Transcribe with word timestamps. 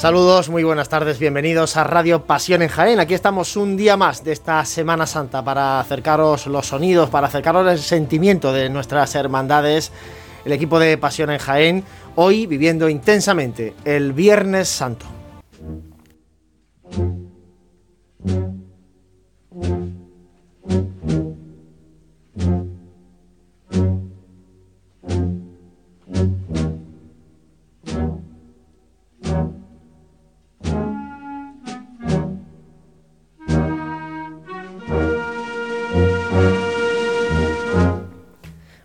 Saludos, 0.00 0.48
muy 0.48 0.64
buenas 0.64 0.88
tardes, 0.88 1.18
bienvenidos 1.18 1.76
a 1.76 1.84
Radio 1.84 2.24
Pasión 2.24 2.62
en 2.62 2.70
Jaén. 2.70 3.00
Aquí 3.00 3.12
estamos 3.12 3.54
un 3.54 3.76
día 3.76 3.98
más 3.98 4.24
de 4.24 4.32
esta 4.32 4.64
Semana 4.64 5.06
Santa 5.06 5.44
para 5.44 5.78
acercaros 5.78 6.46
los 6.46 6.68
sonidos, 6.68 7.10
para 7.10 7.26
acercaros 7.26 7.70
el 7.70 7.78
sentimiento 7.78 8.50
de 8.50 8.70
nuestras 8.70 9.14
hermandades, 9.14 9.92
el 10.46 10.52
equipo 10.52 10.78
de 10.78 10.96
Pasión 10.96 11.28
en 11.30 11.38
Jaén, 11.38 11.84
hoy 12.16 12.46
viviendo 12.46 12.88
intensamente 12.88 13.74
el 13.84 14.14
Viernes 14.14 14.70
Santo. 14.70 15.04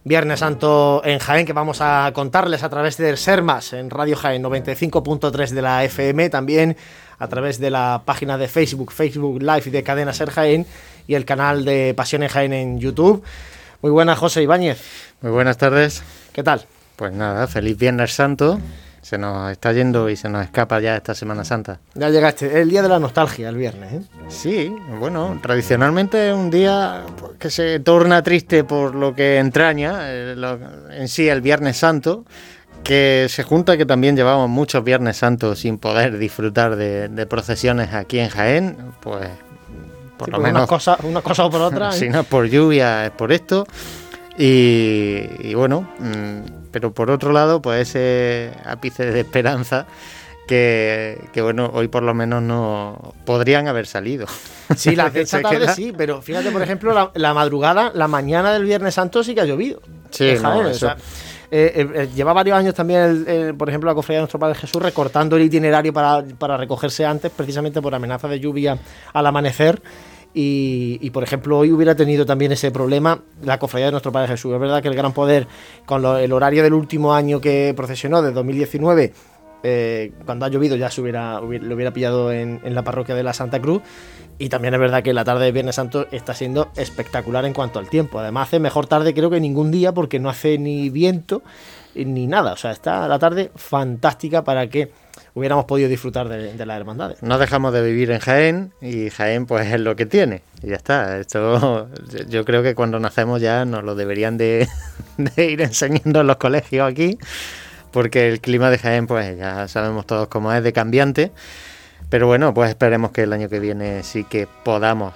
Viernes 0.07 0.41
Santo 0.41 1.01
en 1.03 1.17
Jaén, 1.17 1.47
que 1.47 1.53
vamos 1.53 1.81
a 1.81 2.11
contarles 2.13 2.61
a 2.61 2.69
través 2.69 2.95
del 2.97 3.17
Sermas 3.17 3.73
en 3.73 3.89
Radio 3.89 4.15
Jaén 4.15 4.43
95.3 4.43 5.49
de 5.49 5.61
la 5.63 5.83
FM, 5.83 6.29
también 6.29 6.77
a 7.17 7.27
través 7.27 7.59
de 7.59 7.71
la 7.71 8.03
página 8.05 8.37
de 8.37 8.47
Facebook, 8.47 8.91
Facebook 8.91 9.41
Live 9.41 9.71
de 9.71 9.81
Cadena 9.81 10.13
Ser 10.13 10.29
Jaén 10.29 10.67
y 11.07 11.15
el 11.15 11.25
canal 11.25 11.65
de 11.65 11.95
Pasión 11.97 12.21
en 12.21 12.29
Jaén 12.29 12.53
en 12.53 12.79
YouTube. 12.79 13.23
Muy 13.81 13.91
buenas, 13.91 14.19
José 14.19 14.43
Ibáñez. 14.43 14.79
Muy 15.21 15.31
buenas 15.31 15.57
tardes. 15.57 16.03
¿Qué 16.33 16.43
tal? 16.43 16.67
Pues 16.97 17.11
nada, 17.11 17.47
feliz 17.47 17.75
Viernes 17.75 18.13
Santo 18.13 18.59
se 19.05 19.19
nos 19.19 19.51
está 19.51 19.71
yendo 19.71 20.09
y 20.09 20.15
se 20.15 20.29
nos 20.29 20.43
escapa 20.43 20.79
ya 20.79 20.95
esta 20.95 21.13
Semana 21.13 21.45
Santa. 21.45 21.79
Ya 21.93 22.09
llegaste, 22.09 22.59
el 22.59 22.71
día 22.71 22.81
de 22.81 22.89
la 22.89 22.97
nostalgia, 22.97 23.49
el 23.49 23.55
viernes. 23.55 23.93
¿eh? 23.93 24.01
Sí, 24.29 24.75
bueno, 24.99 25.37
tradicionalmente 25.43 26.29
es 26.29 26.35
un 26.35 26.49
día 26.49 27.03
que 27.37 27.51
se 27.51 27.79
torna 27.81 28.23
triste 28.23 28.63
por 28.63 28.95
lo 28.95 29.13
que 29.13 29.37
entraña 29.37 29.99
eh, 30.05 30.35
en 30.89 31.07
sí 31.07 31.29
el 31.29 31.41
Viernes 31.41 31.77
Santo, 31.77 32.25
que 32.83 33.27
se 33.29 33.43
junta 33.43 33.77
que 33.77 33.85
también 33.85 34.15
llevamos 34.15 34.49
muchos 34.49 34.83
Viernes 34.83 35.17
Santos 35.17 35.59
sin 35.59 35.77
poder 35.77 36.17
disfrutar 36.17 36.75
de, 36.75 37.27
procesiones 37.27 37.93
aquí 37.93 38.17
en 38.17 38.29
Jaén, 38.29 38.75
pues 39.01 39.29
por 40.17 40.29
lo 40.29 40.39
menos... 40.39 40.61
Una 40.61 40.67
cosa, 40.67 40.97
una 41.03 41.21
cosa 41.21 41.45
o 41.45 41.51
por 41.51 41.61
otra. 41.61 41.91
si 41.91 42.09
no 42.09 42.21
es 42.21 42.25
por 42.25 42.47
lluvia, 42.47 43.05
es 43.05 43.11
por 43.11 43.31
esto. 43.31 43.67
Y, 44.37 45.53
bueno, 45.53 45.87
mm, 45.99 46.69
pero 46.71 46.93
por 46.93 47.09
otro 47.09 47.31
lado, 47.31 47.61
pues 47.61 47.89
ese 47.89 48.51
ápice 48.65 49.05
de 49.05 49.21
esperanza 49.21 49.85
que, 50.47 51.17
bueno, 51.41 51.71
hoy 51.73 51.87
por 51.87 52.03
lo 52.03 52.13
menos 52.13 52.43
no 52.43 53.13
podrían 53.25 53.67
haber 53.67 53.87
salido. 53.87 54.27
Sí, 54.75 54.95
la 54.95 55.09
fecha 55.11 55.41
tarde 55.41 55.69
sí, 55.69 55.93
pero 55.95 56.21
fíjate, 56.21 56.51
por 56.51 56.61
ejemplo, 56.61 57.11
la, 57.13 57.33
madrugada, 57.33 57.91
la 57.93 58.07
mañana 58.07 58.53
del 58.53 58.65
Viernes 58.65 58.93
Santo 58.93 59.23
sí 59.23 59.33
que 59.33 59.41
ha 59.41 59.45
llovido. 59.45 59.81
Sí, 60.11 60.33
no, 60.41 60.69
eh, 61.51 61.87
eh, 61.95 62.09
lleva 62.13 62.33
varios 62.33 62.57
años 62.57 62.73
también, 62.73 63.55
por 63.57 63.69
ejemplo, 63.69 63.89
la 63.89 63.95
cofradía 63.95 64.17
de 64.17 64.21
nuestro 64.23 64.39
Padre 64.39 64.55
Jesús 64.55 64.81
recortando 64.81 65.37
el 65.37 65.43
itinerario 65.43 65.93
para, 65.93 66.23
para 66.37 66.57
recogerse 66.57 67.05
antes, 67.05 67.31
precisamente 67.31 67.81
por 67.81 67.93
amenaza 67.93 68.27
de 68.27 68.39
lluvia 68.39 68.77
al 69.13 69.25
amanecer. 69.25 69.81
Y, 70.37 71.09
por 71.11 71.23
ejemplo, 71.23 71.57
hoy 71.57 71.71
hubiera 71.71 71.95
tenido 71.95 72.25
también 72.25 72.51
ese 72.51 72.69
problema 72.69 73.21
la 73.41 73.57
cofradía 73.57 73.85
de 73.85 73.91
nuestro 73.91 74.11
Padre 74.11 74.27
Jesús. 74.27 74.53
Es 74.53 74.59
verdad 74.59 74.81
que 74.81 74.89
el 74.89 74.95
Gran 74.95 75.13
Poder, 75.13 75.47
con 75.85 76.05
el 76.05 76.33
horario 76.33 76.61
del 76.61 76.73
último 76.73 77.13
año 77.13 77.39
que 77.39 77.73
procesionó, 77.73 78.21
de 78.21 78.33
2019, 78.33 79.13
eh, 79.63 80.11
cuando 80.25 80.45
ha 80.45 80.49
llovido 80.49 80.75
ya 80.75 80.91
se 80.91 80.99
hubiera, 80.99 81.39
lo 81.39 81.75
hubiera 81.75 81.91
pillado 81.91 82.33
en, 82.33 82.59
la 82.65 82.83
parroquia 82.83 83.15
de 83.15 83.23
la 83.23 83.31
Santa 83.31 83.61
Cruz. 83.61 83.81
Y 84.37 84.49
también 84.49 84.73
es 84.73 84.79
verdad 84.81 85.03
que 85.03 85.13
la 85.13 85.23
tarde 85.23 85.45
de 85.45 85.53
Viernes 85.53 85.75
Santo 85.75 86.05
está 86.11 86.33
siendo 86.33 86.67
espectacular 86.75 87.45
en 87.45 87.53
cuanto 87.53 87.79
al 87.79 87.87
tiempo. 87.87 88.19
Además, 88.19 88.49
hace 88.49 88.59
mejor 88.59 88.87
tarde 88.87 89.13
creo 89.13 89.29
que 89.29 89.39
ningún 89.39 89.71
día 89.71 89.93
porque 89.93 90.19
no 90.19 90.29
hace 90.29 90.57
ni 90.57 90.89
viento 90.89 91.43
ni 91.95 92.27
nada. 92.27 92.51
O 92.51 92.57
sea, 92.57 92.71
está 92.71 93.07
la 93.07 93.19
tarde 93.19 93.51
fantástica 93.55 94.43
para 94.43 94.67
que 94.67 94.91
hubiéramos 95.35 95.65
podido 95.65 95.89
disfrutar 95.89 96.27
de, 96.29 96.65
las 96.65 96.77
hermandades. 96.77 97.21
No 97.21 97.37
dejamos 97.37 97.73
de 97.73 97.83
vivir 97.83 98.09
en 98.09 98.19
Jaén 98.19 98.73
y 98.81 99.09
Jaén 99.09 99.45
pues 99.45 99.71
es 99.71 99.79
lo 99.79 99.95
que 99.95 100.05
tiene 100.05 100.41
y 100.63 100.69
ya 100.69 100.77
está. 100.77 101.19
Esto 101.19 101.89
yo 102.29 102.45
creo 102.45 102.63
que 102.63 102.73
cuando 102.73 102.99
nacemos 102.99 103.41
ya 103.41 103.65
nos 103.65 103.83
lo 103.83 103.93
deberían 103.95 104.37
de, 104.37 104.67
ir 105.37 105.61
enseñando 105.61 106.21
en 106.21 106.27
los 106.27 106.37
colegios 106.37 106.89
aquí 106.89 107.19
porque 107.91 108.29
el 108.29 108.41
clima 108.41 108.69
de 108.71 108.77
Jaén 108.77 109.07
pues 109.07 109.37
ya 109.37 109.67
sabemos 109.67 110.07
todos 110.07 110.27
cómo 110.29 110.51
es 110.51 110.63
de 110.63 110.73
cambiante. 110.73 111.31
Pero 112.09 112.27
bueno, 112.27 112.53
pues 112.53 112.69
esperemos 112.69 113.11
que 113.11 113.23
el 113.23 113.33
año 113.33 113.49
que 113.49 113.59
viene 113.59 114.03
sí 114.03 114.23
que 114.23 114.47
podamos 114.63 115.13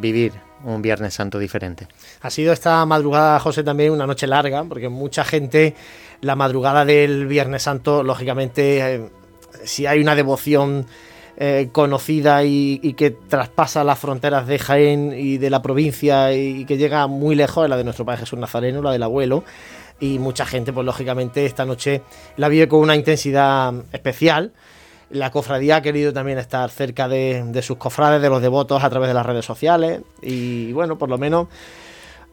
vivir 0.00 0.32
un 0.64 0.82
Viernes 0.82 1.14
Santo 1.14 1.38
diferente. 1.38 1.88
Ha 2.20 2.30
sido 2.30 2.52
esta 2.52 2.84
madrugada, 2.84 3.38
José, 3.40 3.62
también 3.62 3.92
una 3.92 4.06
noche 4.06 4.26
larga, 4.26 4.64
porque 4.64 4.88
mucha 4.88 5.24
gente, 5.24 5.74
la 6.20 6.36
madrugada 6.36 6.84
del 6.84 7.26
Viernes 7.26 7.62
Santo, 7.62 8.02
lógicamente, 8.02 8.94
eh, 8.94 9.08
si 9.64 9.86
hay 9.86 10.00
una 10.00 10.14
devoción 10.14 10.86
eh, 11.38 11.68
conocida 11.70 12.44
y, 12.44 12.94
que 12.94 13.10
traspasa 13.10 13.84
las 13.84 13.98
fronteras 13.98 14.46
de 14.46 14.58
Jaén 14.58 15.12
y 15.14 15.36
de 15.36 15.50
la 15.50 15.60
provincia 15.60 16.32
y, 16.32 16.64
que 16.64 16.78
llega 16.78 17.06
muy 17.08 17.34
lejos, 17.34 17.64
es 17.64 17.70
la 17.70 17.76
de 17.76 17.84
nuestro 17.84 18.06
Padre 18.06 18.20
Jesús 18.20 18.38
Nazareno, 18.38 18.80
la 18.80 18.92
del 18.92 19.02
abuelo. 19.02 19.44
Y 20.00 20.18
mucha 20.18 20.46
gente, 20.46 20.72
pues 20.72 20.86
lógicamente, 20.86 21.44
esta 21.44 21.66
noche 21.66 22.00
la 22.38 22.48
vive 22.48 22.68
con 22.68 22.80
una 22.80 22.96
intensidad 22.96 23.74
especial. 23.92 24.52
La 25.10 25.30
cofradía 25.30 25.76
ha 25.76 25.82
querido 25.82 26.12
también 26.12 26.38
estar 26.38 26.70
cerca 26.70 27.06
de, 27.06 27.60
sus 27.62 27.76
cofrades, 27.76 28.22
de 28.22 28.30
los 28.30 28.40
devotos 28.40 28.82
a 28.82 28.88
través 28.88 29.08
de 29.08 29.14
las 29.14 29.26
redes 29.26 29.44
sociales. 29.44 30.00
Y 30.22 30.72
bueno, 30.72 30.96
por 30.96 31.10
lo 31.10 31.18
menos 31.18 31.48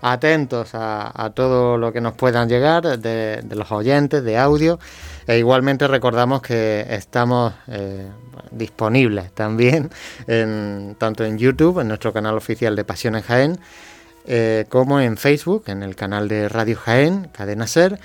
atentos 0.00 0.70
a, 0.72 1.30
todo 1.34 1.76
lo 1.78 1.92
que 1.92 2.00
nos 2.00 2.14
puedan 2.14 2.48
llegar 2.48 2.98
de, 2.98 3.44
los 3.50 3.70
oyentes, 3.70 4.24
de 4.24 4.38
audio. 4.38 4.78
E 5.26 5.38
igualmente 5.38 5.88
recordamos 5.88 6.40
que 6.40 6.86
estamos 6.88 7.52
eh, 7.66 8.06
disponibles 8.52 9.32
también 9.32 9.90
tanto 10.98 11.24
en 11.24 11.38
YouTube, 11.38 11.80
en 11.80 11.88
nuestro 11.88 12.12
canal 12.12 12.36
oficial 12.36 12.76
de 12.76 12.84
Pasión 12.84 13.16
en 13.16 13.22
Jaén, 13.22 13.58
eh, 14.26 14.66
como 14.68 15.00
en 15.00 15.16
Facebook, 15.16 15.64
en 15.66 15.82
el 15.82 15.96
canal 15.96 16.28
de 16.28 16.48
Radio 16.48 16.76
Jaén, 16.76 17.28
Cadena 17.32 17.66
Ser. 17.66 17.98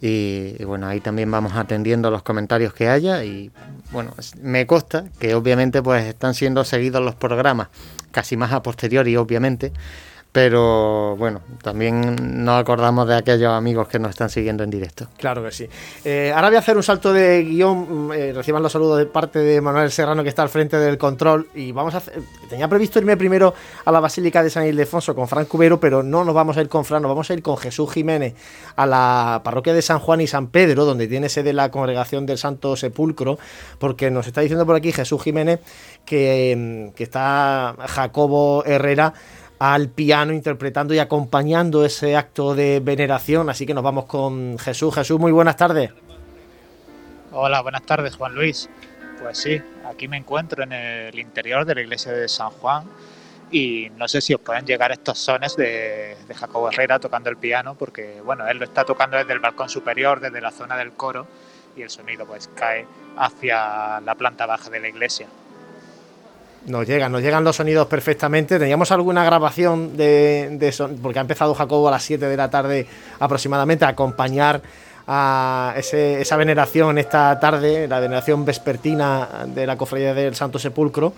Y, 0.00 0.62
bueno, 0.64 0.86
ahí 0.86 1.00
también 1.00 1.30
vamos 1.30 1.54
atendiendo 1.54 2.10
los 2.10 2.22
comentarios 2.22 2.74
que 2.74 2.88
haya 2.88 3.24
y 3.24 3.50
bueno, 3.92 4.12
me 4.42 4.66
consta 4.66 5.06
que 5.18 5.34
obviamente 5.34 5.82
pues 5.82 6.04
están 6.04 6.34
siendo 6.34 6.64
seguidos 6.64 7.02
los 7.02 7.14
programas, 7.14 7.68
casi 8.10 8.36
más 8.36 8.52
a 8.52 8.62
posteriori 8.62 9.16
obviamente, 9.16 9.72
pero 10.36 11.16
bueno, 11.16 11.40
también 11.62 12.44
nos 12.44 12.60
acordamos 12.60 13.08
de 13.08 13.14
aquellos 13.14 13.50
amigos 13.50 13.88
que 13.88 13.98
nos 13.98 14.10
están 14.10 14.28
siguiendo 14.28 14.64
en 14.64 14.68
directo. 14.68 15.06
Claro 15.16 15.42
que 15.42 15.50
sí. 15.50 15.66
Eh, 16.04 16.30
ahora 16.34 16.48
voy 16.48 16.56
a 16.56 16.58
hacer 16.58 16.76
un 16.76 16.82
salto 16.82 17.10
de 17.10 17.42
guion, 17.42 18.08
mm, 18.08 18.12
eh, 18.12 18.32
reciban 18.34 18.62
los 18.62 18.70
saludos 18.70 18.98
de 18.98 19.06
parte 19.06 19.38
de 19.38 19.62
Manuel 19.62 19.90
Serrano 19.90 20.22
que 20.22 20.28
está 20.28 20.42
al 20.42 20.50
frente 20.50 20.76
del 20.76 20.98
control 20.98 21.48
y 21.54 21.72
vamos 21.72 21.94
a 21.94 21.98
hacer, 21.98 22.20
tenía 22.50 22.68
previsto 22.68 22.98
irme 22.98 23.16
primero 23.16 23.54
a 23.86 23.90
la 23.90 23.98
Basílica 23.98 24.42
de 24.42 24.50
San 24.50 24.66
Ildefonso 24.66 25.14
con 25.14 25.26
Fran 25.26 25.46
Cubero, 25.46 25.80
pero 25.80 26.02
no 26.02 26.22
nos 26.22 26.34
vamos 26.34 26.58
a 26.58 26.60
ir 26.60 26.68
con 26.68 26.84
Fran, 26.84 27.00
nos 27.00 27.08
vamos 27.08 27.30
a 27.30 27.32
ir 27.32 27.40
con 27.40 27.56
Jesús 27.56 27.90
Jiménez 27.90 28.34
a 28.76 28.84
la 28.84 29.40
parroquia 29.42 29.72
de 29.72 29.80
San 29.80 30.00
Juan 30.00 30.20
y 30.20 30.26
San 30.26 30.48
Pedro, 30.48 30.84
donde 30.84 31.08
tiene 31.08 31.30
sede 31.30 31.54
la 31.54 31.70
congregación 31.70 32.26
del 32.26 32.36
Santo 32.36 32.76
Sepulcro, 32.76 33.38
porque 33.78 34.10
nos 34.10 34.26
está 34.26 34.42
diciendo 34.42 34.66
por 34.66 34.76
aquí 34.76 34.92
Jesús 34.92 35.22
Jiménez 35.22 35.60
que, 36.04 36.90
mm, 36.90 36.94
que 36.94 37.04
está 37.04 37.74
Jacobo 37.88 38.66
Herrera 38.66 39.14
al 39.58 39.88
piano 39.88 40.32
interpretando 40.32 40.94
y 40.94 40.98
acompañando 40.98 41.84
ese 41.84 42.16
acto 42.16 42.54
de 42.54 42.80
veneración. 42.80 43.48
Así 43.48 43.66
que 43.66 43.74
nos 43.74 43.84
vamos 43.84 44.06
con 44.06 44.58
Jesús. 44.58 44.94
Jesús, 44.94 45.18
muy 45.18 45.32
buenas 45.32 45.56
tardes. 45.56 45.92
Hola, 47.32 47.60
buenas 47.62 47.82
tardes, 47.82 48.16
Juan 48.16 48.34
Luis. 48.34 48.68
Pues 49.20 49.38
sí, 49.38 49.60
aquí 49.86 50.08
me 50.08 50.16
encuentro 50.16 50.62
en 50.62 50.72
el 50.72 51.18
interior 51.18 51.64
de 51.64 51.74
la 51.74 51.80
iglesia 51.80 52.12
de 52.12 52.28
San 52.28 52.50
Juan 52.50 52.84
y 53.50 53.90
no 53.96 54.08
sé 54.08 54.20
si 54.20 54.34
os 54.34 54.40
pueden 54.40 54.66
llegar 54.66 54.92
estos 54.92 55.18
sones 55.18 55.56
de, 55.56 56.16
Jacobo 56.34 56.68
Herrera 56.70 56.98
tocando 56.98 57.30
el 57.30 57.36
piano, 57.36 57.74
porque 57.74 58.20
bueno, 58.24 58.46
él 58.46 58.58
lo 58.58 58.64
está 58.64 58.84
tocando 58.84 59.16
desde 59.16 59.32
el 59.32 59.38
balcón 59.38 59.68
superior, 59.68 60.20
desde 60.20 60.40
la 60.40 60.50
zona 60.50 60.76
del 60.76 60.92
coro, 60.92 61.26
y 61.76 61.82
el 61.82 61.90
sonido 61.90 62.26
pues 62.26 62.50
cae 62.54 62.86
hacia 63.16 64.00
la 64.00 64.14
planta 64.16 64.46
baja 64.46 64.70
de 64.70 64.80
la 64.80 64.88
iglesia. 64.88 65.28
Nos 66.66 66.84
llegan, 66.84 67.12
nos 67.12 67.22
llegan 67.22 67.44
los 67.44 67.54
sonidos 67.54 67.86
perfectamente. 67.86 68.58
Teníamos 68.58 68.90
alguna 68.90 69.24
grabación 69.24 69.96
de, 69.96 70.70
son, 70.72 70.96
porque 70.96 71.20
ha 71.20 71.22
empezado 71.22 71.54
Jacobo 71.54 71.86
a 71.86 71.92
las 71.92 72.02
7 72.02 72.26
de 72.26 72.36
la 72.36 72.50
tarde 72.50 72.88
aproximadamente 73.20 73.84
a 73.84 73.88
acompañar 73.88 74.60
a 75.06 75.74
esa 75.76 76.36
veneración 76.36 76.98
esta 76.98 77.38
tarde, 77.38 77.86
la 77.86 78.00
veneración 78.00 78.44
vespertina 78.44 79.46
de 79.46 79.64
la 79.64 79.76
cofradía 79.76 80.12
del 80.12 80.34
Santo 80.34 80.58
Sepulcro. 80.58 81.12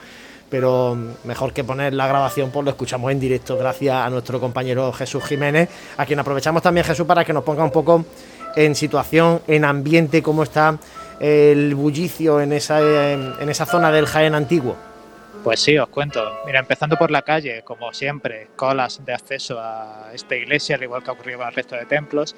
Pero 0.51 0.97
mejor 1.25 1.55
que 1.55 1.65
poner 1.65 1.95
la 1.95 2.07
grabación, 2.07 2.51
pues 2.51 2.65
lo 2.65 2.71
escuchamos 2.71 3.11
en 3.11 3.19
directo, 3.21 3.57
gracias 3.57 3.95
a 3.95 4.11
nuestro 4.11 4.41
compañero 4.41 4.93
Jesús 4.93 5.25
Jiménez, 5.25 5.69
a 5.97 6.05
quien 6.05 6.19
aprovechamos 6.19 6.63
también, 6.63 6.85
Jesús, 6.85 7.07
para 7.07 7.25
que 7.25 7.33
nos 7.33 7.45
ponga 7.45 7.65
un 7.65 7.71
poco 7.71 8.05
en 8.55 8.75
situación, 8.75 9.41
en 9.47 9.65
ambiente, 9.65 10.23
cómo 10.23 10.43
está 10.43 10.79
el 11.21 11.75
bullicio 11.75 12.41
en 12.41 12.53
esa, 12.53 12.81
en 13.13 13.49
esa 13.49 13.67
zona 13.67 13.91
del 13.91 14.07
Jaén 14.07 14.35
antiguo. 14.35 14.88
Pues 15.45 15.61
sí, 15.61 15.79
os 15.79 15.89
cuento. 15.89 16.41
Mira, 16.45 16.59
empezando 16.59 16.97
por 16.97 17.11
la 17.11 17.23
calle, 17.23 17.63
como 17.63 17.93
siempre, 17.93 18.49
colas 18.57 19.05
de 19.05 19.15
acceso 19.15 19.59
a 19.61 20.11
esta 20.13 20.35
iglesia, 20.35 20.77
al 20.77 20.83
igual 20.83 21.03
que 21.03 21.11
ha 21.11 21.13
ocurrido 21.13 21.39
con 21.39 21.49
el 21.49 21.55
resto 21.55 21.77
de 21.77 21.87
templos. 21.87 22.35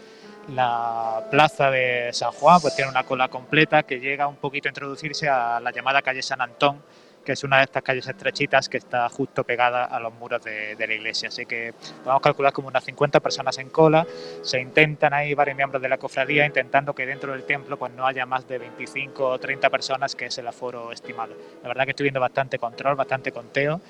La 0.54 1.24
plaza 1.30 1.70
de 1.70 2.10
San 2.12 2.32
Juan 2.32 2.60
pues 2.60 2.74
tiene 2.74 2.90
una 2.90 3.04
cola 3.04 3.28
completa 3.28 3.82
que 3.84 4.00
llega 4.00 4.26
un 4.26 4.36
poquito 4.36 4.68
a 4.68 4.70
introducirse 4.70 5.28
a 5.28 5.60
la 5.60 5.70
llamada 5.70 6.02
calle 6.02 6.22
San 6.22 6.40
Antón, 6.40 6.82
que 7.30 7.34
es 7.34 7.44
una 7.44 7.58
de 7.58 7.62
estas 7.62 7.84
calles 7.84 8.08
estrechitas 8.08 8.68
que 8.68 8.78
está 8.78 9.08
justo 9.08 9.44
pegada 9.44 9.84
a 9.84 10.00
los 10.00 10.12
muros 10.14 10.42
de, 10.42 10.74
la 10.76 10.92
iglesia. 10.92 11.28
Así 11.28 11.46
que 11.46 11.72
podemos 12.02 12.20
calcular 12.20 12.52
como 12.52 12.66
unas 12.66 12.82
50 12.82 13.20
personas 13.20 13.56
en 13.58 13.68
cola. 13.70 14.04
Se 14.42 14.60
intentan 14.60 15.14
ahí 15.14 15.32
varios 15.32 15.56
miembros 15.56 15.80
de 15.80 15.88
la 15.88 15.96
cofradía 15.96 16.44
intentando 16.44 16.92
que 16.92 17.06
dentro 17.06 17.30
del 17.30 17.44
templo 17.44 17.78
pues 17.78 17.92
no 17.92 18.04
haya 18.04 18.26
más 18.26 18.48
de 18.48 18.58
25 18.58 19.24
o 19.24 19.38
30 19.38 19.70
personas, 19.70 20.16
que 20.16 20.26
es 20.26 20.38
el 20.38 20.48
aforo 20.48 20.90
estimado. 20.90 21.32
La 21.62 21.68
verdad 21.68 21.84
que 21.84 21.90
estoy 21.90 22.02
viendo 22.02 22.18
bastante 22.18 22.58
control, 22.58 22.96
bastante 22.96 23.30
conteo. 23.30 23.80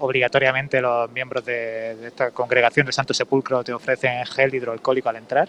Obligatoriamente 0.00 0.80
los 0.80 1.08
miembros 1.12 1.44
de, 1.44 2.04
esta 2.04 2.32
congregación 2.32 2.84
del 2.84 2.94
Santo 2.94 3.14
Sepulcro 3.14 3.62
te 3.62 3.72
ofrecen 3.72 4.26
gel 4.26 4.52
hidroalcohólico 4.52 5.08
al 5.08 5.16
entrar. 5.18 5.48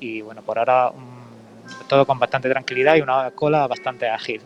Y 0.00 0.20
bueno, 0.20 0.42
por 0.42 0.58
ahora 0.58 0.90
mm, 0.90 1.86
todo 1.86 2.04
con 2.06 2.18
bastante 2.18 2.50
tranquilidad 2.50 2.96
y 2.96 3.02
una 3.02 3.30
cola 3.30 3.68
bastante 3.68 4.08
ágil 4.08 4.42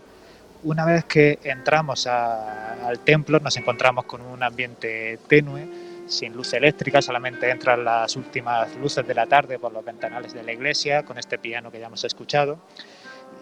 una 0.64 0.84
vez 0.84 1.04
que 1.04 1.38
entramos 1.44 2.06
al 2.06 2.98
templo 3.04 3.38
nos 3.40 3.56
encontramos 3.56 4.04
con 4.04 4.20
un 4.20 4.42
ambiente 4.42 5.18
tenue, 5.28 5.68
sin 6.06 6.34
luz 6.34 6.52
eléctrica, 6.52 7.02
solamente 7.02 7.50
entran 7.50 7.84
las 7.84 8.16
últimas 8.16 8.74
luces 8.76 9.06
de 9.06 9.14
la 9.14 9.26
tarde 9.26 9.58
por 9.58 9.72
los 9.72 9.84
ventanales 9.84 10.32
de 10.32 10.42
la 10.42 10.52
iglesia, 10.52 11.04
con 11.04 11.18
este 11.18 11.38
piano 11.38 11.70
que 11.70 11.80
ya 11.80 11.86
hemos 11.86 12.04
escuchado. 12.04 12.58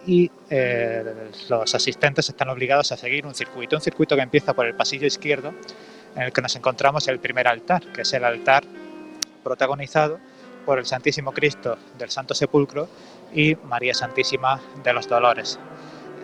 Y 0.07 0.31
eh, 0.49 1.31
los 1.49 1.75
asistentes 1.75 2.29
están 2.29 2.49
obligados 2.49 2.91
a 2.91 2.97
seguir 2.97 3.25
un 3.25 3.35
circuito, 3.35 3.75
un 3.75 3.81
circuito 3.81 4.15
que 4.15 4.21
empieza 4.21 4.53
por 4.53 4.65
el 4.65 4.75
pasillo 4.75 5.07
izquierdo, 5.07 5.53
en 6.15 6.23
el 6.23 6.31
que 6.31 6.41
nos 6.41 6.55
encontramos 6.55 7.07
el 7.07 7.19
primer 7.19 7.47
altar, 7.47 7.83
que 7.93 8.01
es 8.01 8.13
el 8.13 8.23
altar 8.23 8.63
protagonizado 9.43 10.19
por 10.65 10.79
el 10.79 10.85
Santísimo 10.85 11.31
Cristo 11.31 11.77
del 11.97 12.09
Santo 12.09 12.33
Sepulcro 12.33 12.89
y 13.33 13.55
María 13.55 13.93
Santísima 13.93 14.59
de 14.83 14.93
los 14.93 15.07
Dolores. 15.07 15.59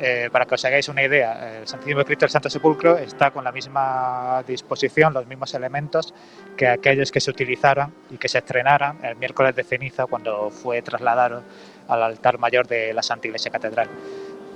Eh, 0.03 0.29
para 0.31 0.47
que 0.47 0.55
os 0.55 0.65
hagáis 0.65 0.89
una 0.89 1.03
idea, 1.03 1.59
el 1.59 1.67
Santísimo 1.67 2.03
Cristo 2.03 2.25
del 2.25 2.31
Santo 2.31 2.49
Sepulcro 2.49 2.97
está 2.97 3.29
con 3.29 3.43
la 3.43 3.51
misma 3.51 4.43
disposición, 4.47 5.13
los 5.13 5.27
mismos 5.27 5.53
elementos 5.53 6.11
que 6.57 6.67
aquellos 6.67 7.11
que 7.11 7.19
se 7.19 7.29
utilizaron 7.29 7.93
y 8.09 8.17
que 8.17 8.27
se 8.27 8.39
estrenaran 8.39 8.97
el 9.05 9.15
miércoles 9.17 9.55
de 9.55 9.63
ceniza 9.63 10.07
cuando 10.07 10.49
fue 10.49 10.81
trasladado 10.81 11.43
al 11.87 12.01
altar 12.01 12.39
mayor 12.39 12.65
de 12.65 12.95
la 12.95 13.03
Santa 13.03 13.27
Iglesia 13.27 13.51
Catedral. 13.51 13.89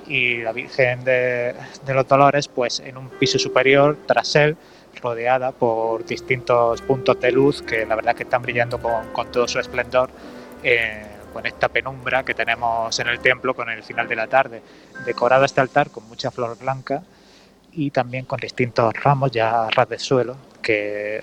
Y 0.08 0.42
la 0.42 0.52
Virgen 0.52 1.04
de, 1.04 1.54
los 1.90 2.08
Dolores, 2.08 2.48
pues 2.48 2.80
en 2.80 2.98
un 2.98 3.10
piso 3.10 3.38
superior, 3.38 4.00
tras 4.08 4.36
él, 4.36 4.58
rodeada 5.00 5.52
por 5.52 6.06
distintos 6.06 6.82
puntos 6.82 7.20
de 7.20 7.32
luz 7.32 7.62
que 7.62 7.86
la 7.86 7.94
verdad 7.94 8.16
que 8.16 8.24
están 8.24 8.42
brillando 8.42 8.80
con, 8.80 9.32
todo 9.32 9.48
su 9.48 9.60
esplendor. 9.60 10.10
Eh, 10.64 11.15
con 11.36 11.46
esta 11.46 11.68
penumbra 11.68 12.24
que 12.24 12.34
tenemos 12.34 12.98
en 12.98 13.10
el 13.10 13.20
templo 13.20 13.54
con 13.54 13.70
el 13.70 13.84
final 13.84 14.08
de 14.08 14.16
la 14.16 14.26
tarde. 14.26 14.62
Decorado 15.06 15.44
este 15.44 15.60
altar 15.60 15.90
con 15.90 16.08
mucha 16.08 16.32
flor 16.32 16.58
blanca 16.58 17.04
y 17.74 17.92
también 17.92 18.24
con 18.24 18.40
distintos 18.40 18.94
ramos 19.04 19.32
ya 19.32 19.66
a 19.66 19.70
ras 19.70 19.90
de 19.90 20.00
suelo 20.00 20.38
que 20.62 21.22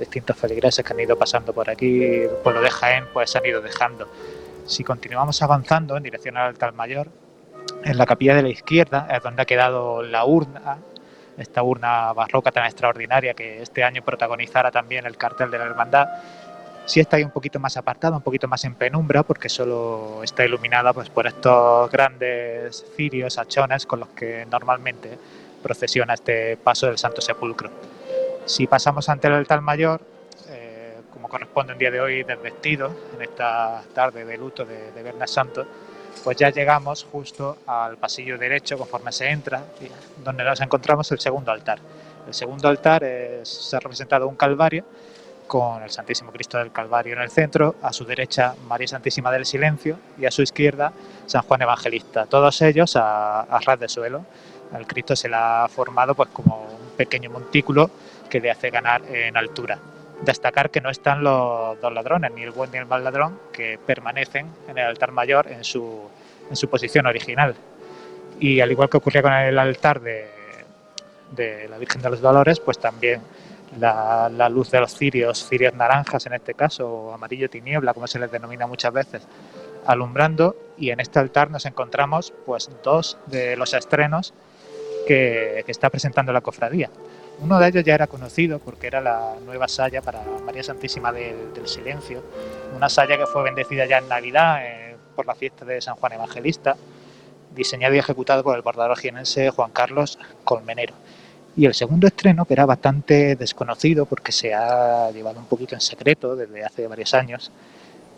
distintos 0.00 0.36
feligreses 0.36 0.84
que 0.84 0.92
han 0.92 0.98
ido 0.98 1.16
pasando 1.16 1.52
por 1.52 1.70
aquí, 1.70 2.22
por 2.42 2.54
lo 2.54 2.60
de 2.60 2.70
Jaén, 2.70 3.04
pues 3.12 3.36
han 3.36 3.46
ido 3.46 3.60
dejando. 3.60 4.10
Si 4.66 4.82
continuamos 4.82 5.40
avanzando 5.42 5.96
en 5.96 6.02
dirección 6.02 6.36
al 6.36 6.48
altar 6.48 6.72
mayor, 6.74 7.06
en 7.84 7.96
la 7.96 8.04
capilla 8.04 8.34
de 8.34 8.42
la 8.42 8.48
izquierda 8.48 9.06
es 9.12 9.22
donde 9.22 9.42
ha 9.42 9.46
quedado 9.46 10.02
la 10.02 10.24
urna, 10.24 10.78
esta 11.38 11.62
urna 11.62 12.12
barroca 12.12 12.50
tan 12.50 12.64
extraordinaria 12.64 13.34
que 13.34 13.62
este 13.62 13.84
año 13.84 14.02
protagonizara 14.02 14.72
también 14.72 15.06
el 15.06 15.16
cartel 15.16 15.52
de 15.52 15.58
la 15.58 15.66
hermandad 15.66 16.08
sí 16.86 17.00
está 17.00 17.16
ahí 17.16 17.24
un 17.24 17.30
poquito 17.30 17.58
más 17.58 17.76
apartada, 17.76 18.16
un 18.16 18.22
poquito 18.22 18.48
más 18.48 18.64
en 18.64 18.74
penumbra, 18.74 19.22
porque 19.22 19.48
solo 19.48 20.20
está 20.22 20.44
iluminada 20.44 20.92
pues, 20.92 21.08
por 21.08 21.26
estos 21.26 21.90
grandes 21.90 22.84
cirios, 22.96 23.38
hachones, 23.38 23.86
con 23.86 24.00
los 24.00 24.08
que 24.10 24.46
normalmente 24.50 25.18
procesiona 25.62 26.14
este 26.14 26.56
paso 26.56 26.86
del 26.86 26.98
Santo 26.98 27.20
Sepulcro. 27.20 27.70
Si 28.44 28.66
pasamos 28.66 29.08
ante 29.08 29.28
el 29.28 29.34
altar 29.34 29.60
mayor, 29.60 30.00
eh, 30.48 30.96
como 31.12 31.28
corresponde 31.28 31.72
un 31.72 31.78
día 31.78 31.90
de 31.90 32.00
hoy 32.00 32.24
desvestido, 32.24 32.90
en 33.14 33.22
esta 33.22 33.82
tarde 33.94 34.24
de 34.24 34.36
luto 34.36 34.64
de, 34.64 34.90
de 34.90 35.02
Viernes 35.02 35.30
Santo, 35.30 35.64
pues 36.24 36.36
ya 36.36 36.50
llegamos 36.50 37.04
justo 37.10 37.58
al 37.66 37.96
pasillo 37.96 38.38
derecho 38.38 38.76
conforme 38.76 39.12
se 39.12 39.28
entra, 39.28 39.64
donde 40.22 40.44
nos 40.44 40.60
encontramos 40.60 41.10
el 41.12 41.20
segundo 41.20 41.50
altar. 41.50 41.78
El 42.26 42.34
segundo 42.34 42.68
altar 42.68 43.02
se 43.42 43.76
ha 43.76 43.80
representado 43.80 44.28
un 44.28 44.36
calvario 44.36 44.84
con 45.52 45.82
el 45.82 45.90
Santísimo 45.90 46.32
Cristo 46.32 46.56
del 46.56 46.72
Calvario 46.72 47.12
en 47.12 47.20
el 47.20 47.28
centro, 47.28 47.74
a 47.82 47.92
su 47.92 48.06
derecha 48.06 48.54
María 48.68 48.88
Santísima 48.88 49.30
del 49.30 49.44
Silencio 49.44 49.98
y 50.16 50.24
a 50.24 50.30
su 50.30 50.40
izquierda 50.40 50.94
San 51.26 51.42
Juan 51.42 51.60
Evangelista, 51.60 52.24
todos 52.24 52.62
ellos 52.62 52.96
a, 52.96 53.44
ras 53.62 53.78
de 53.78 53.86
suelo. 53.86 54.24
El 54.74 54.86
Cristo 54.86 55.14
se 55.14 55.28
le 55.28 55.36
ha 55.36 55.68
formado 55.68 56.14
pues 56.14 56.30
como 56.30 56.56
un 56.56 56.96
pequeño 56.96 57.28
montículo 57.28 57.90
que 58.30 58.40
le 58.40 58.50
hace 58.50 58.70
ganar 58.70 59.02
en 59.04 59.36
altura. 59.36 59.78
Destacar 60.22 60.70
que 60.70 60.80
no 60.80 60.88
están 60.88 61.22
los 61.22 61.78
dos 61.82 61.92
ladrones, 61.92 62.32
ni 62.32 62.44
el 62.44 62.52
buen 62.52 62.70
ni 62.70 62.78
el 62.78 62.86
mal 62.86 63.04
ladrón, 63.04 63.38
que 63.52 63.78
permanecen 63.84 64.46
en 64.68 64.78
el 64.78 64.86
altar 64.86 65.12
mayor 65.12 65.48
en 65.48 65.64
su, 65.64 66.08
en 66.48 66.56
su 66.56 66.70
posición 66.70 67.04
original. 67.04 67.54
Y 68.40 68.60
al 68.60 68.70
igual 68.72 68.88
que 68.88 68.96
ocurría 68.96 69.20
con 69.20 69.34
el 69.34 69.58
altar 69.58 70.00
de 70.00 71.68
la 71.68 71.76
Virgen 71.76 72.00
de 72.00 72.08
los 72.08 72.22
Dolores, 72.22 72.58
pues 72.58 72.78
también 72.78 73.20
la, 73.78 74.48
luz 74.48 74.70
de 74.70 74.80
los 74.80 74.94
cirios, 74.94 75.48
cirios 75.48 75.74
naranjas 75.74 76.26
en 76.26 76.34
este 76.34 76.54
caso, 76.54 76.88
o 76.88 77.14
amarillo 77.14 77.48
tiniebla, 77.48 77.94
como 77.94 78.06
se 78.06 78.18
les 78.18 78.30
denomina 78.30 78.66
muchas 78.66 78.92
veces, 78.92 79.22
alumbrando 79.86 80.56
y 80.76 80.90
en 80.90 81.00
este 81.00 81.18
altar 81.18 81.50
nos 81.50 81.66
encontramos 81.66 82.32
pues 82.46 82.70
dos 82.82 83.18
de 83.26 83.56
los 83.56 83.74
estrenos 83.74 84.34
que, 85.06 85.64
está 85.66 85.90
presentando 85.90 86.32
la 86.32 86.40
cofradía. 86.40 86.90
Uno 87.40 87.58
de 87.58 87.68
ellos 87.68 87.84
ya 87.84 87.94
era 87.94 88.06
conocido 88.06 88.58
porque 88.58 88.86
era 88.86 89.00
la 89.00 89.34
nueva 89.44 89.66
saya 89.66 90.02
para 90.02 90.22
María 90.44 90.62
Santísima 90.62 91.12
del, 91.12 91.66
Silencio, 91.66 92.22
una 92.76 92.88
saya 92.88 93.16
que 93.16 93.26
fue 93.26 93.42
bendecida 93.42 93.86
ya 93.86 93.98
en 93.98 94.08
Navidad 94.08 94.64
eh, 94.64 94.96
por 95.16 95.26
la 95.26 95.34
fiesta 95.34 95.64
de 95.64 95.80
San 95.80 95.94
Juan 95.96 96.12
Evangelista, 96.12 96.76
diseñado 97.54 97.94
y 97.94 97.98
ejecutado 97.98 98.42
por 98.42 98.56
el 98.56 98.62
bordador 98.62 98.96
jienense 98.98 99.50
Juan 99.50 99.70
Carlos 99.70 100.18
Colmenero. 100.44 100.94
Y 101.56 101.66
el 101.66 101.74
segundo 101.74 102.06
estreno, 102.06 102.44
que 102.44 102.54
era 102.54 102.64
bastante 102.64 103.36
desconocido 103.36 104.06
porque 104.06 104.32
se 104.32 104.54
ha 104.54 105.10
llevado 105.10 105.38
un 105.38 105.46
poquito 105.46 105.74
en 105.74 105.80
secreto 105.80 106.34
desde 106.34 106.64
hace 106.64 106.86
varios 106.86 107.12
años, 107.14 107.50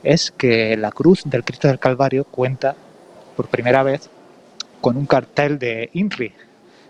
es 0.03 0.31
que 0.31 0.76
la 0.76 0.93
cruz 0.93 1.23
del 1.25 1.45
Cristo 1.45 1.69
del 1.69 1.79
Calvario 1.79 2.25
cuenta 2.25 2.76
por 3.37 3.49
primera 3.49 3.83
vez 3.83 4.09
con 4.81 4.97
un 4.97 5.07
cartel 5.07 5.59
de 5.59 5.91
INRI, 5.95 6.33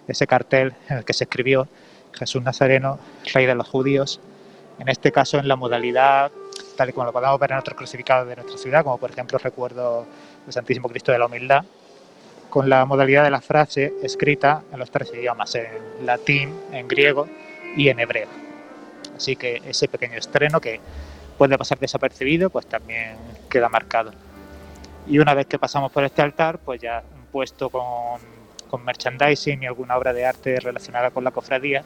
ese 0.08 0.26
cartel 0.26 0.74
en 0.88 0.98
el 0.98 1.04
que 1.04 1.14
se 1.14 1.24
escribió 1.24 1.66
Jesús 2.12 2.42
Nazareno, 2.42 2.98
Rey 3.32 3.46
de 3.46 3.54
los 3.54 3.68
Judíos, 3.68 4.20
en 4.78 4.88
este 4.88 5.12
caso 5.12 5.38
en 5.38 5.48
la 5.48 5.56
modalidad 5.56 6.30
tal 6.76 6.90
y 6.90 6.92
como 6.92 7.06
lo 7.06 7.12
podemos 7.12 7.38
ver 7.38 7.52
en 7.52 7.58
otros 7.58 7.76
crucificados 7.76 8.28
de 8.28 8.36
nuestra 8.36 8.58
ciudad, 8.58 8.84
como 8.84 8.98
por 8.98 9.10
ejemplo 9.10 9.38
recuerdo 9.38 10.06
el 10.46 10.52
Santísimo 10.52 10.88
Cristo 10.88 11.12
de 11.12 11.18
la 11.18 11.26
Humildad, 11.26 11.64
con 12.54 12.70
la 12.70 12.84
modalidad 12.84 13.24
de 13.24 13.32
la 13.32 13.40
frase 13.40 13.94
escrita 14.00 14.62
en 14.72 14.78
los 14.78 14.88
tres 14.88 15.10
idiomas, 15.12 15.56
en 15.56 15.66
latín, 16.06 16.54
en 16.70 16.86
griego 16.86 17.26
y 17.76 17.88
en 17.88 17.98
hebreo. 17.98 18.28
Así 19.16 19.34
que 19.34 19.60
ese 19.66 19.88
pequeño 19.88 20.16
estreno 20.16 20.60
que 20.60 20.78
puede 21.36 21.58
pasar 21.58 21.80
desapercibido, 21.80 22.50
pues 22.50 22.66
también 22.66 23.16
queda 23.50 23.68
marcado. 23.68 24.12
Y 25.08 25.18
una 25.18 25.34
vez 25.34 25.46
que 25.46 25.58
pasamos 25.58 25.90
por 25.90 26.04
este 26.04 26.22
altar, 26.22 26.60
pues 26.60 26.80
ya 26.80 27.02
puesto 27.32 27.70
con, 27.70 28.20
con 28.70 28.84
merchandising 28.84 29.64
y 29.64 29.66
alguna 29.66 29.96
obra 29.96 30.12
de 30.12 30.24
arte 30.24 30.60
relacionada 30.60 31.10
con 31.10 31.24
la 31.24 31.32
cofradía, 31.32 31.82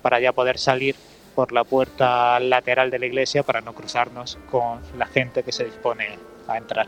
para 0.00 0.18
ya 0.18 0.32
poder 0.32 0.56
salir 0.56 0.96
por 1.34 1.52
la 1.52 1.62
puerta 1.64 2.40
lateral 2.40 2.90
de 2.90 3.00
la 3.00 3.04
iglesia 3.04 3.42
para 3.42 3.60
no 3.60 3.74
cruzarnos 3.74 4.38
con 4.50 4.80
la 4.96 5.04
gente 5.08 5.42
que 5.42 5.52
se 5.52 5.66
dispone 5.66 6.18
a 6.48 6.56
entrar. 6.56 6.86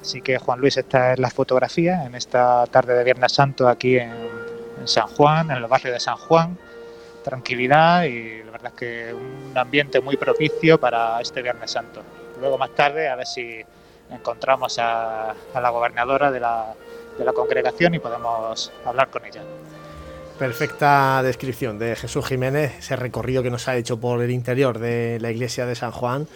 Así 0.00 0.20
que 0.22 0.38
Juan 0.38 0.60
Luis, 0.60 0.76
esta 0.76 1.12
es 1.12 1.18
la 1.18 1.30
fotografía 1.30 2.04
en 2.04 2.14
esta 2.14 2.66
tarde 2.66 2.94
de 2.94 3.04
Viernes 3.04 3.32
Santo 3.32 3.68
aquí 3.68 3.98
en, 3.98 4.12
San 4.84 5.08
Juan, 5.08 5.50
en 5.50 5.58
el 5.58 5.66
barrio 5.66 5.92
de 5.92 6.00
San 6.00 6.16
Juan. 6.16 6.56
Tranquilidad 7.24 8.04
y 8.04 8.42
la 8.44 8.52
verdad 8.52 8.72
es 8.72 8.78
que 8.78 9.12
un 9.12 9.58
ambiente 9.58 10.00
muy 10.00 10.16
propicio 10.16 10.78
para 10.78 11.20
este 11.20 11.42
Viernes 11.42 11.72
Santo. 11.72 12.02
Luego 12.40 12.56
más 12.56 12.70
tarde 12.70 13.08
a 13.08 13.16
ver 13.16 13.26
si 13.26 13.60
encontramos 14.10 14.78
a, 14.78 15.34
la 15.54 15.70
gobernadora 15.70 16.30
de 16.30 16.40
la, 16.40 16.74
de 17.18 17.24
la 17.24 17.32
congregación 17.32 17.94
y 17.94 17.98
podemos 17.98 18.72
hablar 18.84 19.10
con 19.10 19.24
ella. 19.26 19.42
Perfecta 20.38 21.20
descripción 21.22 21.78
de 21.80 21.96
Jesús 21.96 22.24
Jiménez, 22.24 22.78
ese 22.78 22.94
recorrido 22.94 23.42
que 23.42 23.50
nos 23.50 23.66
ha 23.66 23.76
hecho 23.76 23.98
por 23.98 24.22
el 24.22 24.30
interior 24.30 24.78
de 24.78 25.18
la 25.20 25.32
iglesia 25.32 25.66
de 25.66 25.74
San 25.74 25.90
Juan, 25.90 26.28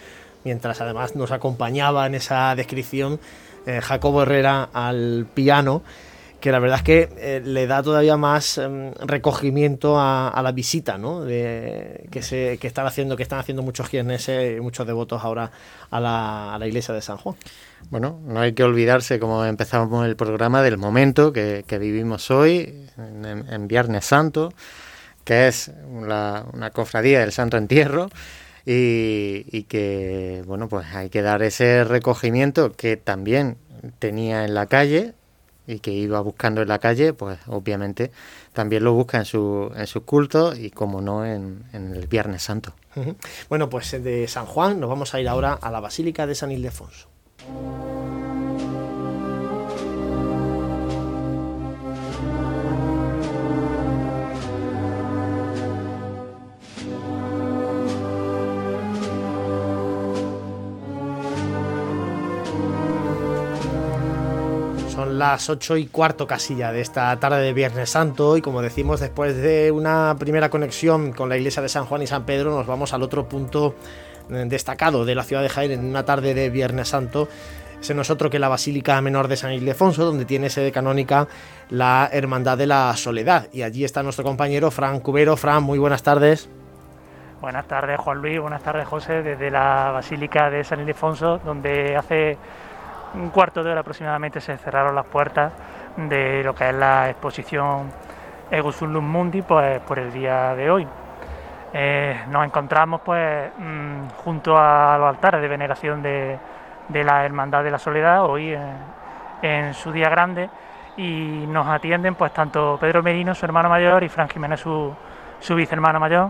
mientras 0.43 0.81
además 0.81 1.15
nos 1.15 1.31
acompañaba 1.31 2.05
en 2.05 2.15
esa 2.15 2.53
descripción 2.55 3.19
eh, 3.65 3.81
Jacobo 3.81 4.23
Herrera 4.23 4.69
al 4.73 5.25
piano, 5.33 5.83
que 6.39 6.51
la 6.51 6.59
verdad 6.59 6.79
es 6.79 6.83
que 6.83 7.09
eh, 7.17 7.41
le 7.43 7.67
da 7.67 7.81
todavía 7.81 8.17
más 8.17 8.57
em, 8.57 8.91
recogimiento 8.95 9.95
a, 9.97 10.39
la 10.43 10.51
visita 10.51 10.97
¿no? 10.97 11.25
que, 11.25 12.19
se, 12.21 12.57
que, 12.57 12.67
están 12.67 12.85
haciendo, 12.85 13.15
que 13.15 13.23
están 13.23 13.39
haciendo 13.39 13.63
muchos 13.63 13.93
y 13.93 14.01
muchos 14.61 14.85
devotos 14.85 15.23
ahora 15.23 15.51
a 15.89 15.99
la, 16.01 16.53
a 16.53 16.59
la, 16.59 16.67
iglesia 16.67 16.93
de 16.93 17.01
San 17.01 17.17
Juan. 17.17 17.37
Bueno, 17.89 18.19
no 18.25 18.41
hay 18.41 18.51
que 18.53 18.63
olvidarse, 18.63 19.19
como 19.19 19.45
empezamos 19.45 20.05
el 20.05 20.17
programa, 20.17 20.61
del 20.61 20.77
momento 20.77 21.31
que, 21.31 21.63
vivimos 21.79 22.29
hoy, 22.31 22.87
en, 22.97 23.67
Viernes 23.69 24.03
Santo, 24.03 24.53
que 25.23 25.47
es 25.47 25.71
una 25.89 26.71
cofradía 26.73 27.21
del 27.21 27.31
Santo 27.31 27.55
Entierro 27.55 28.09
y, 28.65 29.63
que, 29.63 30.43
bueno, 30.45 30.69
pues 30.69 30.87
hay 30.93 31.09
que 31.09 31.21
dar 31.21 31.41
ese 31.43 31.83
recogimiento 31.83 32.71
que 32.71 32.97
también 32.97 33.57
tenía 33.99 34.45
en 34.45 34.53
la 34.53 34.67
calle 34.67 35.13
y 35.67 35.79
que 35.79 35.91
iba 35.91 36.19
buscando 36.21 36.61
en 36.61 36.67
la 36.67 36.79
calle, 36.79 37.13
pues 37.13 37.39
obviamente 37.47 38.11
también 38.53 38.83
lo 38.83 38.93
busca 38.93 39.17
en 39.17 39.25
su, 39.25 39.71
en 39.75 39.87
su 39.87 40.03
culto 40.03 40.55
y 40.55 40.69
como 40.69 41.01
no 41.01 41.25
en, 41.25 41.63
en 41.73 41.95
el 41.95 42.07
Viernes 42.07 42.43
Santo. 42.43 42.73
Bueno, 43.49 43.69
pues 43.69 43.91
de 43.91 44.27
San 44.27 44.45
Juan 44.45 44.79
nos 44.79 44.89
vamos 44.89 45.13
a 45.13 45.19
ir 45.19 45.27
ahora 45.27 45.53
a 45.53 45.71
la 45.71 45.79
Basílica 45.79 46.27
de 46.27 46.35
San 46.35 46.51
Ildefonso. 46.51 47.07
Las 65.23 65.49
8 65.49 65.77
y 65.77 65.85
cuarto 65.85 66.27
casilla 66.27 66.73
de 66.73 66.81
esta 66.81 67.17
tarde 67.17 67.41
de 67.41 67.53
Viernes 67.53 67.89
Santo 67.89 68.35
y 68.35 68.41
como 68.41 68.61
decimos 68.61 68.99
después 68.99 69.37
de 69.37 69.71
una 69.71 70.17
primera 70.19 70.49
conexión 70.49 71.13
con 71.13 71.29
la 71.29 71.37
iglesia 71.37 71.61
de 71.61 71.69
San 71.69 71.85
Juan 71.85 72.01
y 72.01 72.07
San 72.07 72.25
Pedro 72.25 72.51
nos 72.51 72.67
vamos 72.67 72.93
al 72.93 73.03
otro 73.03 73.29
punto 73.29 73.73
eh, 74.29 74.43
destacado 74.47 75.05
de 75.05 75.15
la 75.15 75.23
ciudad 75.23 75.41
de 75.41 75.47
Jaén 75.47 75.71
en 75.71 75.85
una 75.85 76.03
tarde 76.03 76.33
de 76.33 76.49
Viernes 76.49 76.89
Santo 76.89 77.29
ese 77.79 77.93
no 77.93 78.01
es 78.01 78.09
otro 78.09 78.29
que 78.29 78.37
la 78.37 78.49
Basílica 78.49 78.99
Menor 79.01 79.29
de 79.29 79.37
San 79.37 79.51
Ildefonso, 79.51 80.05
donde 80.05 80.23
tiene 80.23 80.49
sede 80.49 80.71
canónica 80.71 81.27
la 81.69 82.09
Hermandad 82.13 82.57
de 82.57 82.65
la 82.65 82.95
Soledad. 82.95 83.47
Y 83.51 83.61
allí 83.63 83.83
está 83.83 84.03
nuestro 84.03 84.23
compañero 84.23 84.71
Fran 84.71 85.01
Cubero. 85.01 85.35
Fran, 85.35 85.63
muy 85.63 85.79
buenas 85.79 86.01
tardes. 86.01 86.49
Buenas 87.41 87.67
tardes, 87.67 87.99
Juan 87.99 88.21
Luis. 88.21 88.39
Buenas 88.39 88.63
tardes, 88.63 88.87
José, 88.87 89.21
desde 89.21 89.51
la 89.51 89.91
Basílica 89.91 90.49
de 90.49 90.63
San 90.63 90.79
Ildefonso, 90.79 91.39
donde 91.39 91.97
hace 91.97 92.37
un 93.15 93.29
cuarto 93.29 93.63
de 93.63 93.71
hora 93.71 93.81
aproximadamente 93.81 94.41
se 94.41 94.57
cerraron 94.57 94.95
las 94.95 95.05
puertas 95.05 95.51
de 95.95 96.43
lo 96.43 96.55
que 96.55 96.69
es 96.69 96.75
la 96.75 97.09
exposición 97.09 97.91
Ego 98.49 98.71
Sullum 98.71 99.05
Mundi 99.05 99.41
pues, 99.41 99.79
por 99.81 99.99
el 99.99 100.11
día 100.11 100.55
de 100.55 100.69
hoy. 100.69 100.87
Eh, 101.73 102.25
nos 102.29 102.45
encontramos 102.45 103.01
pues 103.01 103.51
mm, 103.57 104.09
junto 104.23 104.55
a 104.57 104.95
los 104.99 105.09
altares 105.09 105.41
de 105.41 105.47
veneración 105.47 106.03
de, 106.03 106.37
la 106.89 107.25
Hermandad 107.25 107.63
de 107.63 107.71
la 107.71 107.79
Soledad 107.79 108.25
hoy 108.25 108.55
en, 109.41 109.73
su 109.73 109.91
día 109.91 110.09
grande 110.09 110.49
y 110.97 111.45
nos 111.47 111.67
atienden 111.67 112.13
pues 112.13 112.31
tanto 112.31 112.77
Pedro 112.79 113.01
Merino, 113.01 113.33
su 113.33 113.45
hermano 113.45 113.69
mayor, 113.69 114.03
y 114.03 114.09
Fran 114.09 114.29
Jiménez, 114.29 114.59
su, 114.59 114.93
su 115.39 115.55
vicehermano 115.55 115.99
mayor. 115.99 116.29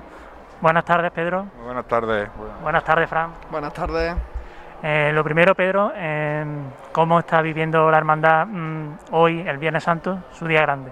Buenas 0.62 0.86
tardes, 0.86 1.12
Pedro. 1.12 1.46
Buenas 1.62 1.86
tardes. 1.86 2.30
Buenas 2.62 2.84
tardes, 2.86 3.10
Fran. 3.10 3.32
Buenas 3.52 3.74
tardes. 3.74 4.33
Eh, 4.86 5.12
lo 5.14 5.24
primero, 5.24 5.56
Pedro, 5.56 5.94
em, 5.96 6.66
¿cómo 6.92 7.20
está 7.20 7.42
viviendo 7.42 7.90
la 7.90 7.98
hermandad 7.98 8.46
mm, 8.46 8.98
hoy, 9.12 9.40
el 9.40 9.58
Viernes 9.58 9.86
Santo, 9.86 10.20
su 10.34 10.46
día 10.46 10.62
grande? 10.64 10.92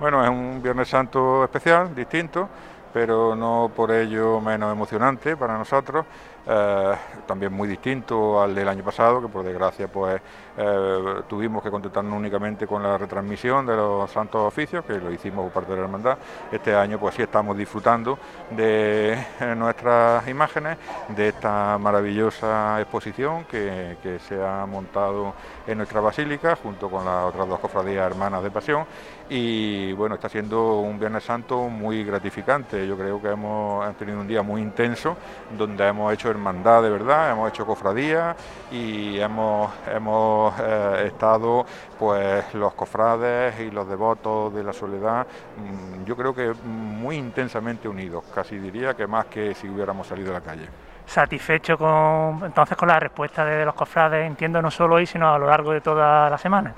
Bueno, 0.00 0.24
es 0.24 0.30
un 0.30 0.62
Viernes 0.62 0.88
Santo 0.88 1.44
especial, 1.44 1.94
distinto, 1.94 2.48
pero 2.94 3.36
no 3.36 3.70
por 3.76 3.90
ello 3.90 4.40
menos 4.40 4.72
emocionante 4.72 5.36
para 5.36 5.58
nosotros. 5.58 6.06
Eh, 6.48 6.94
también 7.26 7.52
muy 7.52 7.66
distinto 7.66 8.40
al 8.40 8.54
del 8.54 8.68
año 8.68 8.84
pasado, 8.84 9.20
que 9.20 9.26
por 9.26 9.44
desgracia 9.44 9.88
pues 9.88 10.20
eh, 10.56 11.22
tuvimos 11.28 11.60
que 11.60 11.70
contentarnos 11.70 12.16
únicamente 12.16 12.68
con 12.68 12.84
la 12.84 12.96
retransmisión 12.96 13.66
de 13.66 13.74
los 13.74 14.08
santos 14.10 14.42
oficios, 14.46 14.84
que 14.84 14.94
lo 14.98 15.10
hicimos 15.10 15.44
por 15.44 15.52
parte 15.52 15.72
de 15.72 15.78
la 15.78 15.84
hermandad. 15.84 16.18
Este 16.52 16.72
año 16.72 17.00
pues 17.00 17.16
sí 17.16 17.22
estamos 17.22 17.56
disfrutando 17.56 18.16
de 18.50 19.14
eh, 19.40 19.54
nuestras 19.56 20.26
imágenes, 20.28 20.78
de 21.08 21.28
esta 21.28 21.78
maravillosa 21.78 22.80
exposición 22.80 23.44
que, 23.46 23.96
que 24.00 24.20
se 24.20 24.40
ha 24.40 24.64
montado 24.66 25.34
en 25.66 25.78
nuestra 25.78 26.00
basílica, 26.00 26.54
junto 26.54 26.88
con 26.88 27.04
las 27.04 27.24
otras 27.24 27.48
dos 27.48 27.58
cofradías 27.58 28.06
hermanas 28.06 28.42
de 28.44 28.50
Pasión. 28.52 28.86
Y 29.28 29.92
bueno, 29.94 30.14
está 30.14 30.28
siendo 30.28 30.80
un 30.80 31.00
Viernes 31.00 31.24
Santo 31.24 31.68
muy 31.68 32.04
gratificante. 32.04 32.86
Yo 32.86 32.96
creo 32.96 33.20
que 33.20 33.28
hemos 33.28 33.96
tenido 33.96 34.20
un 34.20 34.28
día 34.28 34.42
muy 34.42 34.62
intenso, 34.62 35.16
donde 35.58 35.84
hemos 35.86 36.12
hecho 36.14 36.30
hermandad 36.30 36.82
de 36.82 36.90
verdad, 36.90 37.32
hemos 37.32 37.48
hecho 37.48 37.66
cofradía 37.66 38.36
y 38.70 39.18
hemos, 39.18 39.72
hemos 39.92 40.54
eh, 40.60 41.04
estado 41.06 41.66
pues 41.98 42.54
los 42.54 42.74
cofrades 42.74 43.58
y 43.60 43.70
los 43.72 43.88
devotos 43.88 44.54
de 44.54 44.62
la 44.62 44.72
soledad, 44.72 45.26
mm, 45.56 46.04
yo 46.04 46.16
creo 46.16 46.34
que 46.34 46.52
muy 46.64 47.16
intensamente 47.16 47.88
unidos, 47.88 48.24
casi 48.32 48.58
diría 48.58 48.94
que 48.94 49.06
más 49.06 49.26
que 49.26 49.54
si 49.54 49.68
hubiéramos 49.68 50.06
salido 50.06 50.30
a 50.30 50.34
la 50.34 50.40
calle 50.40 50.68
satisfecho 51.06 51.78
con 51.78 52.42
entonces 52.44 52.76
con 52.76 52.88
la 52.88 52.98
respuesta 52.98 53.44
de 53.44 53.64
los 53.64 53.74
cofrades, 53.74 54.26
entiendo 54.26 54.60
no 54.60 54.70
solo 54.70 54.96
hoy, 54.96 55.06
sino 55.06 55.32
a 55.32 55.38
lo 55.38 55.46
largo 55.46 55.72
de 55.72 55.80
toda 55.80 56.28
la 56.28 56.36
semana. 56.36 56.74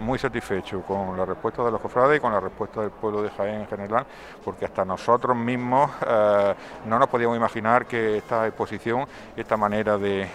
Muy 0.00 0.18
satisfecho 0.18 0.82
con 0.82 1.16
la 1.16 1.24
respuesta 1.24 1.64
de 1.64 1.70
los 1.70 1.80
cofrades 1.80 2.18
y 2.18 2.20
con 2.20 2.32
la 2.32 2.40
respuesta 2.40 2.80
del 2.80 2.90
pueblo 2.90 3.22
de 3.22 3.30
Jaén 3.30 3.62
en 3.62 3.66
general, 3.66 4.06
porque 4.44 4.64
hasta 4.64 4.84
nosotros 4.84 5.36
mismos 5.36 5.90
eh, 6.06 6.54
no 6.86 6.98
nos 6.98 7.08
podíamos 7.08 7.36
imaginar 7.36 7.86
que 7.86 8.18
esta 8.18 8.46
exposición, 8.46 9.06
esta 9.36 9.56
manera 9.56 9.98
de, 9.98 10.28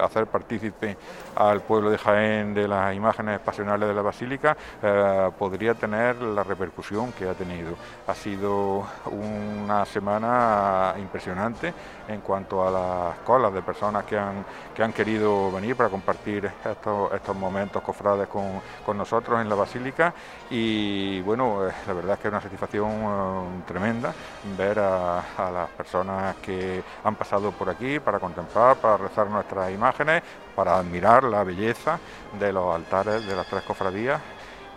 hacer 0.00 0.26
partícipe 0.26 0.96
al 1.34 1.60
pueblo 1.62 1.90
de 1.90 1.98
Jaén 1.98 2.54
de 2.54 2.68
las 2.68 2.94
imágenes 2.94 3.40
pasionales 3.40 3.88
de 3.88 3.94
la 3.94 4.02
Basílica 4.02 4.56
eh, 4.82 5.30
podría 5.38 5.74
tener 5.74 6.20
la 6.22 6.42
repercusión 6.42 7.12
que 7.12 7.28
ha 7.28 7.34
tenido. 7.34 7.74
Ha 8.06 8.14
sido 8.14 8.86
una 9.10 9.84
semana 9.84 10.94
impresionante 10.98 11.72
en 12.08 12.20
cuanto 12.20 12.66
a 12.66 12.70
las 12.70 13.18
colas 13.20 13.52
de 13.52 13.62
personas 13.62 14.04
que 14.04 14.18
han, 14.18 14.44
que 14.74 14.82
han 14.82 14.92
querido 14.92 15.50
venir 15.52 15.76
para 15.76 15.88
compartir 15.88 16.50
estos, 16.64 17.12
estos 17.12 17.36
momentos 17.36 17.82
cofrades 17.82 18.28
con, 18.28 18.55
con 18.84 18.98
nosotros 18.98 19.40
en 19.40 19.48
la 19.48 19.54
Basílica 19.54 20.14
y 20.50 21.20
bueno, 21.22 21.66
eh, 21.66 21.72
la 21.86 21.92
verdad 21.92 22.14
es 22.14 22.20
que 22.20 22.28
es 22.28 22.32
una 22.32 22.40
satisfacción 22.40 22.90
eh, 22.90 23.62
tremenda 23.66 24.12
ver 24.56 24.78
a, 24.78 25.22
las 25.52 25.70
personas 25.70 26.36
que 26.36 26.82
han 27.04 27.14
pasado 27.14 27.52
por 27.52 27.68
aquí 27.68 27.98
para 28.00 28.18
contemplar, 28.18 28.76
para 28.76 28.96
rezar 28.96 29.28
nuestras 29.28 29.70
imágenes, 29.72 30.22
para 30.54 30.78
admirar 30.78 31.24
la 31.24 31.44
belleza 31.44 31.98
de 32.38 32.52
los 32.52 32.74
altares 32.74 33.26
de 33.26 33.36
las 33.36 33.46
tres 33.46 33.62
cofradías 33.62 34.20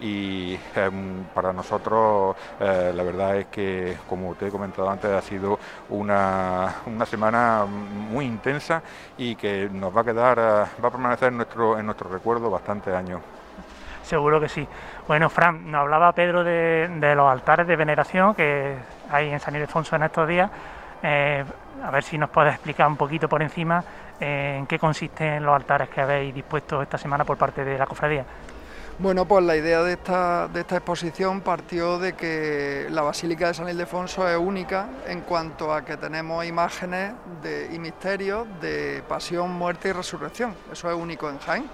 y 0.01 0.57
em, 0.75 1.23
para 1.33 1.51
nosotros 1.53 2.35
eh, 2.59 2.91
la 2.95 3.03
verdad 3.03 3.37
es 3.37 3.47
que, 3.47 3.97
como 4.07 4.35
te 4.35 4.47
he 4.47 4.51
comentado 4.51 4.89
antes, 4.89 5.11
ha 5.11 5.21
sido 5.21 5.59
una, 5.89 6.75
una 6.85 7.05
semana 7.05 7.65
muy 7.65 8.25
intensa 8.25 8.81
y 9.17 9.35
que 9.35 9.69
nos 9.71 9.95
va 9.95 10.01
a 10.01 10.05
quedar, 10.05 10.39
va 10.39 10.87
a 10.87 10.91
permanecer 10.91 11.29
en 11.29 11.37
nuestro, 11.37 11.77
en 11.77 11.85
nuestro 11.85 12.09
recuerdo 12.09 12.49
bastantes 12.49 12.93
años. 12.93 13.21
Seguro 14.09 14.41
que 14.41 14.49
sí. 14.49 14.67
Bueno, 15.07 15.29
Fran, 15.29 15.69
nos 15.69 15.81
hablaba 15.81 16.11
Pedro 16.13 16.43
de, 16.43 17.13
los 17.15 17.31
altares 17.31 17.67
de 17.67 17.75
veneración 17.75 18.33
que 18.33 18.75
hay 19.07 19.29
en 19.29 19.39
San 19.39 19.53
Ildefonso 19.53 19.95
en 19.95 20.01
estos 20.01 20.27
días. 20.27 20.49
Eh, 21.03 21.45
a 21.83 21.91
ver 21.91 22.03
si 22.03 22.17
nos 22.17 22.31
puedes 22.31 22.55
explicar 22.55 22.87
un 22.87 22.97
poquito 22.97 23.29
por 23.29 23.43
encima 23.43 23.83
en 24.19 24.65
qué 24.65 24.79
consisten 24.79 25.43
los 25.43 25.55
altares 25.55 25.89
que 25.89 26.01
habéis 26.01 26.33
dispuesto 26.33 26.81
esta 26.81 26.97
semana 26.97 27.23
por 27.23 27.37
parte 27.37 27.63
de 27.63 27.77
la 27.77 27.85
cofradía. 27.85 28.25
Bueno, 28.97 29.25
pues 29.25 29.45
la 29.45 29.55
idea 29.55 29.83
de 29.83 29.93
esta, 29.93 30.47
de 30.47 30.61
esta 30.61 30.77
exposición 30.77 31.41
partió 31.41 31.99
de 31.99 32.13
que 32.13 32.87
la 32.89 33.03
Basílica 33.03 33.47
de 33.47 33.53
San 33.53 33.69
Ildefonso 33.69 34.27
es 34.27 34.37
única 34.37 34.89
en 35.07 35.21
cuanto 35.21 35.71
a 35.71 35.85
que 35.85 35.97
tenemos 35.97 36.43
imágenes 36.45 37.13
de, 37.43 37.69
y 37.71 37.77
misterios 37.77 38.47
de 38.59 39.03
pasión, 39.07 39.51
muerte 39.51 39.89
y 39.89 39.91
resurrección. 39.91 40.55
Eso 40.71 40.89
es 40.89 40.97
único 40.97 41.29
en 41.29 41.37
Jaén. 41.37 41.69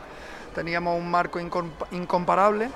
Teníamos 0.55 0.97
un 0.97 1.11
marco 1.11 1.37
incomparable 1.91 2.69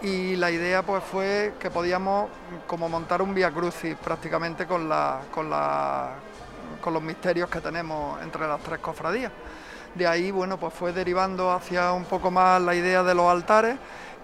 y 0.00 0.36
la 0.36 0.50
idea 0.52 0.82
pues 0.82 1.02
fue 1.02 1.54
que 1.58 1.70
podíamos 1.70 2.30
como 2.68 2.88
montar 2.88 3.20
un 3.20 3.34
vía 3.34 3.50
crucis 3.50 3.96
prácticamente 3.96 4.64
con, 4.64 4.88
la, 4.88 5.22
con, 5.32 5.50
la, 5.50 6.10
con 6.80 6.94
los 6.94 7.02
misterios 7.02 7.50
que 7.50 7.60
tenemos 7.60 8.22
entre 8.22 8.46
las 8.46 8.60
tres 8.60 8.78
cofradías. 8.78 9.32
De 9.96 10.06
ahí, 10.06 10.30
bueno, 10.30 10.56
pues 10.56 10.72
fue 10.72 10.92
derivando 10.92 11.50
hacia 11.50 11.92
un 11.92 12.04
poco 12.04 12.30
más 12.30 12.62
la 12.62 12.74
idea 12.76 13.02
de 13.02 13.14
los 13.14 13.26
altares 13.26 13.76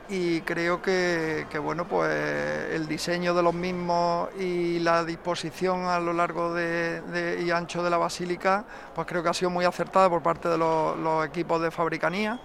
y 0.09 0.43
creo 0.43 0.83
que, 0.83 1.47
bueno, 1.63 1.89
pues 1.89 2.11
el 2.73 2.87
diseño 2.87 3.35
de 3.35 3.43
los 3.43 3.55
mismos 3.55 4.29
y 4.39 4.79
la 4.81 5.05
disposición 5.05 5.87
a 5.87 5.99
lo 5.99 6.13
largo 6.13 6.53
de, 6.53 7.41
y 7.43 7.51
ancho 7.51 7.83
de 7.83 7.89
la 7.91 7.97
basílica, 7.97 8.65
pues 8.95 9.07
creo 9.07 9.23
que 9.23 9.31
ha 9.31 9.35
sido 9.35 9.51
muy 9.51 9.65
acertada 9.65 10.11
por 10.11 10.23
parte 10.23 10.49
de 10.49 10.59
los 10.59 11.27
equipos 11.27 11.63
de 11.63 11.71
fabricanía 11.71 12.39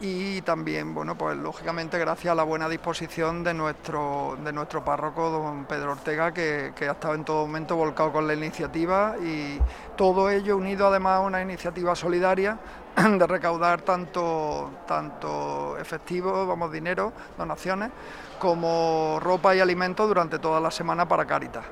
y 0.00 0.42
también, 0.42 0.94
bueno, 0.94 1.16
pues 1.16 1.36
lógicamente 1.36 1.98
gracias 1.98 2.30
a 2.32 2.34
la 2.34 2.44
buena 2.44 2.68
disposición 2.68 3.42
de 3.42 3.52
nuestro, 3.52 4.36
de 4.44 4.52
nuestro 4.52 4.84
párroco, 4.84 5.30
don 5.30 5.64
Pedro 5.64 5.92
Ortega, 5.92 6.32
que, 6.32 6.72
ha 6.80 6.92
estado 6.92 7.14
en 7.14 7.24
todo 7.24 7.46
momento 7.46 7.74
volcado 7.74 8.12
con 8.12 8.26
la 8.26 8.34
iniciativa 8.34 9.16
y 9.20 9.58
todo 9.96 10.30
ello 10.30 10.56
unido 10.56 10.86
además 10.86 11.16
a 11.16 11.20
una 11.20 11.42
iniciativa 11.42 11.96
solidaria 11.96 12.58
de 12.96 13.26
recaudar 13.26 13.82
tanto, 13.82 14.70
tanto 14.86 15.76
efectivo, 15.78 16.46
vamos, 16.46 16.70
dinero, 16.70 17.12
donaciones, 17.36 17.90
como 18.38 19.18
ropa 19.20 19.54
y 19.56 19.60
alimentos 19.60 20.06
durante 20.06 20.38
toda 20.38 20.60
la 20.60 20.70
semana 20.70 21.08
para 21.08 21.24
Caritas. 21.24 21.64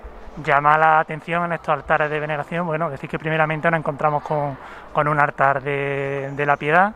Llama 0.45 0.77
la 0.77 1.01
atención 1.01 1.45
en 1.45 1.53
estos 1.53 1.71
altares 1.71 2.11
de 2.11 2.21
veneración, 2.21 2.67
bueno, 2.67 2.91
decir 2.91 3.09
que 3.09 3.19
primeramente 3.19 3.71
nos 3.71 3.79
encontramos 3.79 4.23
con, 4.23 4.59
con 4.93 5.09
un 5.09 5.19
altar 5.19 5.63
de, 5.63 6.33
de, 6.37 6.47
la 6.47 6.59
piedad, 6.59 6.95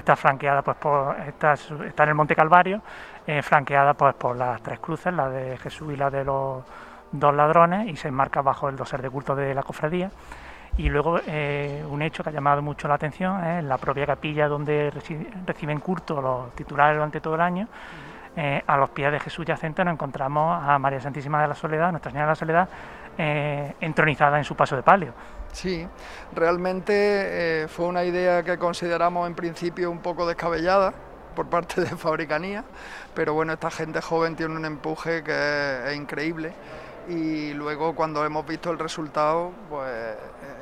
está 0.00 0.16
franqueada 0.16 0.62
pues 0.62 0.76
por 0.76 1.16
está, 1.20 1.54
está 1.54 2.02
en 2.02 2.08
el 2.08 2.14
Monte 2.14 2.34
Calvario, 2.34 2.82
eh, 3.26 3.42
franqueada 3.42 3.94
pues 3.94 4.14
por 4.14 4.36
las 4.36 4.60
tres 4.62 4.78
cruces, 4.80 5.12
la 5.14 5.28
de 5.28 5.56
Jesús 5.58 5.92
y 5.92 5.96
la 5.96 6.10
de 6.10 6.24
los 6.24 6.64
dos 7.12 7.34
ladrones, 7.34 7.88
y 7.88 7.96
se 7.96 8.08
enmarca 8.08 8.42
bajo 8.42 8.68
el 8.68 8.76
doser 8.76 9.02
de 9.02 9.10
culto 9.10 9.34
de 9.34 9.54
la 9.54 9.62
cofradía. 9.62 10.10
Y 10.76 10.88
luego 10.88 11.20
eh, 11.26 11.84
un 11.88 12.00
hecho 12.02 12.22
que 12.22 12.30
ha 12.30 12.32
llamado 12.32 12.62
mucho 12.62 12.88
la 12.88 12.94
atención 12.94 13.44
es 13.44 13.64
la 13.64 13.76
propia 13.76 14.06
capilla 14.06 14.48
donde 14.48 14.90
reciben 15.46 15.80
culto 15.80 16.22
los 16.22 16.54
titulares 16.54 16.96
durante 16.96 17.20
todo 17.20 17.34
el 17.34 17.40
año. 17.40 17.68
Eh, 18.36 18.62
a 18.64 18.76
los 18.76 18.90
pies 18.90 19.10
de 19.10 19.18
Jesús 19.18 19.44
yacente 19.44 19.84
nos 19.84 19.94
encontramos 19.94 20.62
a 20.64 20.78
María 20.78 21.00
Santísima 21.00 21.42
de 21.42 21.48
la 21.48 21.54
Soledad, 21.54 21.90
Nuestra 21.90 22.12
Señora 22.12 22.26
de 22.26 22.30
la 22.30 22.36
Soledad, 22.36 22.68
entronizada 23.18 24.38
en 24.38 24.44
su 24.44 24.54
paso 24.54 24.76
de 24.76 24.82
palio. 24.82 25.12
Sí, 25.52 25.86
realmente 26.34 26.92
eh, 27.64 27.68
fue 27.68 27.86
una 27.86 28.04
idea 28.04 28.42
que 28.42 28.56
consideramos 28.56 29.26
en 29.26 29.34
principio 29.34 29.90
un 29.90 29.98
poco 29.98 30.26
descabellada 30.26 30.94
por 31.34 31.46
parte 31.48 31.80
de 31.80 31.88
Fabricanía, 31.96 32.64
pero 33.14 33.34
bueno, 33.34 33.52
esta 33.52 33.70
gente 33.70 34.00
joven 34.00 34.36
tiene 34.36 34.56
un 34.56 34.64
empuje 34.64 35.22
que 35.24 35.88
es, 35.88 35.96
increíble 35.96 36.52
y 37.08 37.52
luego 37.54 37.94
cuando 37.94 38.24
hemos 38.24 38.46
visto 38.46 38.70
el 38.70 38.78
resultado, 38.78 39.50
pues 39.68 39.90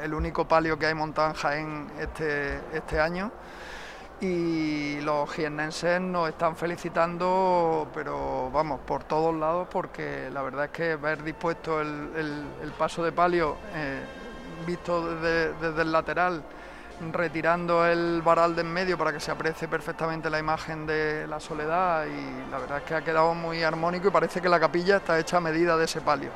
el 0.02 0.14
único 0.14 0.46
palio 0.46 0.78
que 0.78 0.86
hay 0.86 0.94
montado 0.94 1.34
en 1.52 1.86
este, 2.00 2.60
este 2.72 2.98
año 3.00 3.30
y 4.20 5.00
los 5.00 5.30
jiennenses 5.30 6.00
nos 6.00 6.28
están 6.28 6.56
felicitando, 6.56 7.88
pero 7.94 8.50
vamos, 8.50 8.80
por 8.80 9.04
todos 9.04 9.34
lados, 9.34 9.68
porque 9.70 10.28
la 10.32 10.42
verdad 10.42 10.66
es 10.66 10.70
que 10.70 10.96
ver 10.96 11.22
dispuesto 11.22 11.80
el, 11.80 12.72
paso 12.78 13.04
de 13.04 13.12
palio... 13.12 13.56
Eh, 13.74 14.00
visto 14.66 15.14
desde, 15.16 15.82
el 15.82 15.92
lateral, 15.92 16.42
retirando 17.12 17.86
el 17.86 18.22
varal 18.22 18.54
de 18.54 18.62
en 18.62 18.72
medio 18.72 18.98
para 18.98 19.12
que 19.12 19.20
se 19.20 19.30
aprecie 19.30 19.68
perfectamente 19.68 20.28
la 20.28 20.38
imagen 20.38 20.86
de 20.86 21.26
la 21.26 21.40
soledad 21.40 22.06
y 22.06 22.50
la 22.50 22.58
verdad 22.58 22.78
es 22.78 22.84
que 22.84 22.94
ha 22.94 23.02
quedado 23.02 23.34
muy 23.34 23.62
armónico 23.62 24.08
y 24.08 24.10
parece 24.10 24.40
que 24.40 24.48
la 24.48 24.58
capilla 24.58 24.96
está 24.96 25.18
hecha 25.18 25.36
a 25.36 25.40
medida 25.40 25.76
de 25.76 25.84
ese 25.84 26.00
palio. 26.00 26.30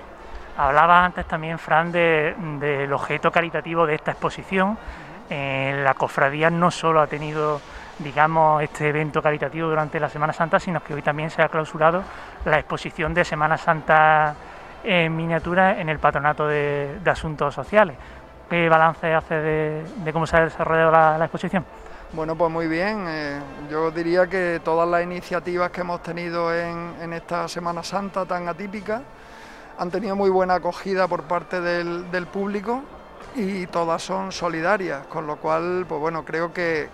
Hablaba 0.57 1.05
antes 1.05 1.27
también, 1.27 1.59
Fran, 1.59 1.91
del 1.91 2.93
objeto 2.93 3.31
caritativo 3.31 3.87
de 3.87 3.95
esta 3.95 4.11
exposición. 4.11 4.77
Eh, 5.35 5.81
la 5.83 5.95
cofradía 5.95 6.51
no 6.51 6.71
solo 6.71 7.01
ha 7.01 7.07
tenido, 7.07 7.59
digamos, 8.01 8.63
este 8.63 8.91
evento 8.91 9.23
caritativo 9.23 9.67
durante 9.67 9.99
la 9.99 10.11
Semana 10.11 10.35
Santa, 10.35 10.61
sino 10.61 10.85
que 10.85 10.93
hoy 10.93 11.01
también 11.01 11.31
se 11.31 11.41
ha 11.41 11.49
clausurado 11.49 12.03
la 12.45 12.59
exposición 12.59 13.15
de 13.15 13.25
Semana 13.25 13.57
Santa 13.57 14.35
en 14.85 15.17
miniatura 15.17 15.81
en 15.81 15.89
el 15.89 15.99
Patronato 15.99 16.47
de, 16.47 16.99
Asuntos 17.07 17.55
Sociales. 17.55 17.97
¿Qué 18.51 18.69
balance 18.69 19.15
hace 19.15 19.35
de, 19.35 20.13
cómo 20.13 20.27
se 20.27 20.37
ha 20.37 20.45
desarrollado 20.45 20.91
la, 20.91 21.25
exposición? 21.25 21.65
Bueno, 22.13 22.37
pues 22.37 22.53
muy 22.53 22.69
bien. 22.69 23.07
Eh, 23.09 23.41
yo 23.71 23.91
diría 23.91 24.27
que 24.27 24.61
todas 24.63 24.87
las 24.87 25.03
iniciativas 25.03 25.71
que 25.71 25.81
hemos 25.81 26.03
tenido 26.03 26.55
en, 26.55 27.11
esta 27.11 27.49
Semana 27.49 27.83
Santa 27.83 28.27
tan 28.27 28.49
atípica 28.49 29.01
han 29.79 29.91
tenido 29.91 30.15
muy 30.15 30.29
buena 30.29 30.57
acogida 30.57 31.09
por 31.09 31.23
parte 31.23 31.63
del 31.63 32.27
público 32.31 32.83
y 33.35 33.67
todas 33.67 34.03
son 34.03 34.31
solidarias, 34.31 35.07
con 35.07 35.27
lo 35.27 35.37
cual, 35.37 35.87
pues 35.89 36.01
bueno, 36.01 36.25
creo 36.25 36.53
que, 36.53 36.91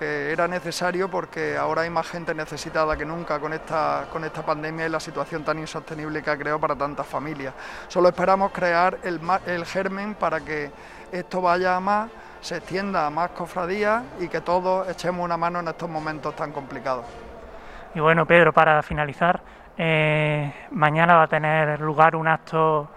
era 0.00 0.48
necesario 0.48 1.10
porque 1.10 1.56
ahora 1.56 1.82
hay 1.82 1.90
más 1.90 2.08
gente 2.08 2.34
necesitada 2.34 2.96
que 2.96 3.04
nunca 3.04 3.38
con 3.38 3.52
esta, 3.52 4.06
con 4.10 4.24
esta 4.24 4.42
pandemia 4.42 4.86
y 4.86 4.88
la 4.88 5.00
situación 5.00 5.44
tan 5.44 5.58
insostenible 5.58 6.22
que 6.22 6.30
ha 6.30 6.38
creado 6.38 6.58
para 6.58 6.74
tantas 6.74 7.06
familias. 7.06 7.54
Solo 7.88 8.08
esperamos 8.08 8.52
crear 8.52 8.98
el, 9.02 9.20
el 9.46 9.66
germen 9.66 10.14
para 10.14 10.40
que 10.40 10.70
esto 11.12 11.42
vaya 11.42 11.76
a 11.76 11.80
más, 11.80 12.10
se 12.40 12.56
extienda 12.56 13.06
a 13.06 13.10
más 13.10 13.30
cofradías 13.30 14.02
y 14.18 14.28
que 14.28 14.40
todos 14.40 14.88
echemos 14.88 15.24
una 15.24 15.36
mano 15.36 15.60
en 15.60 15.68
estos 15.68 15.88
momentos 15.88 16.34
tan 16.34 16.52
complicados. 16.52 17.04
Y 17.94 18.00
bueno, 18.00 18.24
Pedro, 18.24 18.52
para 18.52 18.82
finalizar, 18.82 19.42
eh, 19.76 20.52
mañana 20.70 21.16
va 21.16 21.24
a 21.24 21.28
tener 21.28 21.80
lugar 21.80 22.16
un 22.16 22.28
acto 22.28 22.88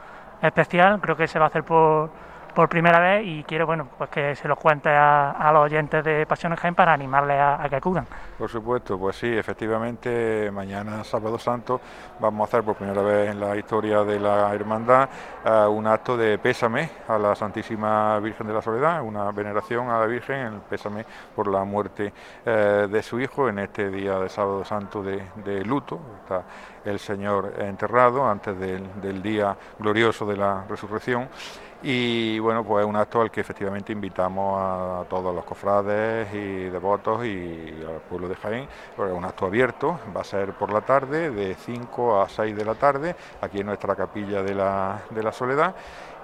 especial, 0.41 0.99
creo 1.01 1.17
que 1.17 1.27
se 1.27 1.39
va 1.39 1.45
a 1.45 1.47
hacer 1.49 1.63
por 1.63 2.24
por 2.55 2.69
primera 2.69 2.99
vez 2.99 3.23
y 3.25 3.43
quiero 3.43 3.67
bueno 3.67 3.87
pues 3.97 4.09
que 4.09 4.35
se 4.35 4.47
los 4.47 4.57
cuente 4.57 4.89
a, 4.89 5.51
los 5.53 5.65
oyentes 5.65 6.03
de 6.03 6.25
Pasiones 6.25 6.59
Jaén 6.59 6.73
para 6.73 6.93
animarles 6.93 7.37
a, 7.39 7.67
que 7.69 7.75
acudan. 7.75 8.07
Por 8.37 8.49
supuesto, 8.49 8.97
pues 8.97 9.17
sí, 9.17 9.27
efectivamente, 9.27 10.49
mañana 10.51 11.03
sábado 11.03 11.37
santo 11.37 11.79
vamos 12.19 12.41
a 12.41 12.47
hacer 12.47 12.63
por 12.63 12.75
primera 12.75 13.01
vez 13.01 13.29
en 13.29 13.39
la 13.39 13.55
historia 13.55 14.03
de 14.03 14.19
la 14.19 14.53
hermandad 14.53 15.09
eh, 15.45 15.67
un 15.69 15.85
acto 15.85 16.17
de 16.17 16.37
pésame 16.39 16.89
a 17.07 17.17
la 17.17 17.35
Santísima 17.35 18.19
Virgen 18.19 18.47
de 18.47 18.53
la 18.53 18.61
Soledad, 18.61 19.03
una 19.03 19.29
veneración 19.31 19.89
a 19.89 19.99
la 19.99 20.05
Virgen, 20.05 20.37
el 20.37 20.61
pésame 20.61 21.05
por 21.35 21.47
la 21.47 21.63
muerte 21.65 22.13
eh, 22.45 22.87
de 22.89 23.03
su 23.03 23.19
hijo 23.19 23.49
en 23.49 23.59
este 23.59 23.89
día 23.91 24.17
de 24.17 24.29
sábado 24.29 24.63
santo 24.63 25.03
de, 25.03 25.21
de 25.43 25.63
luto. 25.65 25.99
Está 26.23 26.43
el 26.85 26.99
Señor 26.99 27.53
enterrado 27.59 28.25
antes 28.27 28.57
del 28.57 29.21
día 29.21 29.55
glorioso 29.79 30.25
de 30.25 30.37
la 30.37 30.63
resurrección 30.69 31.27
y 31.83 32.39
bueno, 32.39 32.63
pues 32.63 32.83
es 32.83 32.89
un 32.89 32.95
acto 32.95 33.21
al 33.21 33.29
que 33.29 33.41
efectivamente 33.41 33.91
invitamos 33.91 34.59
a 34.59 35.05
todos 35.09 35.35
los 35.35 35.43
cofrades 35.45 36.33
y 36.33 36.69
devotos 36.69 37.25
y 37.25 37.83
al 37.87 38.01
pueblo 38.09 38.27
de 38.27 38.35
Jaén, 38.35 38.67
porque 38.95 39.11
es 39.11 39.17
un 39.17 39.25
acto 39.25 39.45
abierto, 39.45 39.99
va 40.15 40.21
a 40.21 40.23
ser 40.23 40.53
por 40.53 40.71
la 40.71 40.81
tarde, 40.81 41.29
de 41.29 41.53
5 41.53 42.21
a 42.21 42.29
6 42.29 42.55
de 42.55 42.65
la 42.65 42.75
tarde, 42.75 43.15
aquí 43.41 43.59
en 43.59 43.67
nuestra 43.67 43.95
capilla 43.95 44.41
de 44.41 44.55
la, 44.55 45.01
de 45.09 45.21
la 45.21 45.31
Soledad, 45.31 45.75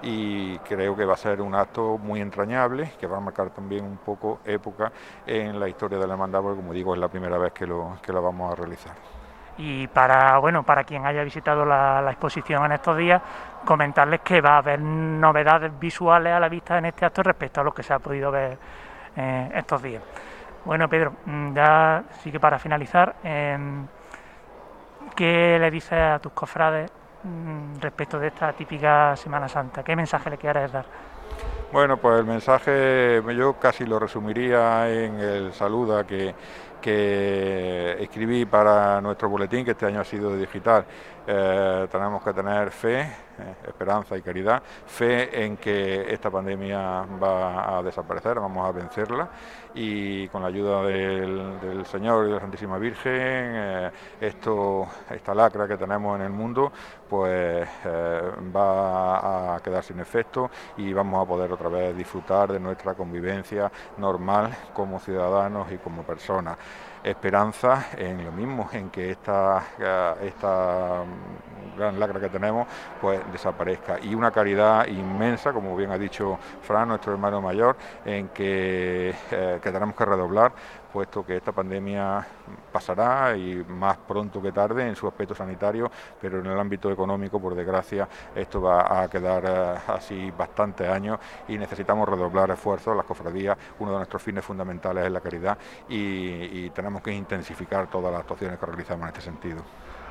y 0.02 0.58
creo 0.60 0.96
que 0.96 1.04
va 1.04 1.14
a 1.14 1.16
ser 1.16 1.40
un 1.40 1.54
acto 1.54 1.96
muy 1.98 2.20
entrañable, 2.20 2.92
que 2.98 3.06
va 3.06 3.18
a 3.18 3.20
marcar 3.20 3.50
también 3.50 3.84
un 3.84 3.98
poco 3.98 4.40
época 4.44 4.90
en 5.26 5.60
la 5.60 5.68
historia 5.68 5.98
de 5.98 6.06
la 6.06 6.14
hermandad, 6.14 6.42
porque 6.42 6.60
como 6.60 6.72
digo, 6.72 6.94
es 6.94 7.00
la 7.00 7.08
primera 7.08 7.38
vez 7.38 7.52
que 7.52 7.66
lo, 7.66 7.98
que 8.02 8.12
lo 8.12 8.22
vamos 8.22 8.52
a 8.52 8.56
realizar. 8.56 9.21
Y 9.58 9.86
para, 9.88 10.38
bueno, 10.38 10.62
para 10.62 10.84
quien 10.84 11.04
haya 11.06 11.22
visitado 11.22 11.64
la, 11.64 12.04
exposición 12.10 12.64
en 12.64 12.72
estos 12.72 12.96
días, 12.96 13.20
comentarles 13.64 14.20
que 14.20 14.40
va 14.40 14.54
a 14.54 14.58
haber 14.58 14.80
novedades 14.80 15.78
visuales 15.78 16.32
a 16.32 16.40
la 16.40 16.48
vista 16.48 16.78
en 16.78 16.86
este 16.86 17.04
acto 17.04 17.22
respecto 17.22 17.60
a 17.60 17.64
lo 17.64 17.72
que 17.72 17.82
se 17.82 17.92
ha 17.92 17.98
podido 17.98 18.30
ver 18.30 18.56
eh, 19.16 19.50
estos 19.54 19.82
días. 19.82 20.02
Bueno, 20.64 20.88
Pedro, 20.88 21.14
mm, 21.26 21.54
ya 21.54 22.04
sí 22.22 22.30
que 22.30 22.40
para 22.40 22.58
finalizar, 22.58 23.16
em, 23.24 23.86
¿qué 25.14 25.58
le 25.60 25.70
dices 25.70 25.98
a 25.98 26.18
tus 26.18 26.32
cofrades 26.32 26.90
mm, 27.24 27.80
respecto 27.80 28.18
de 28.18 28.28
esta 28.28 28.52
típica 28.52 29.16
Semana 29.16 29.48
Santa? 29.48 29.82
¿Qué 29.82 29.94
mensaje 29.96 30.30
le 30.30 30.38
quieres 30.38 30.72
dar? 30.72 30.86
Bueno, 31.72 31.96
pues 31.96 32.20
el 32.20 32.26
mensaje 32.26 33.22
yo 33.34 33.54
casi 33.54 33.86
lo 33.86 33.98
resumiría 33.98 34.90
en 34.90 35.18
el 35.18 35.52
saludo 35.54 36.06
que 36.06 36.34
que 36.82 37.96
escribí 38.00 38.44
para 38.44 39.00
nuestro 39.00 39.30
boletín, 39.30 39.64
que 39.64 39.70
este 39.70 39.86
año 39.86 40.00
ha 40.00 40.04
sido 40.04 40.36
digital. 40.36 40.84
Eh, 41.24 41.86
tenemos 41.90 42.22
que 42.22 42.32
tener 42.32 42.70
fe, 42.72 43.00
eh, 43.00 43.54
esperanza 43.68 44.16
y 44.16 44.22
caridad, 44.22 44.60
fe 44.86 45.44
en 45.44 45.56
que 45.56 46.12
esta 46.12 46.30
pandemia 46.30 47.02
va 47.22 47.78
a 47.78 47.82
desaparecer, 47.82 48.40
vamos 48.40 48.68
a 48.68 48.72
vencerla. 48.72 49.28
Y 49.74 50.26
con 50.28 50.42
la 50.42 50.48
ayuda 50.48 50.82
del, 50.82 51.86
Señor 51.86 52.24
y 52.24 52.28
de 52.28 52.34
la 52.34 52.40
Santísima 52.40 52.76
Virgen, 52.78 53.12
eh, 53.14 53.90
esto, 54.20 54.88
esta 55.10 55.32
lacra 55.34 55.68
que 55.68 55.76
tenemos 55.76 56.16
en 56.18 56.26
el 56.26 56.32
mundo, 56.32 56.72
pues 57.08 57.68
va 57.84 59.54
a 59.54 59.60
quedar 59.60 59.82
sin 59.84 60.00
efecto 60.00 60.50
y 60.78 60.92
vamos 60.92 61.22
a 61.22 61.28
poder 61.28 61.52
otra 61.52 61.68
vez 61.68 61.96
disfrutar 61.96 62.52
de 62.52 62.58
nuestra 62.58 62.94
convivencia 62.94 63.70
normal 63.98 64.54
como 64.72 64.98
ciudadanos 64.98 65.70
y 65.72 65.78
como 65.78 66.02
personas 66.02 66.56
esperanza 67.02 67.86
en 67.96 68.24
lo 68.24 68.32
mismo, 68.32 68.68
en 68.72 68.90
que 68.90 69.10
esta, 69.10 69.64
esta 70.22 71.04
gran 71.76 71.98
lacra 71.98 72.20
que 72.20 72.28
tenemos 72.28 72.66
pues 73.00 73.20
desaparezca. 73.32 73.98
Y 74.00 74.14
una 74.14 74.30
caridad 74.30 74.86
inmensa, 74.86 75.52
como 75.52 75.76
bien 75.76 75.90
ha 75.90 75.98
dicho 75.98 76.38
Fran, 76.62 76.88
nuestro 76.88 77.12
hermano 77.12 77.40
mayor, 77.40 77.76
en 78.04 78.28
que, 78.28 79.14
eh, 79.30 79.58
que 79.62 79.72
tenemos 79.72 79.94
que 79.94 80.04
redoblar 80.04 80.52
puesto 80.92 81.24
que 81.24 81.38
esta 81.38 81.52
pandemia 81.52 82.24
pasará 82.70 83.36
y 83.36 83.64
más 83.68 83.96
pronto 83.96 84.42
que 84.42 84.52
tarde 84.52 84.86
en 84.86 84.94
su 84.94 85.08
aspecto 85.08 85.34
sanitario, 85.34 85.90
pero 86.20 86.40
en 86.40 86.46
el 86.46 86.58
ámbito 86.58 86.90
económico, 86.90 87.40
por 87.40 87.54
desgracia, 87.54 88.06
esto 88.34 88.60
va 88.60 89.02
a 89.02 89.08
quedar 89.08 89.44
eh, 89.46 89.78
así 89.88 90.30
bastantes 90.30 90.88
años 90.88 91.18
y 91.48 91.56
necesitamos 91.56 92.08
redoblar 92.08 92.50
esfuerzos. 92.50 92.96
Las 92.96 93.06
cofradías, 93.06 93.56
uno 93.78 93.92
de 93.92 93.96
nuestros 93.98 94.22
fines 94.22 94.44
fundamentales 94.44 95.06
es 95.06 95.12
la 95.12 95.20
caridad 95.20 95.56
y, 95.88 96.70
tenemos 96.72 97.02
que 97.02 97.12
intensificar 97.12 97.86
todas 97.88 98.10
las 98.12 98.20
actuaciones 98.20 98.58
que 98.58 98.66
realizamos 98.66 99.02
en 99.02 99.08
este 99.08 99.20
sentido. 99.20 99.62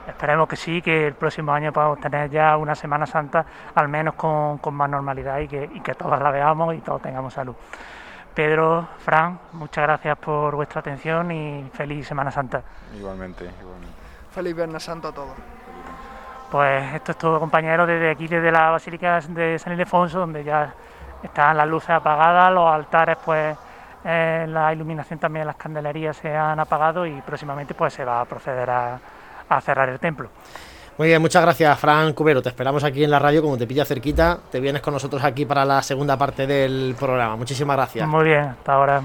Esperemos 0.08 0.48
que 0.48 0.56
sí, 0.56 0.82
que 0.82 1.08
el 1.08 1.14
próximo 1.14 1.52
año 1.52 1.72
podamos 1.72 2.00
tener 2.00 2.30
ya 2.30 2.58
una 2.58 2.76
Semana 2.76 3.06
Santa 3.06 3.46
al 3.74 3.88
menos 3.88 4.16
con, 4.16 4.60
más 4.74 4.90
normalidad 4.90 5.40
y 5.40 5.48
que, 5.48 5.70
y 5.74 5.80
que 5.80 5.94
todas 5.94 6.22
la 6.22 6.32
veamos 6.32 6.76
y 6.76 6.80
todos 6.80 7.02
tengamos 7.02 7.34
salud. 7.34 7.56
Pedro, 8.34 8.88
Fran, 9.00 9.40
muchas 9.54 9.84
gracias 9.84 10.18
por 10.18 10.56
vuestra 10.56 10.80
atención 10.80 11.32
y 11.32 11.70
feliz 11.74 12.08
Semana 12.08 12.32
Santa. 12.32 12.62
Igualmente, 12.98 13.50
igualmente. 13.62 13.96
Feliz 14.32 14.56
Viernes 14.56 14.84
Santo 14.84 15.10
a 15.10 15.12
todos. 15.12 15.36
Pues 16.50 16.94
esto 16.94 17.12
es 17.12 17.18
todo, 17.18 17.40
compañeros, 17.40 17.88
desde 17.88 18.12
aquí, 18.12 18.28
desde 18.28 18.52
la 18.52 18.72
Basílica 18.72 19.20
de 19.22 19.60
San 19.60 19.74
Ildefonso, 19.74 20.20
donde 20.20 20.44
ya 20.44 20.74
están 21.24 21.58
las 21.58 21.68
luces 21.68 21.92
apagadas, 21.92 22.54
los 22.54 22.68
altares, 22.72 23.18
pues 23.24 23.58
eh, 24.04 24.46
la 24.48 24.74
iluminación 24.74 25.20
también, 25.20 25.48
las 25.48 25.56
candelerías 25.56 26.18
se 26.18 26.36
han 26.36 26.60
apagado 26.60 27.06
y 27.06 27.22
próximamente 27.22 27.74
pues 27.74 27.94
se 27.94 28.04
va 28.04 28.22
a 28.22 28.26
proceder 28.26 28.70
a 28.70 29.00
cerrar 29.62 29.90
el 29.90 30.00
templo. 30.00 30.30
Muy 31.02 31.08
bien, 31.08 31.20
muchas 31.20 31.42
gracias, 31.42 31.80
Fran 31.80 32.14
Cubero. 32.14 32.44
Te 32.44 32.50
esperamos 32.50 32.84
aquí 32.84 33.04
en 33.04 33.10
la 33.10 33.18
radio, 33.18 33.42
como 33.42 33.58
te 33.58 33.66
pilla 33.66 33.84
cerquita. 33.86 34.38
Te 34.52 34.60
vienes 34.60 34.84
con 34.84 34.94
nosotros 34.94 35.24
aquí 35.24 35.46
para 35.46 35.66
la 35.66 35.82
segunda 35.82 36.16
parte 36.16 36.46
del 36.46 36.94
programa. 36.94 37.36
Muchísimas 37.36 37.76
gracias. 37.76 38.08
Muy 38.08 38.26
bien, 38.26 38.42
hasta 38.42 38.74
ahora. 38.74 39.04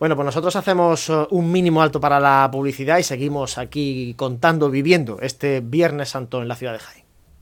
Bueno, 0.00 0.16
pues 0.16 0.26
nosotros 0.26 0.56
hacemos 0.56 1.08
uh, 1.10 1.28
un 1.30 1.52
mínimo 1.52 1.80
alto 1.80 2.00
para 2.00 2.18
la 2.18 2.48
publicidad 2.50 2.98
y 2.98 3.04
seguimos 3.04 3.56
aquí 3.56 4.14
contando, 4.16 4.68
viviendo 4.68 5.18
este 5.20 5.60
Viernes 5.60 6.08
Santo 6.08 6.42
en 6.42 6.48
la 6.48 6.56
ciudad 6.56 6.72
de 6.72 6.80
Jaén. 6.80 7.01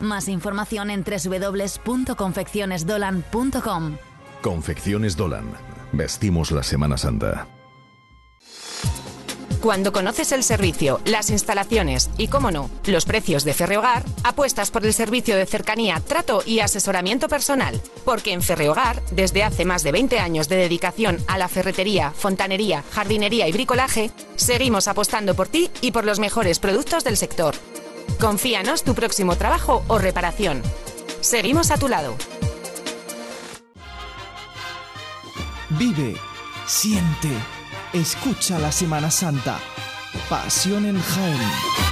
Más 0.00 0.28
información 0.28 0.90
en 0.90 1.04
www.confeccionesdolan.com. 1.04 3.96
Confecciones 4.42 5.16
Dolan. 5.16 5.46
Vestimos 5.92 6.50
la 6.50 6.62
Semana 6.62 6.98
Santa. 6.98 7.46
Cuando 9.60 9.92
conoces 9.92 10.30
el 10.30 10.44
servicio, 10.44 11.00
las 11.06 11.30
instalaciones 11.30 12.08
y, 12.18 12.28
cómo 12.28 12.52
no, 12.52 12.70
los 12.84 13.04
precios 13.04 13.42
de 13.42 13.52
Ferrehogar, 13.52 14.04
apuestas 14.22 14.70
por 14.70 14.86
el 14.86 14.92
servicio 14.92 15.34
de 15.34 15.44
cercanía, 15.44 16.00
trato 16.06 16.40
y 16.46 16.60
asesoramiento 16.60 17.28
personal. 17.28 17.80
Porque 18.04 18.32
en 18.32 18.42
Ferrehogar, 18.42 19.02
desde 19.10 19.42
hace 19.42 19.64
más 19.64 19.82
de 19.82 19.90
20 19.90 20.20
años 20.20 20.48
de 20.48 20.54
dedicación 20.56 21.18
a 21.26 21.36
la 21.36 21.48
ferretería, 21.48 22.12
fontanería, 22.12 22.84
jardinería 22.92 23.48
y 23.48 23.52
bricolaje, 23.52 24.12
seguimos 24.36 24.86
apostando 24.86 25.34
por 25.34 25.48
ti 25.48 25.68
y 25.80 25.90
por 25.90 26.04
los 26.04 26.20
mejores 26.20 26.60
productos 26.60 27.02
del 27.02 27.16
sector. 27.16 27.56
Confíanos 28.20 28.82
tu 28.82 28.94
próximo 28.94 29.36
trabajo 29.36 29.84
o 29.88 29.98
reparación. 29.98 30.62
Seguimos 31.20 31.70
a 31.70 31.76
tu 31.76 31.88
lado. 31.88 32.16
Vive, 35.70 36.16
siente, 36.66 37.30
escucha 37.92 38.58
la 38.58 38.72
Semana 38.72 39.10
Santa. 39.10 39.58
Pasión 40.28 40.86
en 40.86 41.00
Jaén. 41.00 41.85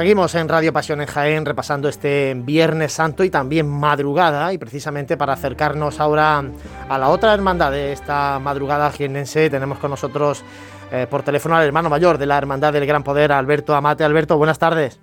Seguimos 0.00 0.34
en 0.34 0.48
Radio 0.48 0.72
Pasión 0.72 1.02
en 1.02 1.06
Jaén 1.06 1.44
repasando 1.44 1.86
este 1.86 2.32
Viernes 2.34 2.90
Santo 2.90 3.22
y 3.22 3.28
también 3.28 3.68
madrugada 3.68 4.50
y 4.50 4.56
precisamente 4.56 5.18
para 5.18 5.34
acercarnos 5.34 6.00
ahora 6.00 6.42
a 6.88 6.96
la 6.96 7.10
otra 7.10 7.34
hermandad 7.34 7.70
de 7.70 7.92
esta 7.92 8.38
madrugada 8.38 8.90
jienense 8.92 9.50
tenemos 9.50 9.78
con 9.78 9.90
nosotros 9.90 10.42
eh, 10.90 11.06
por 11.10 11.22
teléfono 11.22 11.54
al 11.54 11.66
hermano 11.66 11.90
mayor 11.90 12.16
de 12.16 12.24
la 12.24 12.38
Hermandad 12.38 12.72
del 12.72 12.86
Gran 12.86 13.04
Poder, 13.04 13.30
Alberto 13.30 13.74
Amate. 13.74 14.02
Alberto, 14.02 14.38
buenas 14.38 14.58
tardes. 14.58 14.98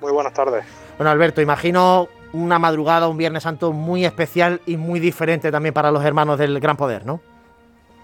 Muy 0.00 0.12
buenas 0.12 0.32
tardes. 0.32 0.64
Bueno, 0.96 1.10
Alberto, 1.10 1.42
imagino 1.42 2.06
una 2.32 2.60
madrugada, 2.60 3.08
un 3.08 3.16
Viernes 3.16 3.42
Santo 3.42 3.72
muy 3.72 4.04
especial 4.04 4.60
y 4.64 4.76
muy 4.76 5.00
diferente 5.00 5.50
también 5.50 5.74
para 5.74 5.90
los 5.90 6.04
hermanos 6.04 6.38
del 6.38 6.60
Gran 6.60 6.76
Poder, 6.76 7.04
¿no? 7.04 7.20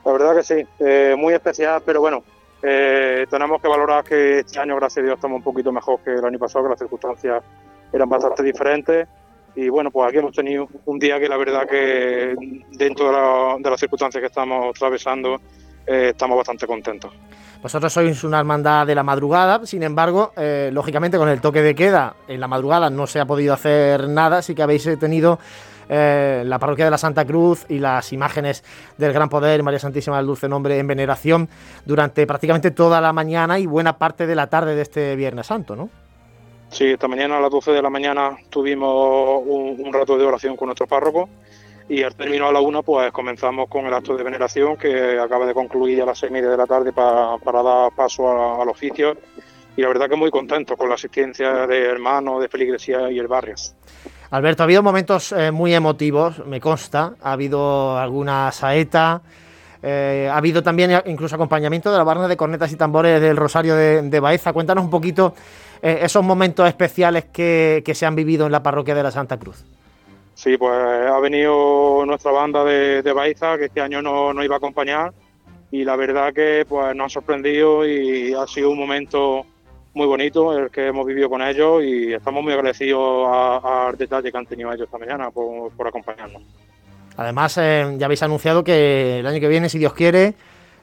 La 0.05 0.11
verdad 0.11 0.35
que 0.35 0.43
sí, 0.43 0.67
eh, 0.81 1.15
muy 1.17 1.35
especial, 1.35 1.83
pero 1.87 2.01
bueno, 2.01 2.25
eh, 2.63 3.27
tenemos 3.29 3.61
que 3.61 3.69
valorar 3.69 4.05
que 4.05 4.41
este 4.41 4.61
año, 4.61 4.77
gracias 4.77 5.03
a 5.03 5.07
Dios, 5.07 5.15
estamos 5.17 5.39
un 5.39 5.43
poquito 5.43 5.73
mejor 5.73 6.01
que 6.01 6.13
el 6.15 6.25
año 6.25 6.39
pasado, 6.39 6.65
que 6.65 6.71
las 6.71 6.79
circunstancias 6.79 7.43
eran 7.93 8.09
bastante 8.09 8.43
diferentes. 8.43 9.09
Y 9.55 9.69
bueno, 9.69 9.91
pues 9.91 10.09
aquí 10.09 10.19
hemos 10.19 10.35
tenido 10.35 10.69
un 10.87 10.99
día 10.99 11.19
que 11.19 11.29
la 11.29 11.37
verdad 11.37 11.69
que 11.69 12.35
dentro 12.71 13.59
de, 13.59 13.71
las 13.71 13.81
circunstancias 13.81 14.21
que 14.21 14.29
estamos 14.29 14.75
atravesando, 14.75 15.41
eh, 15.87 16.11
estamos 16.11 16.37
bastante 16.37 16.67
contentos. 16.67 17.13
Vosotros 17.61 17.93
sois 17.93 18.25
una 18.25 18.39
hermandad 18.39 18.87
de 18.87 18.95
la 18.95 19.03
madrugada, 19.03 19.67
sin 19.67 19.83
embargo, 19.83 20.33
eh, 20.37 20.71
lógicamente 20.73 21.19
con 21.19 21.29
el 21.29 21.41
toque 21.41 21.63
de 21.63 21.75
queda 21.75 22.15
en 22.27 22.41
la 22.41 22.49
madrugada 22.49 22.91
no 22.91 23.07
se 23.07 23.21
ha 23.21 23.27
podido 23.27 23.53
hacer 23.53 24.09
nada, 24.09 24.43
sí 24.43 24.55
que 24.55 24.63
habéis 24.63 24.89
tenido 24.99 25.39
eh, 25.95 26.43
la 26.47 26.59
parroquia 26.59 26.87
de 26.87 26.91
la 26.91 26.97
Santa 26.97 27.27
Cruz 27.27 27.67
y 27.69 27.79
las 27.79 28.15
imágenes 28.15 28.65
del 28.97 29.13
Gran 29.13 29.29
Poder, 29.29 29.63
María 29.63 29.79
Santísima 29.79 30.17
del 30.17 30.25
Dulce 30.25 30.49
Nombre 30.49 30.79
en 30.79 30.87
veneración 30.87 31.51
durante 31.85 32.27
prácticamente 32.27 32.71
toda 32.71 32.99
la 33.03 33.13
mañana 33.13 33.59
y 33.59 33.67
buena 33.67 33.99
parte 33.99 34.27
de 34.27 34.35
la 34.35 34.47
tarde 34.47 34.75
de 34.75 34.81
este 34.81 35.17
Viernes 35.17 35.49
Santo, 35.49 35.77
¿no? 35.77 35.91
Sí, 36.71 36.87
esta 36.87 37.09
mañana 37.09 37.37
a 37.37 37.41
las 37.43 37.51
12 37.51 37.73
de 37.73 37.83
la 37.83 37.91
mañana 37.91 38.39
tuvimos 38.49 39.43
un, 39.45 39.93
rato 39.93 40.17
de 40.17 40.25
oración 40.25 40.57
con 40.57 40.69
nuestro 40.69 40.87
párroco 40.87 41.29
y 41.91 42.03
al 42.03 42.15
término 42.15 42.49
a 42.49 42.53
la 42.53 42.63
una 42.63 42.81
pues 42.81 43.13
comenzamos 43.13 43.69
con 43.69 43.85
el 43.85 43.93
acto 43.93 44.17
de 44.17 44.25
veneración 44.25 44.79
que 44.79 45.19
acaba 45.19 45.45
de 45.45 45.53
concluir 45.53 46.01
a 46.01 46.07
las 46.07 46.19
seis 46.19 46.31
y 46.31 46.33
media 46.33 46.49
de 46.49 46.57
la 46.57 46.67
tarde 46.67 46.95
para, 46.95 47.63
dar 47.63 47.93
paso 47.95 48.63
al 48.63 48.69
oficio 48.71 49.15
y 49.77 49.83
la 49.83 49.89
verdad 49.89 50.09
que 50.09 50.17
muy 50.17 50.31
contento 50.31 50.75
con 50.75 50.89
la 50.89 50.95
asistencia 50.95 51.67
de 51.67 51.85
hermanos, 51.85 52.41
de 52.41 52.49
feligresía 52.49 53.11
y 53.11 53.19
el 53.19 53.29
barrio. 53.29 53.57
Alberto, 54.33 54.63
ha 54.63 54.65
habido 54.65 54.83
momentos 54.83 55.31
eh, 55.33 55.51
muy 55.51 55.75
emotivos, 55.75 56.43
me 56.47 56.59
consta. 56.59 57.17
Ha 57.21 57.33
habido 57.33 57.99
alguna 57.99 58.51
saeta. 58.51 59.21
Eh, 59.83 60.27
ha 60.33 60.39
habido 60.39 60.63
también 60.63 61.03
incluso 61.05 61.35
acompañamiento 61.35 61.93
de 61.93 61.99
la 61.99 62.05
barra 62.05 62.27
de 62.27 62.35
cornetas 62.35 62.73
y 62.73 62.77
tambores 62.77 63.21
del 63.21 63.37
Rosario 63.37 63.77
de, 63.77 64.21
Baeza. 64.21 64.55
Cuéntanos 64.55 64.85
un 64.85 64.91
poquito 64.91 65.35
eh, 65.83 65.99
esos 66.01 66.25
momentos 66.25 66.67
especiales 66.67 67.27
que, 67.27 67.83
se 67.93 68.07
han 68.07 68.17
vivido 68.17 68.47
en 68.47 68.53
la 68.53 68.63
parroquia 68.63 68.95
de 68.95 69.03
la 69.03 69.11
Santa 69.11 69.39
Cruz. 69.39 69.67
Sí, 70.33 70.57
pues 70.57 70.73
ha 70.75 71.21
venido 71.21 72.03
nuestra 72.07 72.31
banda 72.31 72.65
de, 72.65 73.13
Baeza, 73.13 73.59
que 73.59 73.67
este 73.67 73.83
año 73.83 74.01
no 74.01 74.33
nos 74.33 74.47
iba 74.47 74.55
a 74.55 74.59
acompañar, 74.59 75.13
y 75.71 75.85
la 75.85 75.95
verdad 75.97 76.33
que 76.33 76.65
pues 76.67 76.97
nos 76.97 77.09
ha 77.09 77.11
sorprendido 77.11 77.87
y 77.87 78.33
ha 78.33 78.47
sido 78.47 78.71
un 78.71 78.79
momento 78.79 79.45
muy 79.95 80.07
bonito 80.07 80.57
el 80.57 80.71
que 80.71 80.89
hemos 80.89 81.07
vivido 81.07 81.29
con 81.29 81.43
ellos 81.43 81.83
y 81.83 82.13
estamos 82.13 82.43
muy 82.43 82.53
agradecidos 82.53 83.29
al 83.63 83.97
detalle 83.97 84.31
que 84.31 84.39
han 84.39 84.47
tenido 84.47 84.73
ellos 84.73 84.87
esta 84.87 84.99
mañana 84.99 85.31
por, 85.31 85.87
acompañarnos. 85.87 86.43
Además, 87.17 87.59
eh, 87.59 87.95
ya 87.99 88.07
habéis 88.07 88.23
anunciado 88.23 88.65
que 88.65 89.19
el 89.19 89.27
año 89.27 89.41
que 89.41 89.49
viene, 89.49 89.69
si 89.69 89.79
Dios 89.79 89.93
quiere, 89.93 90.35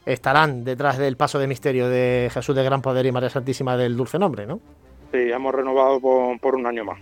estarán 0.06 0.64
detrás 0.64 0.98
del 0.98 1.18
paso 1.18 1.40
de 1.40 1.48
misterio 1.48 1.90
de 1.90 2.30
Jesús 2.32 2.56
de 2.56 2.64
Gran 2.64 2.82
Poder 2.82 3.06
y 3.06 3.12
María 3.12 3.30
Santísima 3.30 3.76
del 3.76 3.98
Dulce 3.98 4.20
Nombre, 4.20 4.46
¿no? 4.46 4.60
Sí, 5.12 5.32
hemos 5.32 5.56
renovado 5.56 6.00
por 6.00 6.56
un 6.56 6.68
año 6.68 6.86
más. 6.86 7.00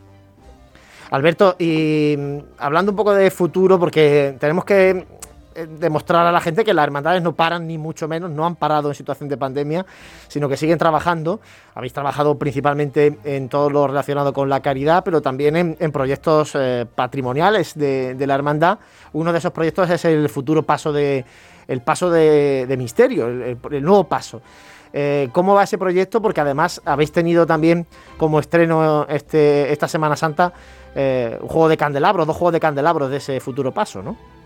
Alberto, 1.09 1.55
y 1.57 2.15
mm, 2.17 2.37
hablando 2.57 2.91
un 2.91 2.95
poco 2.95 3.13
de 3.13 3.31
futuro, 3.31 3.79
porque 3.79 4.35
tenemos 4.39 4.65
que 4.65 5.05
demostrar 5.65 6.25
a 6.27 6.31
la 6.31 6.39
gente 6.39 6.63
que 6.63 6.73
las 6.73 6.83
hermandades 6.83 7.21
no 7.23 7.33
paran 7.33 7.67
ni 7.67 7.77
mucho 7.77 8.07
menos, 8.07 8.29
no 8.29 8.45
han 8.45 8.55
parado 8.55 8.89
en 8.89 8.95
situación 8.95 9.27
de 9.29 9.37
pandemia, 9.37 9.85
sino 10.27 10.47
que 10.47 10.57
siguen 10.57 10.77
trabajando. 10.77 11.39
Habéis 11.73 11.93
trabajado 11.93 12.37
principalmente 12.37 13.17
en 13.23 13.49
todo 13.49 13.69
lo 13.69 13.87
relacionado 13.87 14.33
con 14.33 14.49
la 14.49 14.61
caridad, 14.61 15.03
pero 15.03 15.21
también 15.21 15.77
en, 15.79 15.91
proyectos 15.91 16.51
eh, 16.55 16.85
patrimoniales 16.93 17.73
de, 17.75 18.15
la 18.27 18.35
hermandad. 18.35 18.79
Uno 19.13 19.31
de 19.31 19.39
esos 19.39 19.51
proyectos 19.51 19.89
es 19.89 20.05
el 20.05 20.29
futuro 20.29 20.63
paso 20.63 20.91
de 20.93 21.25
el 21.67 21.81
paso 21.81 22.09
de, 22.09 22.75
misterio, 22.77 23.27
el, 23.27 23.83
nuevo 23.83 24.05
paso. 24.05 24.41
Eh, 24.93 25.27
¿Cómo 25.33 25.53
va 25.53 25.63
ese 25.63 25.77
proyecto? 25.77 26.21
Porque 26.21 26.39
además 26.39 26.81
habéis 26.85 27.11
tenido 27.11 27.45
también 27.45 27.85
como 28.17 28.39
estreno 28.39 29.05
este, 29.09 29.71
esta 29.71 29.87
Semana 29.87 30.15
Santa 30.15 30.53
un 30.95 31.47
juego 31.47 31.69
de 31.69 31.77
candelabros, 31.77 32.25
dos 32.25 32.35
juegos 32.35 32.53
de 32.53 32.59
candelabros 32.59 33.11
de 33.11 33.17
ese 33.17 33.39
futuro 33.39 33.71
paso, 33.71 34.01
¿no? 34.01 34.36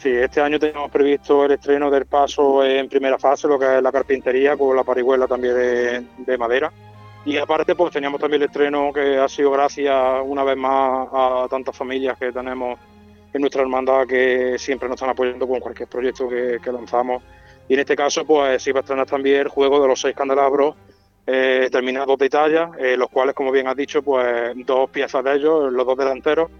Sí, 0.00 0.08
este 0.08 0.40
año 0.40 0.58
tenemos 0.58 0.90
previsto 0.90 1.44
el 1.44 1.52
estreno 1.52 1.90
del 1.90 2.06
paso 2.06 2.64
en 2.64 2.88
primera 2.88 3.18
fase, 3.18 3.46
lo 3.46 3.58
que 3.58 3.76
es 3.76 3.82
la 3.82 3.92
carpintería, 3.92 4.56
con 4.56 4.74
la 4.74 4.82
parihuela 4.82 5.26
también 5.26 6.08
de, 6.16 6.38
madera. 6.38 6.72
Y 7.26 7.36
aparte, 7.36 7.74
pues 7.74 7.92
teníamos 7.92 8.18
también 8.18 8.40
el 8.40 8.48
estreno 8.48 8.94
que 8.94 9.18
ha 9.18 9.28
sido 9.28 9.50
gracias 9.50 9.94
una 10.24 10.42
vez 10.42 10.56
más 10.56 11.06
a 11.12 11.46
tantas 11.50 11.76
familias 11.76 12.18
que 12.18 12.32
tenemos 12.32 12.78
en 13.30 13.42
nuestra 13.42 13.60
hermandad 13.60 14.06
que 14.06 14.58
siempre 14.58 14.88
nos 14.88 14.96
están 14.96 15.10
apoyando 15.10 15.46
con 15.46 15.60
cualquier 15.60 15.86
proyecto 15.86 16.30
que, 16.30 16.72
lanzamos. 16.72 17.22
Y 17.68 17.74
en 17.74 17.80
este 17.80 17.94
caso, 17.94 18.24
pues 18.24 18.62
se 18.62 18.70
iba 18.70 18.78
a 18.78 18.80
estrenar 18.80 19.06
también 19.06 19.40
el 19.42 19.48
juego 19.48 19.82
de 19.82 19.88
los 19.88 20.00
seis 20.00 20.16
candelabros 20.16 20.76
eh, 21.26 21.68
terminados 21.70 22.16
de 22.16 22.30
talla, 22.30 22.70
eh, 22.78 22.96
los 22.96 23.10
cuales, 23.10 23.34
como 23.34 23.52
bien 23.52 23.68
has 23.68 23.76
dicho, 23.76 24.02
pues 24.02 24.54
dos 24.64 24.88
piezas 24.88 25.22
de 25.22 25.34
ellos, 25.34 25.70
los 25.70 25.84
dos 25.86 25.98
delanteros, 25.98 26.50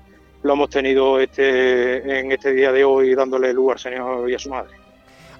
lo 0.42 0.52
hemos 0.54 0.70
tenido 0.70 1.20
este, 1.20 2.20
en 2.20 2.32
este 2.32 2.52
día 2.52 2.72
de 2.72 2.84
hoy 2.84 3.14
dándole 3.14 3.52
luz 3.52 3.72
al 3.72 3.78
Señor 3.78 4.30
y 4.30 4.34
a 4.34 4.38
su 4.38 4.50
madre. 4.50 4.74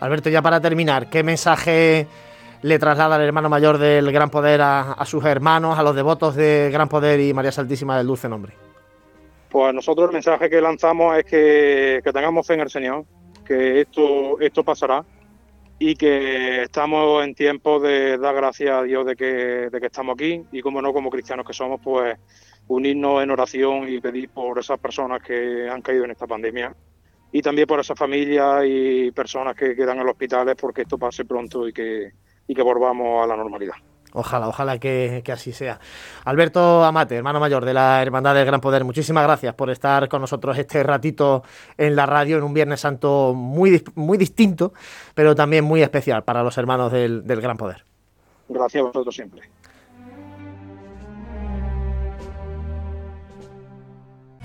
Alberto, 0.00 0.30
ya 0.30 0.42
para 0.42 0.60
terminar, 0.60 1.08
¿qué 1.10 1.22
mensaje 1.22 2.06
le 2.62 2.78
traslada 2.78 3.16
el 3.16 3.22
hermano 3.22 3.48
mayor 3.48 3.78
del 3.78 4.10
Gran 4.12 4.30
Poder 4.30 4.60
a, 4.62 5.04
sus 5.04 5.24
hermanos, 5.24 5.78
a 5.78 5.82
los 5.82 5.94
devotos 5.94 6.34
del 6.36 6.70
Gran 6.72 6.88
Poder 6.88 7.20
y 7.20 7.32
María 7.32 7.52
Santísima 7.52 7.96
del 7.96 8.06
Dulce 8.06 8.28
Nombre? 8.28 8.52
Pues 9.50 9.74
nosotros 9.74 10.08
el 10.08 10.12
mensaje 10.12 10.48
que 10.48 10.60
lanzamos 10.60 11.16
es 11.18 11.24
que, 11.24 12.00
tengamos 12.12 12.46
fe 12.46 12.54
en 12.54 12.60
el 12.60 12.70
Señor, 12.70 13.04
que 13.44 13.80
esto, 13.80 14.38
esto 14.40 14.62
pasará 14.62 15.04
y 15.78 15.96
que 15.96 16.62
estamos 16.62 17.24
en 17.24 17.34
tiempo 17.34 17.80
de 17.80 18.18
dar 18.18 18.34
gracias 18.34 18.70
a 18.70 18.82
Dios 18.82 19.06
de 19.06 19.16
que, 19.16 19.70
de 19.70 19.80
que 19.80 19.86
estamos 19.86 20.14
aquí 20.14 20.42
y 20.52 20.60
como 20.60 20.80
no, 20.80 20.92
como 20.92 21.10
cristianos 21.10 21.46
que 21.46 21.54
somos, 21.54 21.80
pues 21.82 22.16
unirnos 22.70 23.22
en 23.22 23.30
oración 23.30 23.88
y 23.88 24.00
pedir 24.00 24.30
por 24.30 24.58
esas 24.58 24.78
personas 24.78 25.20
que 25.22 25.68
han 25.68 25.82
caído 25.82 26.04
en 26.04 26.12
esta 26.12 26.26
pandemia 26.26 26.72
y 27.32 27.42
también 27.42 27.66
por 27.66 27.80
esas 27.80 27.98
familias 27.98 28.62
y 28.64 29.10
personas 29.10 29.56
que 29.56 29.74
quedan 29.74 29.98
en 29.98 30.04
los 30.04 30.12
hospitales 30.12 30.54
porque 30.58 30.82
esto 30.82 30.96
pase 30.96 31.24
pronto 31.24 31.66
y 31.66 31.72
que, 31.72 32.12
y 32.46 32.54
que 32.54 32.62
volvamos 32.62 33.24
a 33.24 33.26
la 33.26 33.36
normalidad. 33.36 33.74
Ojalá, 34.12 34.48
ojalá 34.48 34.78
que, 34.78 35.22
así 35.32 35.52
sea. 35.52 35.80
Alberto 36.24 36.84
Amate, 36.84 37.16
hermano 37.16 37.40
mayor 37.40 37.64
de 37.64 37.74
la 37.74 38.02
Hermandad 38.02 38.34
del 38.34 38.46
Gran 38.46 38.60
Poder, 38.60 38.84
muchísimas 38.84 39.24
gracias 39.24 39.54
por 39.54 39.70
estar 39.70 40.08
con 40.08 40.20
nosotros 40.20 40.56
este 40.56 40.82
ratito 40.82 41.42
en 41.76 41.96
la 41.96 42.06
radio 42.06 42.38
en 42.38 42.44
un 42.44 42.54
Viernes 42.54 42.80
Santo 42.80 43.34
muy, 43.34 43.82
muy 43.96 44.16
distinto, 44.16 44.72
pero 45.14 45.34
también 45.34 45.64
muy 45.64 45.82
especial 45.82 46.22
para 46.22 46.42
los 46.42 46.56
hermanos 46.58 46.92
del, 46.92 47.26
del 47.26 47.40
Gran 47.40 47.56
Poder. 47.56 47.84
Gracias 48.48 48.80
a 48.80 48.86
vosotros 48.86 49.14
siempre. 49.14 49.42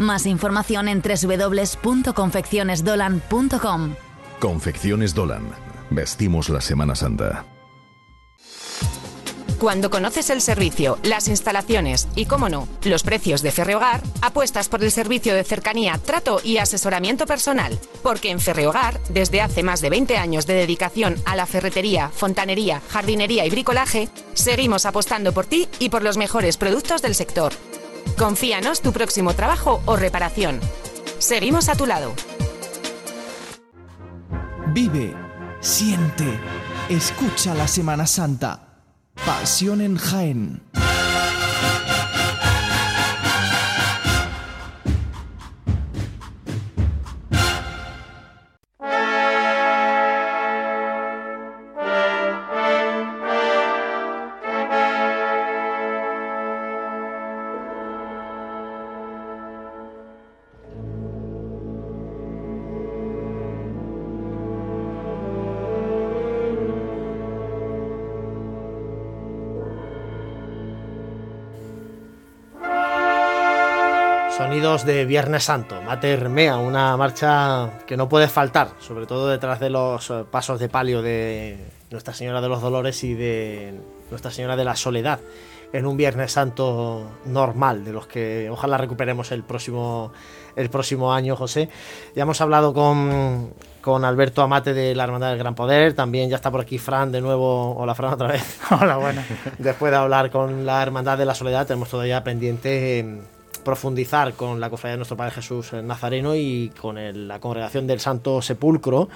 Más 0.00 0.24
información 0.24 0.88
en 0.88 1.02
www.confeccionesdolan.com. 1.02 3.94
Confecciones 4.40 5.14
Dolan. 5.14 5.50
Vestimos 5.90 6.48
la 6.48 6.62
Semana 6.62 6.94
Santa. 6.94 7.44
Cuando 9.58 9.90
conoces 9.90 10.30
el 10.30 10.40
servicio, 10.40 10.98
las 11.02 11.28
instalaciones 11.28 12.08
y, 12.16 12.24
cómo 12.24 12.48
no, 12.48 12.66
los 12.82 13.02
precios 13.02 13.42
de 13.42 13.52
Ferrehogar, 13.52 14.02
apuestas 14.22 14.70
por 14.70 14.82
el 14.82 14.90
servicio 14.90 15.34
de 15.34 15.44
cercanía, 15.44 16.00
trato 16.02 16.40
y 16.42 16.56
asesoramiento 16.56 17.26
personal. 17.26 17.78
Porque 18.02 18.30
en 18.30 18.40
Ferrehogar, 18.40 18.98
desde 19.10 19.42
hace 19.42 19.62
más 19.62 19.82
de 19.82 19.90
20 19.90 20.16
años 20.16 20.46
de 20.46 20.54
dedicación 20.54 21.16
a 21.26 21.36
la 21.36 21.44
ferretería, 21.44 22.08
fontanería, 22.08 22.80
jardinería 22.88 23.44
y 23.44 23.50
bricolaje, 23.50 24.08
seguimos 24.32 24.86
apostando 24.86 25.34
por 25.34 25.44
ti 25.44 25.68
y 25.78 25.90
por 25.90 26.02
los 26.02 26.16
mejores 26.16 26.56
productos 26.56 27.02
del 27.02 27.14
sector. 27.14 27.52
Confíanos 28.18 28.80
tu 28.80 28.92
próximo 28.92 29.34
trabajo 29.34 29.82
o 29.86 29.96
reparación. 29.96 30.60
Seguimos 31.18 31.68
a 31.68 31.74
tu 31.74 31.86
lado. 31.86 32.12
Vive, 34.68 35.14
siente, 35.60 36.38
escucha 36.88 37.54
la 37.54 37.66
Semana 37.66 38.06
Santa. 38.06 38.82
Pasión 39.26 39.80
en 39.80 39.96
Jaén. 39.96 40.62
Sonidos 74.50 74.84
de 74.84 75.04
Viernes 75.04 75.44
Santo, 75.44 75.80
Mater 75.80 76.28
Mea, 76.28 76.56
una 76.56 76.96
marcha 76.96 77.70
que 77.86 77.96
no 77.96 78.08
puede 78.08 78.26
faltar, 78.26 78.70
sobre 78.80 79.06
todo 79.06 79.28
detrás 79.28 79.60
de 79.60 79.70
los 79.70 80.10
eh, 80.10 80.24
pasos 80.28 80.58
de 80.58 80.68
palio 80.68 81.02
de 81.02 81.56
Nuestra 81.88 82.14
Señora 82.14 82.40
de 82.40 82.48
los 82.48 82.60
Dolores 82.60 83.04
y 83.04 83.14
de 83.14 83.80
Nuestra 84.10 84.32
Señora 84.32 84.56
de 84.56 84.64
la 84.64 84.74
Soledad, 84.74 85.20
en 85.72 85.86
un 85.86 85.96
Viernes 85.96 86.32
Santo 86.32 87.12
normal, 87.26 87.84
de 87.84 87.92
los 87.92 88.08
que 88.08 88.50
ojalá 88.50 88.76
recuperemos 88.76 89.30
el 89.30 89.44
próximo, 89.44 90.12
el 90.56 90.68
próximo 90.68 91.14
año, 91.14 91.36
José. 91.36 91.68
Ya 92.16 92.24
hemos 92.24 92.40
hablado 92.40 92.74
con, 92.74 93.54
con 93.80 94.04
Alberto 94.04 94.42
Amate 94.42 94.74
de 94.74 94.96
la 94.96 95.04
Hermandad 95.04 95.30
del 95.30 95.38
Gran 95.38 95.54
Poder, 95.54 95.94
también 95.94 96.28
ya 96.28 96.34
está 96.34 96.50
por 96.50 96.62
aquí 96.62 96.76
Fran 96.76 97.12
de 97.12 97.20
nuevo, 97.20 97.76
hola 97.76 97.94
Fran 97.94 98.14
otra 98.14 98.26
vez. 98.26 98.58
Hola, 98.80 98.96
bueno. 98.96 99.22
Después 99.58 99.92
de 99.92 99.98
hablar 99.98 100.32
con 100.32 100.66
la 100.66 100.82
Hermandad 100.82 101.16
de 101.18 101.24
la 101.24 101.36
Soledad, 101.36 101.68
tenemos 101.68 101.88
todavía 101.88 102.24
pendiente 102.24 102.98
eh, 102.98 103.20
profundizar 103.64 104.32
con 104.34 104.60
la 104.60 104.70
cofradía 104.70 104.92
de 104.92 104.98
nuestro 104.98 105.16
Padre 105.16 105.32
Jesús 105.32 105.72
Nazareno 105.72 106.34
y 106.34 106.70
con 106.80 106.98
el- 106.98 107.28
la 107.28 107.40
congregación 107.40 107.86
del 107.86 108.00
Santo 108.00 108.42
Sepulcro. 108.42 109.08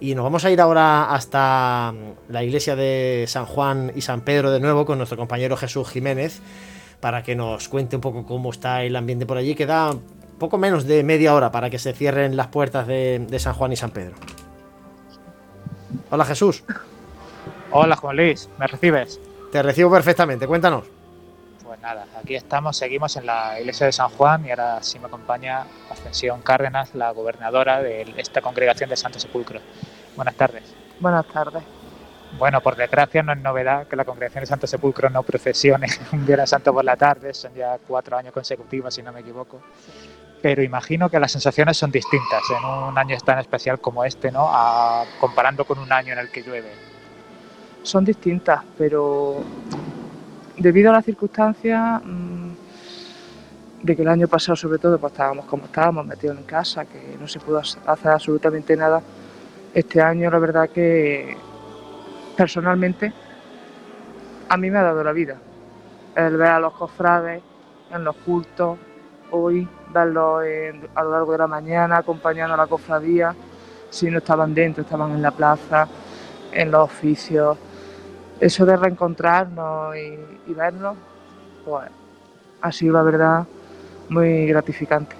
Y 0.00 0.14
nos 0.14 0.24
vamos 0.24 0.44
a 0.44 0.50
ir 0.50 0.60
ahora 0.60 1.14
hasta 1.14 1.94
la 2.28 2.42
iglesia 2.44 2.76
de 2.76 3.24
San 3.28 3.46
Juan 3.46 3.92
y 3.94 4.02
San 4.02 4.20
Pedro 4.20 4.50
de 4.50 4.60
nuevo 4.60 4.84
con 4.84 4.98
nuestro 4.98 5.16
compañero 5.16 5.56
Jesús 5.56 5.88
Jiménez 5.88 6.40
para 7.00 7.22
que 7.22 7.34
nos 7.34 7.68
cuente 7.68 7.96
un 7.96 8.02
poco 8.02 8.26
cómo 8.26 8.50
está 8.50 8.82
el 8.82 8.94
ambiente 8.96 9.24
por 9.26 9.38
allí. 9.38 9.54
Queda 9.54 9.94
poco 10.38 10.58
menos 10.58 10.86
de 10.86 11.02
media 11.02 11.34
hora 11.34 11.50
para 11.50 11.70
que 11.70 11.78
se 11.78 11.94
cierren 11.94 12.36
las 12.36 12.48
puertas 12.48 12.86
de, 12.86 13.24
de 13.26 13.38
San 13.38 13.54
Juan 13.54 13.72
y 13.72 13.76
San 13.76 13.90
Pedro. 13.90 14.16
Hola 16.10 16.24
Jesús. 16.26 16.62
Hola, 17.70 17.96
Juan 17.96 18.16
Luis, 18.16 18.48
¿me 18.58 18.66
recibes? 18.66 19.18
Te 19.50 19.62
recibo 19.62 19.90
perfectamente, 19.90 20.46
cuéntanos. 20.46 20.84
Pues 21.76 21.94
nada, 21.94 22.06
aquí 22.18 22.34
estamos, 22.34 22.74
seguimos 22.74 23.16
en 23.16 23.26
la 23.26 23.60
iglesia 23.60 23.84
de 23.84 23.92
San 23.92 24.08
Juan 24.08 24.46
y 24.46 24.50
ahora 24.50 24.82
sí 24.82 24.98
me 24.98 25.08
acompaña 25.08 25.66
Ascensión 25.90 26.40
Cárdenas, 26.40 26.94
la 26.94 27.10
gobernadora 27.10 27.82
de 27.82 28.14
esta 28.16 28.40
congregación 28.40 28.88
de 28.88 28.96
Santo 28.96 29.18
Sepulcro. 29.18 29.60
Buenas 30.14 30.34
tardes. 30.36 30.62
Buenas 31.00 31.26
tardes. 31.26 31.64
Bueno, 32.38 32.62
por 32.62 32.76
desgracia 32.76 33.22
no 33.22 33.32
es 33.32 33.38
novedad 33.38 33.86
que 33.86 33.94
la 33.94 34.06
congregación 34.06 34.40
de 34.40 34.46
Santo 34.46 34.66
Sepulcro 34.66 35.10
no 35.10 35.22
procesione 35.22 35.86
un 36.12 36.24
Viernes 36.24 36.48
Santo 36.48 36.72
por 36.72 36.82
la 36.82 36.96
tarde, 36.96 37.34
son 37.34 37.54
ya 37.54 37.76
cuatro 37.86 38.16
años 38.16 38.32
consecutivos 38.32 38.94
si 38.94 39.02
no 39.02 39.12
me 39.12 39.20
equivoco. 39.20 39.60
Pero 40.40 40.62
imagino 40.62 41.10
que 41.10 41.20
las 41.20 41.32
sensaciones 41.32 41.76
son 41.76 41.90
distintas 41.90 42.42
en 42.50 42.64
un 42.64 42.96
año 42.96 43.18
tan 43.22 43.38
especial 43.38 43.80
como 43.80 44.02
este, 44.02 44.32
¿no? 44.32 44.46
A- 44.48 45.04
comparando 45.20 45.66
con 45.66 45.78
un 45.78 45.92
año 45.92 46.14
en 46.14 46.20
el 46.20 46.30
que 46.30 46.42
llueve. 46.42 46.72
Son 47.82 48.04
distintas, 48.04 48.62
pero 48.76 49.44
debido 50.58 50.90
a 50.90 50.94
las 50.94 51.04
circunstancias 51.04 52.02
mm, 52.04 52.50
de 53.82 53.96
que 53.96 54.02
el 54.02 54.08
año 54.08 54.26
pasado 54.28 54.56
sobre 54.56 54.78
todo 54.78 54.98
pues 54.98 55.12
estábamos 55.12 55.46
como 55.46 55.66
estábamos, 55.66 56.06
metidos 56.06 56.36
en 56.38 56.44
casa, 56.44 56.84
que 56.84 57.16
no 57.20 57.28
se 57.28 57.38
pudo 57.38 57.58
hacer 57.58 58.10
absolutamente 58.10 58.76
nada, 58.76 59.00
este 59.74 60.00
año 60.00 60.30
la 60.30 60.38
verdad 60.38 60.70
que 60.70 61.36
personalmente 62.36 63.12
a 64.48 64.56
mí 64.56 64.70
me 64.70 64.78
ha 64.78 64.82
dado 64.82 65.02
la 65.02 65.12
vida. 65.12 65.36
El 66.14 66.36
ver 66.36 66.48
a 66.48 66.60
los 66.60 66.72
cofrades 66.72 67.42
en 67.90 68.04
los 68.04 68.16
cultos, 68.16 68.78
hoy 69.30 69.68
verlos 69.92 70.42
a 70.94 71.02
lo 71.02 71.10
largo 71.10 71.32
de 71.32 71.38
la 71.38 71.46
mañana 71.46 71.98
acompañando 71.98 72.54
a 72.54 72.56
la 72.56 72.66
cofradía, 72.66 73.34
si 73.90 74.10
no 74.10 74.18
estaban 74.18 74.54
dentro, 74.54 74.82
estaban 74.82 75.12
en 75.12 75.22
la 75.22 75.30
plaza, 75.30 75.86
en 76.52 76.70
los 76.70 76.84
oficios. 76.84 77.56
Eso 78.40 78.66
de 78.66 78.76
reencontrarnos 78.76 79.96
y, 79.96 80.18
y 80.50 80.54
vernos, 80.54 80.96
pues 81.64 81.88
ha 82.60 82.72
sido 82.72 82.94
la 82.94 83.02
verdad 83.02 83.46
muy 84.08 84.46
gratificante. 84.46 85.16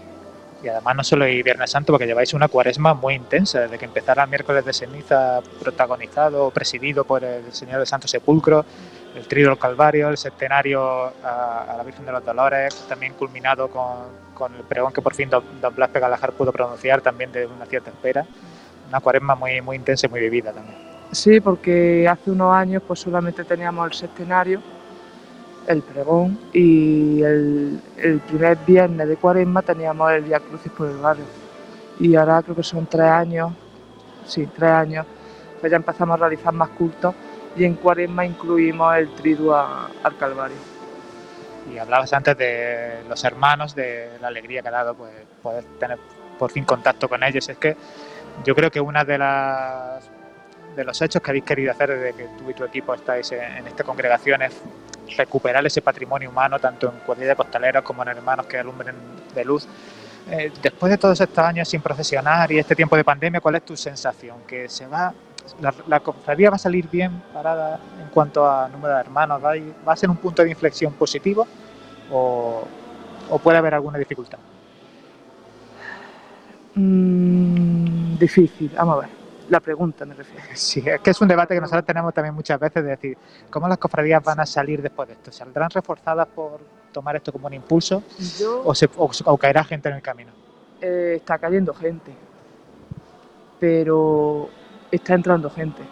Y 0.63 0.69
además 0.69 0.97
no 0.97 1.05
solo 1.05 1.25
hay 1.25 1.43
Viernes 1.43 1.71
Santo, 1.71 1.93
porque 1.93 2.07
lleváis 2.07 2.35
una 2.35 2.49
cuaresma 2.49 2.95
muy 2.95 3.15
intensa, 3.15 3.61
desde 3.61 3.79
que 3.79 3.85
empezara 3.85 4.25
el 4.25 4.31
miércoles 4.31 4.65
de 4.65 4.73
ceniza, 4.73 5.41
protagonizado, 5.61 6.51
presidido 6.51 7.05
por 7.05 7.23
el 7.25 7.53
Señor 7.53 7.79
del 7.79 7.87
Santo 7.87 8.09
Sepulcro, 8.09 8.65
el 9.15 9.29
Trío 9.29 9.49
del 9.49 9.59
Calvario, 9.59 10.09
el 10.09 10.17
centenario 10.17 11.13
a, 11.23 11.67
a 11.69 11.77
la 11.77 11.83
Virgen 11.83 12.07
de 12.07 12.13
los 12.13 12.25
Dolores, 12.25 12.75
también 12.89 13.15
culminado 13.15 13.69
con, 13.69 14.09
con 14.35 14.55
el 14.55 14.63
pregón 14.63 14.93
que 14.93 15.03
por 15.03 15.15
fin 15.15 15.31
don, 15.31 15.45
don 15.61 15.75
Blas 15.75 15.91
Pegalajar 15.91 16.33
pudo 16.33 16.53
pronunciar, 16.53 17.01
también 17.01 17.33
de 17.33 17.47
una 17.47 17.67
cierta 17.67 17.91
espera. 17.91 18.27
Una 18.89 19.01
cuaresma 19.01 19.35
muy, 19.35 19.61
muy 19.61 19.77
intensa 19.77 20.07
y 20.07 20.11
muy 20.11 20.21
vivida 20.21 20.53
también. 20.53 20.96
Sí, 21.13 21.41
porque 21.41 22.09
hace 22.09 22.31
unos 22.31 22.55
años 22.55 22.83
pues 22.87 23.01
solamente 23.01 23.45
teníamos 23.45 23.87
el 23.87 23.93
sextenario, 23.95 24.61
el 25.67 25.83
pregón 25.83 26.39
y 26.53 27.23
el, 27.23 27.81
primer 28.29 28.59
viernes 28.67 29.09
de 29.09 29.17
cuaresma 29.17 29.63
teníamos 29.63 30.13
el 30.13 30.25
Via 30.25 30.41
Crucis 30.41 30.73
por 30.73 30.89
el 30.89 30.97
barrio. 30.97 31.25
Y 31.99 32.15
ahora 32.17 32.43
creo 32.43 32.57
que 32.57 32.63
son 32.63 32.87
tres 32.87 33.07
años, 33.07 33.53
sí, 34.27 34.47
tres 34.55 34.71
años, 34.71 35.07
pues 35.61 35.71
ya 35.71 35.77
empezamos 35.77 36.15
a 36.15 36.19
realizar 36.19 36.53
más 36.53 36.69
cultos 36.71 37.15
y 37.57 37.65
en 37.65 37.75
cuaresma 37.75 38.27
incluimos 38.27 38.97
el 38.97 39.09
triduo 39.15 39.57
al 39.57 40.17
Calvario. 40.19 40.59
Y 41.73 41.79
hablabas 41.79 42.13
antes 42.13 42.37
de 42.37 43.03
los 43.09 43.25
hermanos, 43.25 43.75
de 43.75 44.11
la 44.21 44.29
alegría 44.29 44.63
que 44.63 44.69
ha 44.69 44.73
dado 44.73 44.95
pues, 44.95 45.13
poder 45.43 45.65
tener 45.81 45.99
por 46.39 46.51
fin 46.51 46.65
contacto 46.65 47.09
con 47.09 47.23
ellos. 47.23 47.49
Es 47.49 47.59
que 47.59 47.77
yo 48.45 48.55
creo 48.55 48.71
que 48.71 48.81
una 48.81 49.05
de 49.05 49.19
las 49.19 50.11
de 50.77 50.85
los 50.85 51.01
hechos 51.01 51.23
que 51.23 51.31
habéis 51.31 51.45
querido 51.45 51.73
hacer 51.73 51.91
desde 51.99 52.13
que 52.13 52.29
tú 52.39 52.51
y 52.51 52.55
tu 52.55 52.65
equipo 52.65 52.95
estáis 52.95 53.33
en, 53.33 53.67
esta 53.67 53.83
congregación 53.83 54.43
es 54.43 54.53
recuperar 55.17 55.65
ese 55.65 55.81
patrimonio 55.81 56.29
humano, 56.29 56.59
tanto 56.59 56.93
en 56.93 56.99
cuadrilla 57.01 57.35
de 57.35 57.83
como 57.83 58.03
en 58.03 58.09
hermanos 58.09 58.47
que 58.47 58.59
alumbren 58.59 58.95
de 59.35 59.45
luz. 59.45 59.67
Eh, 60.31 60.53
después 60.61 60.91
de 60.91 60.99
todos 60.99 61.21
estos 61.21 61.39
años 61.39 61.69
sin 61.69 61.81
procesionar 61.81 62.51
y 62.53 62.59
este 62.59 62.75
tiempo 62.75 62.97
de 62.97 63.05
pandemia, 63.05 63.41
¿cuál 63.41 63.55
es 63.55 63.65
tu 63.65 63.77
sensación? 63.77 64.39
¿Que 64.47 64.69
se 64.69 64.87
va, 64.87 65.15
la, 65.61 65.73
la 65.87 66.01
va 66.01 66.57
a 66.57 66.59
salir 66.59 66.89
bien 66.89 67.23
parada 67.33 67.81
en 68.01 68.09
cuanto 68.09 68.49
a 68.49 68.69
número 68.69 68.95
de 68.95 69.01
hermanos? 69.01 69.43
¿Va 69.43 69.53
a, 69.53 69.57
va 69.87 69.93
a 69.93 69.97
ser 69.97 70.11
un 70.11 70.17
punto 70.17 70.43
de 70.43 70.51
inflexión 70.51 70.93
positivo 70.95 71.47
o, 72.11 72.67
o 73.31 73.39
puede 73.39 73.57
haber 73.57 73.75
alguna 73.75 73.99
dificultad? 73.99 74.39
Mm, 76.75 78.19
difícil, 78.19 78.71
vamos 78.77 78.97
a 78.97 79.01
ver, 79.07 79.16
la 79.49 79.61
pregunta 79.61 80.05
me 80.05 80.15
refiero. 80.15 80.45
Sí, 80.55 80.83
es 80.87 81.01
que 81.01 81.11
es 81.11 81.21
un 81.21 81.29
debate 81.29 81.55
que 81.55 81.61
nosotros 81.61 81.85
tenemos 81.85 82.13
también 82.15 82.35
muchas 82.35 82.59
veces 82.59 82.83
de 82.85 82.91
decir, 82.91 83.19
¿cómo 83.51 83.69
las 83.69 83.79
cofradías 83.79 84.23
van 84.23 84.41
a 84.41 84.47
salir 84.47 84.83
después 84.83 85.09
de 85.09 85.15
esto? 85.15 85.33
¿Saldrán 85.33 85.71
reforzadas 85.71 86.29
por 86.29 86.61
tomar 86.93 87.17
esto 87.17 87.33
como 87.33 87.47
un 87.47 87.55
impulso 87.55 88.03
Yo- 88.39 88.63
o, 88.65 88.75
se, 88.75 88.87
o, 88.97 89.11
o 89.25 89.39
caerá 89.39 89.65
gente 89.65 89.89
en 89.89 89.97
el 89.97 90.03
camino? 90.03 90.33
Eh, 90.81 91.15
está 91.17 91.39
cayendo 91.39 91.73
gente, 91.75 92.13
pero 93.61 94.49
está 94.91 95.15
entrando 95.15 95.51
gente. 95.51 95.83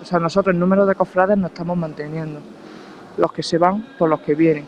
O 0.00 0.04
sea, 0.04 0.18
nosotros 0.18 0.52
el 0.54 0.60
número 0.60 0.84
de 0.86 0.94
cofrades 0.94 1.36
nos 1.38 1.50
estamos 1.50 1.76
manteniendo. 1.76 2.40
los 3.18 3.32
que 3.32 3.42
se 3.42 3.58
van 3.58 3.82
por 3.98 4.08
los 4.08 4.20
que 4.20 4.34
vienen. 4.34 4.66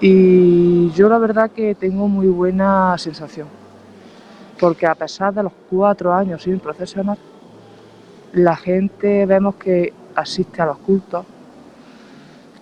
Y 0.00 0.90
yo 0.92 1.08
la 1.08 1.18
verdad 1.18 1.50
que 1.50 1.74
tengo 1.74 2.08
muy 2.08 2.26
buena 2.26 2.96
sensación, 2.98 3.48
porque 4.62 4.86
a 4.86 4.94
pesar 4.94 5.34
de 5.34 5.42
los 5.42 5.52
cuatro 5.68 6.14
años 6.14 6.44
sin 6.44 6.60
procesionar, 6.60 7.18
la 8.32 8.54
gente 8.54 9.26
vemos 9.26 9.56
que 9.56 9.92
asiste 10.14 10.62
a 10.62 10.66
los 10.66 10.78
cultos, 10.78 11.26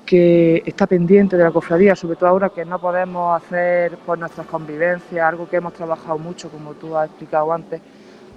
que 0.07 0.63
está 0.65 0.87
pendiente 0.87 1.37
de 1.37 1.45
la 1.45 1.51
cofradía, 1.51 1.95
sobre 1.95 2.17
todo 2.17 2.31
ahora 2.31 2.49
que 2.49 2.65
no 2.65 2.81
podemos 2.81 3.37
hacer 3.37 3.99
por 3.99 4.19
nuestras 4.19 4.47
convivencias, 4.47 5.23
algo 5.23 5.47
que 5.47 5.57
hemos 5.57 5.75
trabajado 5.75 6.17
mucho, 6.17 6.49
como 6.49 6.73
tú 6.73 6.97
has 6.97 7.11
explicado 7.11 7.53
antes, 7.53 7.83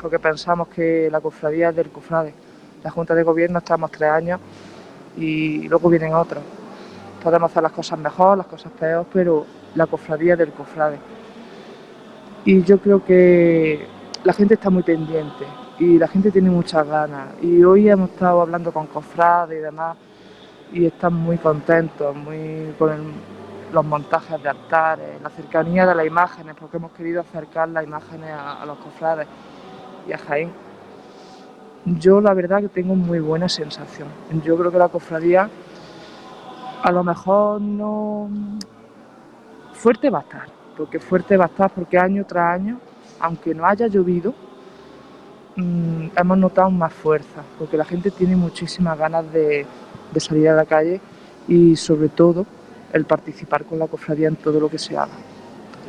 porque 0.02 0.20
pensamos 0.20 0.68
que 0.68 1.08
la 1.10 1.22
cofradía 1.22 1.70
es 1.70 1.76
del 1.78 1.90
cofrade. 1.90 2.34
La 2.84 2.92
Junta 2.92 3.16
de 3.16 3.24
Gobierno 3.24 3.60
estamos 3.60 3.92
tres 3.92 4.10
años 4.10 4.42
y 5.16 5.70
luego 5.70 5.88
vienen 5.88 6.14
otros. 6.14 6.44
Podemos 7.24 7.50
hacer 7.50 7.64
las 7.64 7.72
cosas 7.72 7.98
mejor, 7.98 8.40
las 8.40 8.48
cosas 8.48 8.74
peor, 8.78 9.06
pero 9.14 9.46
la 9.76 9.88
cofradía 9.88 10.34
es 10.34 10.40
del 10.40 10.52
cofrade. 10.52 10.98
Y 12.46 12.62
yo 12.64 12.78
creo 12.78 13.04
que 13.04 13.88
la 14.24 14.34
gente 14.34 14.56
está 14.56 14.70
muy 14.70 14.84
pendiente 14.84 15.46
y 15.80 15.98
la 15.98 16.08
gente 16.08 16.32
tiene 16.32 16.50
muchas 16.50 16.88
ganas. 16.88 17.30
Y 17.42 17.64
hoy 17.64 17.90
hemos 17.90 18.10
estado 18.10 18.42
hablando 18.42 18.72
con 18.72 18.88
cofrades 18.88 19.60
y 19.60 19.62
demás 19.62 19.98
y 20.74 20.86
están 20.86 21.14
muy 21.14 21.38
contentos, 21.38 22.16
muy 22.16 22.74
con 22.78 23.14
los 23.72 23.86
montajes 23.86 24.42
de 24.42 24.50
altares, 24.50 25.22
la 25.22 25.30
cercanía 25.30 25.86
de 25.86 25.96
las 25.96 26.06
imágenes, 26.06 26.56
porque 26.60 26.78
hemos 26.78 26.92
querido 26.92 27.22
acercar 27.22 27.70
las 27.70 27.84
imágenes 27.84 28.30
a, 28.32 28.64
los 28.66 28.78
cofrades 28.78 29.28
y 30.08 30.14
a 30.14 30.18
Jaén. 30.18 30.52
Yo 31.86 32.22
la 32.22 32.34
verdad 32.34 32.62
que 32.62 32.70
tengo 32.70 32.96
muy 32.96 33.20
buena 33.20 33.50
sensación. 33.50 34.08
Yo 34.44 34.58
creo 34.58 34.72
que 34.72 34.78
la 34.78 34.90
cofradía 34.90 35.50
a 36.84 36.92
lo 36.92 37.04
mejor 37.04 37.62
no 37.62 38.30
fuerte 39.74 40.10
va 40.10 40.20
a 40.20 40.22
estar, 40.22 40.48
porque 40.78 41.00
fuerte 41.00 41.38
va 41.38 41.46
a 41.46 41.48
estar 41.48 41.72
porque 41.72 41.98
año 41.98 42.26
tras 42.26 42.60
año, 42.60 42.80
aunque 43.20 43.54
no 43.54 43.66
haya 43.66 43.88
llovido, 43.88 44.34
mm, 45.56 46.08
hemos 46.16 46.38
notado 46.38 46.70
más 46.72 46.94
fuerza, 46.94 47.44
porque 47.58 47.78
la 47.78 47.86
gente 47.86 48.12
tiene 48.12 48.36
muchísimas 48.36 48.98
ganas 48.98 49.32
de, 49.32 49.66
de 50.12 50.20
salir 50.20 50.50
a 50.50 50.56
la 50.56 50.66
calle 50.66 51.00
y 51.48 51.76
sobre 51.76 52.10
todo 52.10 52.46
el 52.92 53.06
participar 53.06 53.66
con 53.66 53.80
la 53.80 53.88
cofradía 53.88 54.28
en 54.28 54.36
todo 54.36 54.60
lo 54.60 54.70
que 54.70 54.78
se 54.78 54.98
haga. 54.98 55.14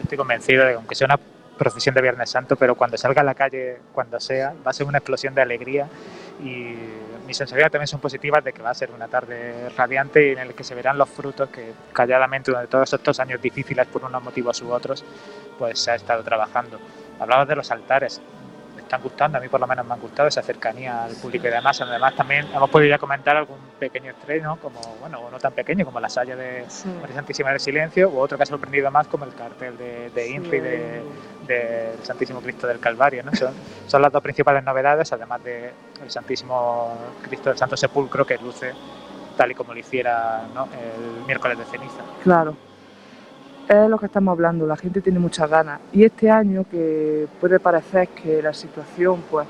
estoy 0.02 0.18
convencido 0.18 0.64
de 0.64 0.70
que 0.70 0.76
aunque 0.76 0.94
sea 0.94 1.06
una 1.06 1.20
procesión 1.58 1.94
de 1.94 2.02
Viernes 2.02 2.30
Santo, 2.30 2.56
pero 2.56 2.74
cuando 2.74 2.96
salga 2.96 3.20
a 3.20 3.24
la 3.24 3.34
calle, 3.34 3.78
cuando 3.92 4.18
sea, 4.20 4.54
va 4.66 4.70
a 4.70 4.74
ser 4.74 4.86
una 4.86 4.98
explosión 4.98 5.34
de 5.34 5.42
alegría 5.42 5.86
y 6.42 6.74
mis 7.26 7.36
sensaciones 7.36 7.72
también 7.72 7.88
son 7.88 8.00
positivas 8.00 8.44
de 8.44 8.52
que 8.52 8.62
va 8.62 8.70
a 8.70 8.74
ser 8.74 8.90
una 8.90 9.08
tarde 9.08 9.68
radiante 9.70 10.28
y 10.28 10.32
en 10.32 10.38
el 10.38 10.54
que 10.54 10.64
se 10.64 10.74
verán 10.74 10.98
los 10.98 11.08
frutos 11.08 11.48
que 11.50 11.72
calladamente 11.92 12.50
durante 12.50 12.70
todos 12.70 12.92
estos 12.92 13.20
años 13.20 13.40
difíciles 13.40 13.86
por 13.86 14.04
unos 14.04 14.22
motivos 14.22 14.60
u 14.62 14.72
otros, 14.72 15.04
pues 15.58 15.78
se 15.78 15.90
ha 15.90 15.94
estado 15.94 16.22
trabajando. 16.22 16.78
Hablabas 17.18 17.48
de 17.48 17.56
los 17.56 17.70
altares, 17.70 18.20
están 18.94 19.02
gustando, 19.02 19.38
a 19.38 19.40
mí 19.40 19.48
por 19.48 19.60
lo 19.60 19.66
menos 19.66 19.84
me 19.86 19.94
han 19.94 20.00
gustado 20.00 20.28
esa 20.28 20.42
cercanía 20.42 21.04
al 21.04 21.14
público 21.16 21.46
y 21.48 21.50
demás. 21.50 21.80
Además 21.80 22.14
también 22.14 22.46
hemos 22.54 22.70
podido 22.70 22.90
ya 22.90 22.98
comentar 22.98 23.36
algún 23.36 23.58
pequeño 23.78 24.10
estreno, 24.10 24.56
como, 24.56 24.80
bueno, 25.00 25.20
o 25.20 25.30
no 25.30 25.38
tan 25.38 25.52
pequeño, 25.52 25.84
como 25.84 26.00
la 26.00 26.08
Salla 26.08 26.36
de 26.36 26.64
María 27.00 27.16
Santísima 27.16 27.50
del 27.50 27.60
Silencio, 27.60 28.08
o 28.08 28.20
otro 28.20 28.36
que 28.36 28.44
ha 28.44 28.46
sorprendido 28.46 28.90
más 28.90 29.08
como 29.08 29.24
el 29.24 29.34
cartel 29.34 29.76
de, 29.76 30.10
de 30.10 30.28
INRI 30.28 30.60
del 30.60 32.02
Santísimo 32.02 32.40
Cristo 32.40 32.66
del 32.66 32.78
Calvario. 32.78 33.22
¿no? 33.24 33.34
Son, 33.34 33.52
son 33.86 34.02
las 34.02 34.12
dos 34.12 34.22
principales 34.22 34.62
novedades, 34.62 35.12
además 35.12 35.42
del 35.42 35.72
Santísimo 36.08 36.96
Cristo 37.22 37.50
del 37.50 37.58
Santo 37.58 37.76
Sepulcro 37.76 38.24
que 38.24 38.38
luce 38.38 38.72
tal 39.36 39.50
y 39.50 39.54
como 39.54 39.74
lo 39.74 39.80
hiciera 39.80 40.42
el 40.44 41.26
miércoles 41.26 41.58
de 41.58 41.64
ceniza. 41.64 42.02
Claro, 42.22 42.56
es 43.68 43.88
lo 43.88 43.98
que 43.98 44.06
estamos 44.06 44.32
hablando, 44.32 44.66
la 44.66 44.76
gente 44.76 45.00
tiene 45.00 45.18
muchas 45.18 45.48
ganas. 45.48 45.80
Y 45.92 46.04
este 46.04 46.30
año 46.30 46.64
que 46.70 47.26
puede 47.40 47.58
parecer 47.58 48.08
que 48.08 48.42
la 48.42 48.52
situación 48.52 49.22
pues, 49.30 49.46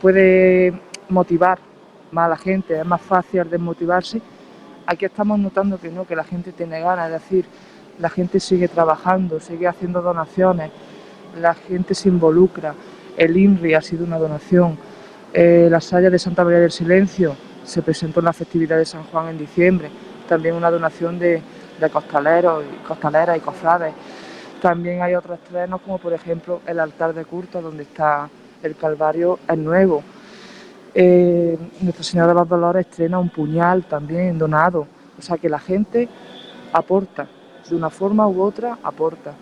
puede 0.00 0.72
motivar 1.08 1.58
más 2.12 2.26
a 2.26 2.28
la 2.28 2.36
gente, 2.36 2.78
es 2.78 2.86
más 2.86 3.00
fácil 3.00 3.48
desmotivarse, 3.50 4.20
aquí 4.86 5.04
estamos 5.04 5.38
notando 5.38 5.78
que 5.78 5.90
no, 5.90 6.06
que 6.06 6.16
la 6.16 6.24
gente 6.24 6.52
tiene 6.52 6.80
ganas, 6.80 7.06
es 7.10 7.22
decir, 7.22 7.44
la 7.98 8.08
gente 8.08 8.40
sigue 8.40 8.68
trabajando, 8.68 9.40
sigue 9.40 9.66
haciendo 9.66 10.00
donaciones, 10.00 10.70
la 11.38 11.54
gente 11.54 11.94
se 11.94 12.08
involucra, 12.08 12.74
el 13.16 13.36
INRI 13.36 13.74
ha 13.74 13.82
sido 13.82 14.04
una 14.04 14.18
donación, 14.18 14.78
eh, 15.34 15.68
la 15.70 15.80
Salla 15.80 16.08
de 16.08 16.18
Santa 16.18 16.44
María 16.44 16.60
del 16.60 16.70
Silencio 16.70 17.34
se 17.64 17.82
presentó 17.82 18.20
en 18.20 18.26
la 18.26 18.32
festividad 18.32 18.78
de 18.78 18.86
San 18.86 19.02
Juan 19.04 19.28
en 19.28 19.38
diciembre, 19.38 19.90
también 20.26 20.54
una 20.54 20.70
donación 20.70 21.18
de 21.18 21.42
de 21.80 21.90
costaleros 21.90 22.64
y 22.64 22.86
costaleras 22.86 23.36
y 23.36 23.40
cofrades. 23.40 23.94
También 24.60 25.02
hay 25.02 25.14
otros 25.14 25.38
estrenos 25.38 25.80
como 25.82 25.98
por 25.98 26.12
ejemplo 26.12 26.60
el 26.66 26.80
altar 26.80 27.14
de 27.14 27.24
Curto 27.24 27.62
donde 27.62 27.84
está 27.84 28.28
el 28.62 28.76
Calvario 28.76 29.38
es 29.48 29.58
nuevo. 29.58 30.02
Eh, 30.94 31.56
Nuestra 31.80 32.02
Señora 32.02 32.28
de 32.28 32.34
los 32.34 32.48
Dolores 32.48 32.86
estrena 32.86 33.18
un 33.18 33.28
puñal 33.28 33.84
también 33.84 34.38
donado. 34.38 34.86
O 35.18 35.22
sea 35.22 35.36
que 35.36 35.48
la 35.48 35.58
gente 35.58 36.08
aporta, 36.72 37.28
de 37.68 37.76
una 37.76 37.90
forma 37.90 38.26
u 38.26 38.42
otra 38.42 38.78
aporta. 38.82 39.34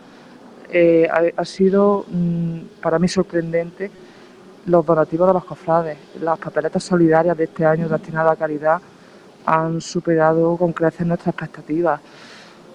Eh, 0.69 1.09
ha, 1.37 1.45
sido 1.45 2.05
mm, 2.09 2.59
para 2.83 2.99
mí 2.99 3.07
sorprendente 3.07 3.91
los 4.67 4.85
donativos 4.85 5.29
de 5.29 5.35
los 5.35 5.45
cofrades, 5.45 5.97
las 6.21 6.39
papeletas 6.39 6.83
solidarias 6.83 7.37
de 7.37 7.45
este 7.45 7.65
año 7.65 7.89
destinadas 7.89 8.33
a 8.33 8.37
caridad 8.37 8.81
han 9.47 9.81
superado 9.81 10.57
con 10.57 10.73
creces 10.73 11.07
nuestras 11.07 11.35
expectativas. 11.35 12.01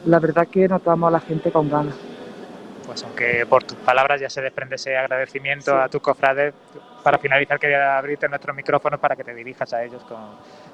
La 0.05 0.19
verdad 0.19 0.47
que 0.47 0.67
notamos 0.67 1.09
a 1.09 1.11
la 1.11 1.19
gente 1.19 1.51
con 1.51 1.69
ganas. 1.69 1.95
Pues 2.85 3.03
aunque 3.03 3.45
por 3.45 3.63
tus 3.63 3.77
palabras 3.77 4.19
ya 4.19 4.29
se 4.29 4.41
desprende 4.41 4.75
ese 4.75 4.97
agradecimiento 4.97 5.79
a 5.79 5.87
tus 5.89 6.01
cofrades, 6.01 6.53
para 7.03 7.17
finalizar 7.17 7.59
quería 7.59 7.97
abrirte 7.97 8.27
nuestros 8.27 8.55
micrófonos 8.55 8.99
para 8.99 9.15
que 9.15 9.23
te 9.23 9.33
dirijas 9.33 9.71
a 9.73 9.83
ellos 9.83 10.03
con, 10.03 10.19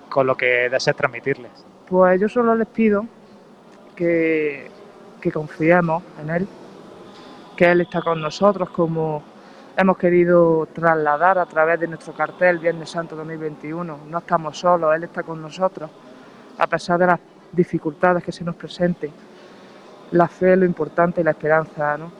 con 0.09 0.27
lo 0.27 0.35
que 0.35 0.69
desees 0.69 0.95
transmitirles. 0.95 1.51
Pues 1.87 2.19
yo 2.21 2.29
solo 2.29 2.55
les 2.55 2.67
pido 2.67 3.05
que, 3.95 4.69
que 5.19 5.31
confiemos 5.31 6.03
en 6.21 6.29
Él, 6.29 6.47
que 7.55 7.71
Él 7.71 7.81
está 7.81 8.01
con 8.01 8.21
nosotros 8.21 8.69
como 8.69 9.23
hemos 9.77 9.95
querido 9.95 10.67
trasladar 10.73 11.37
a 11.37 11.45
través 11.45 11.79
de 11.79 11.87
nuestro 11.87 12.11
cartel 12.11 12.57
Viernes 12.57 12.89
Santo 12.89 13.15
2021. 13.15 13.99
No 14.09 14.17
estamos 14.17 14.57
solos, 14.57 14.93
Él 14.95 15.03
está 15.03 15.21
con 15.21 15.39
nosotros, 15.39 15.89
a 16.57 16.65
pesar 16.65 16.99
de 16.99 17.05
las 17.05 17.19
dificultades 17.51 18.23
que 18.23 18.31
se 18.31 18.43
nos 18.43 18.55
presenten. 18.55 19.11
La 20.11 20.27
fe 20.27 20.53
es 20.53 20.57
lo 20.57 20.65
importante 20.65 21.21
y 21.21 21.23
la 21.23 21.31
esperanza. 21.31 21.95
¿no? 21.95 22.11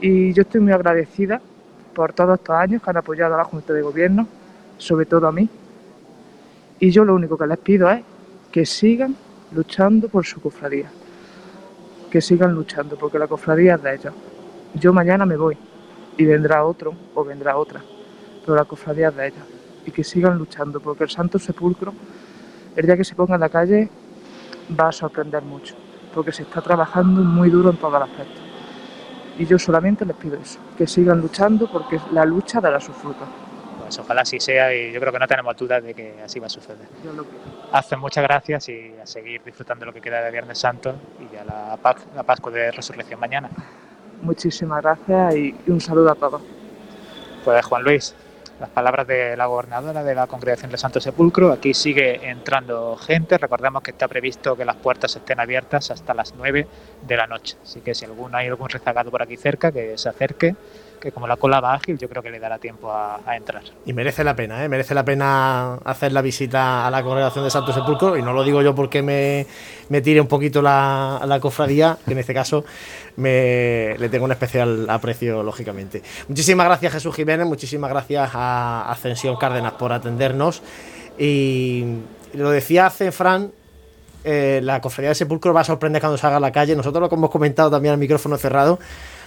Y 0.00 0.32
yo 0.32 0.42
estoy 0.42 0.60
muy 0.60 0.72
agradecida 0.72 1.40
por 1.94 2.12
todos 2.12 2.40
estos 2.40 2.56
años 2.56 2.82
que 2.82 2.90
han 2.90 2.96
apoyado 2.96 3.34
a 3.34 3.38
la 3.38 3.44
Junta 3.44 3.72
de 3.72 3.82
Gobierno, 3.82 4.26
sobre 4.76 5.06
todo 5.06 5.28
a 5.28 5.32
mí. 5.32 5.48
Y 6.80 6.90
yo 6.90 7.04
lo 7.04 7.14
único 7.14 7.38
que 7.38 7.46
les 7.46 7.58
pido 7.58 7.88
es 7.88 8.02
que 8.50 8.66
sigan 8.66 9.14
luchando 9.52 10.08
por 10.08 10.26
su 10.26 10.40
cofradía, 10.40 10.90
que 12.10 12.20
sigan 12.20 12.52
luchando, 12.52 12.96
porque 12.96 13.18
la 13.18 13.28
cofradía 13.28 13.76
es 13.76 13.82
de 13.82 13.94
ellos. 13.94 14.14
Yo 14.74 14.92
mañana 14.92 15.26
me 15.26 15.36
voy, 15.36 15.56
y 16.16 16.24
vendrá 16.24 16.64
otro 16.64 16.94
o 17.14 17.24
vendrá 17.24 17.56
otra, 17.56 17.80
pero 18.44 18.56
la 18.56 18.64
cofradía 18.64 19.08
es 19.08 19.16
de 19.16 19.26
ellos 19.28 19.44
y 19.86 19.90
que 19.90 20.04
sigan 20.04 20.36
luchando 20.38 20.80
porque 20.80 21.04
el 21.04 21.10
Santo 21.10 21.38
Sepulcro, 21.38 21.92
el 22.76 22.86
día 22.86 22.96
que 22.96 23.04
se 23.04 23.14
ponga 23.14 23.34
en 23.34 23.40
la 23.40 23.48
calle, 23.48 23.88
va 24.78 24.88
a 24.88 24.92
sorprender 24.92 25.42
mucho, 25.42 25.74
porque 26.14 26.32
se 26.32 26.42
está 26.42 26.60
trabajando 26.60 27.22
muy 27.22 27.50
duro 27.50 27.70
en 27.70 27.76
todos 27.76 27.94
los 27.94 28.02
aspectos. 28.02 28.42
Y 29.38 29.46
yo 29.46 29.58
solamente 29.58 30.04
les 30.04 30.16
pido 30.16 30.36
eso, 30.36 30.58
que 30.76 30.86
sigan 30.86 31.20
luchando 31.20 31.70
porque 31.70 31.98
la 32.12 32.24
lucha 32.24 32.60
dará 32.60 32.80
sus 32.80 32.94
frutos. 32.96 33.26
Pues 33.80 33.98
ojalá 33.98 34.22
así 34.22 34.38
sea 34.38 34.72
y 34.74 34.92
yo 34.92 35.00
creo 35.00 35.12
que 35.12 35.18
no 35.18 35.26
tenemos 35.26 35.56
dudas 35.56 35.82
de 35.82 35.94
que 35.94 36.20
así 36.22 36.38
va 36.38 36.46
a 36.46 36.50
suceder. 36.50 36.86
Yo 37.04 37.12
lo 37.12 37.24
Hacen 37.72 37.98
muchas 37.98 38.22
gracias 38.22 38.68
y 38.68 38.94
a 39.02 39.06
seguir 39.06 39.42
disfrutando 39.42 39.86
lo 39.86 39.92
que 39.92 40.00
queda 40.00 40.22
de 40.22 40.30
Viernes 40.30 40.58
Santo 40.58 40.94
y 41.18 41.34
ya 41.34 41.44
la, 41.44 41.78
la 42.14 42.22
Pascua 42.22 42.52
de 42.52 42.70
Resurrección 42.70 43.18
mañana. 43.18 43.48
Muchísimas 44.22 44.82
gracias 44.82 45.34
y 45.36 45.54
un 45.66 45.80
saludo 45.80 46.10
a 46.10 46.14
todos. 46.14 46.42
Pues 47.44 47.64
Juan 47.64 47.82
Luis, 47.82 48.14
las 48.60 48.68
palabras 48.68 49.06
de 49.06 49.34
la 49.36 49.46
gobernadora 49.46 50.04
de 50.04 50.14
la 50.14 50.26
Congregación 50.26 50.70
del 50.70 50.78
Santo 50.78 51.00
Sepulcro. 51.00 51.50
Aquí 51.52 51.72
sigue 51.72 52.28
entrando 52.28 52.96
gente. 52.96 53.38
Recordemos 53.38 53.82
que 53.82 53.92
está 53.92 54.06
previsto 54.06 54.56
que 54.56 54.66
las 54.66 54.76
puertas 54.76 55.16
estén 55.16 55.40
abiertas 55.40 55.90
hasta 55.90 56.12
las 56.12 56.34
9 56.36 56.66
de 57.06 57.16
la 57.16 57.26
noche. 57.26 57.56
Así 57.62 57.80
que 57.80 57.94
si 57.94 58.04
alguno 58.04 58.36
hay 58.36 58.48
algún 58.48 58.68
rezagado 58.68 59.10
por 59.10 59.22
aquí 59.22 59.38
cerca, 59.38 59.72
que 59.72 59.96
se 59.96 60.10
acerque 60.10 60.54
que 61.00 61.10
como 61.12 61.26
la 61.26 61.36
cola 61.36 61.60
va 61.60 61.74
ágil, 61.74 61.98
yo 61.98 62.08
creo 62.08 62.22
que 62.22 62.30
le 62.30 62.38
dará 62.38 62.58
tiempo 62.58 62.92
a, 62.92 63.20
entrar. 63.34 63.62
Y 63.86 63.92
merece 63.92 64.22
la 64.22 64.36
pena, 64.36 64.64
¿eh? 64.64 64.68
merece 64.68 64.94
la 64.94 65.04
pena 65.04 65.74
hacer 65.84 66.12
la 66.12 66.22
visita 66.22 66.86
a 66.86 66.90
la 66.90 67.02
congregación 67.02 67.44
de 67.44 67.50
Santo 67.50 67.72
Sepulcro, 67.72 68.16
y 68.16 68.22
no 68.22 68.32
lo 68.32 68.44
digo 68.44 68.62
yo 68.62 68.74
porque 68.74 69.02
me, 69.02 69.46
me 69.88 70.00
tire 70.00 70.20
un 70.20 70.26
poquito 70.26 70.62
la, 70.62 71.22
la, 71.26 71.40
cofradía, 71.40 71.96
que 72.04 72.12
en 72.12 72.18
este 72.18 72.34
caso 72.34 72.64
me, 73.16 73.96
le 73.98 74.08
tengo 74.08 74.26
un 74.26 74.32
especial 74.32 74.88
aprecio, 74.88 75.42
lógicamente. 75.42 76.02
Muchísimas 76.28 76.66
gracias 76.66 76.92
Jesús 76.92 77.14
Jiménez, 77.14 77.46
muchísimas 77.46 77.90
gracias 77.90 78.30
a 78.34 78.90
Ascensión 78.90 79.36
Cárdenas 79.36 79.72
por 79.72 79.92
atendernos, 79.92 80.62
y 81.18 81.84
lo 82.34 82.50
decía 82.50 82.86
hace 82.86 83.10
Fran, 83.10 83.50
eh, 84.22 84.60
la 84.62 84.80
cofradía 84.80 85.10
de 85.10 85.14
sepulcro 85.14 85.54
va 85.54 85.62
a 85.62 85.64
sorprender 85.64 86.02
cuando 86.02 86.18
salga 86.18 86.36
a 86.36 86.40
la 86.40 86.52
calle. 86.52 86.76
Nosotros 86.76 87.08
lo 87.08 87.16
hemos 87.16 87.30
comentado 87.30 87.70
también 87.70 87.92
al 87.92 87.98
micrófono 87.98 88.36
cerrado, 88.36 88.78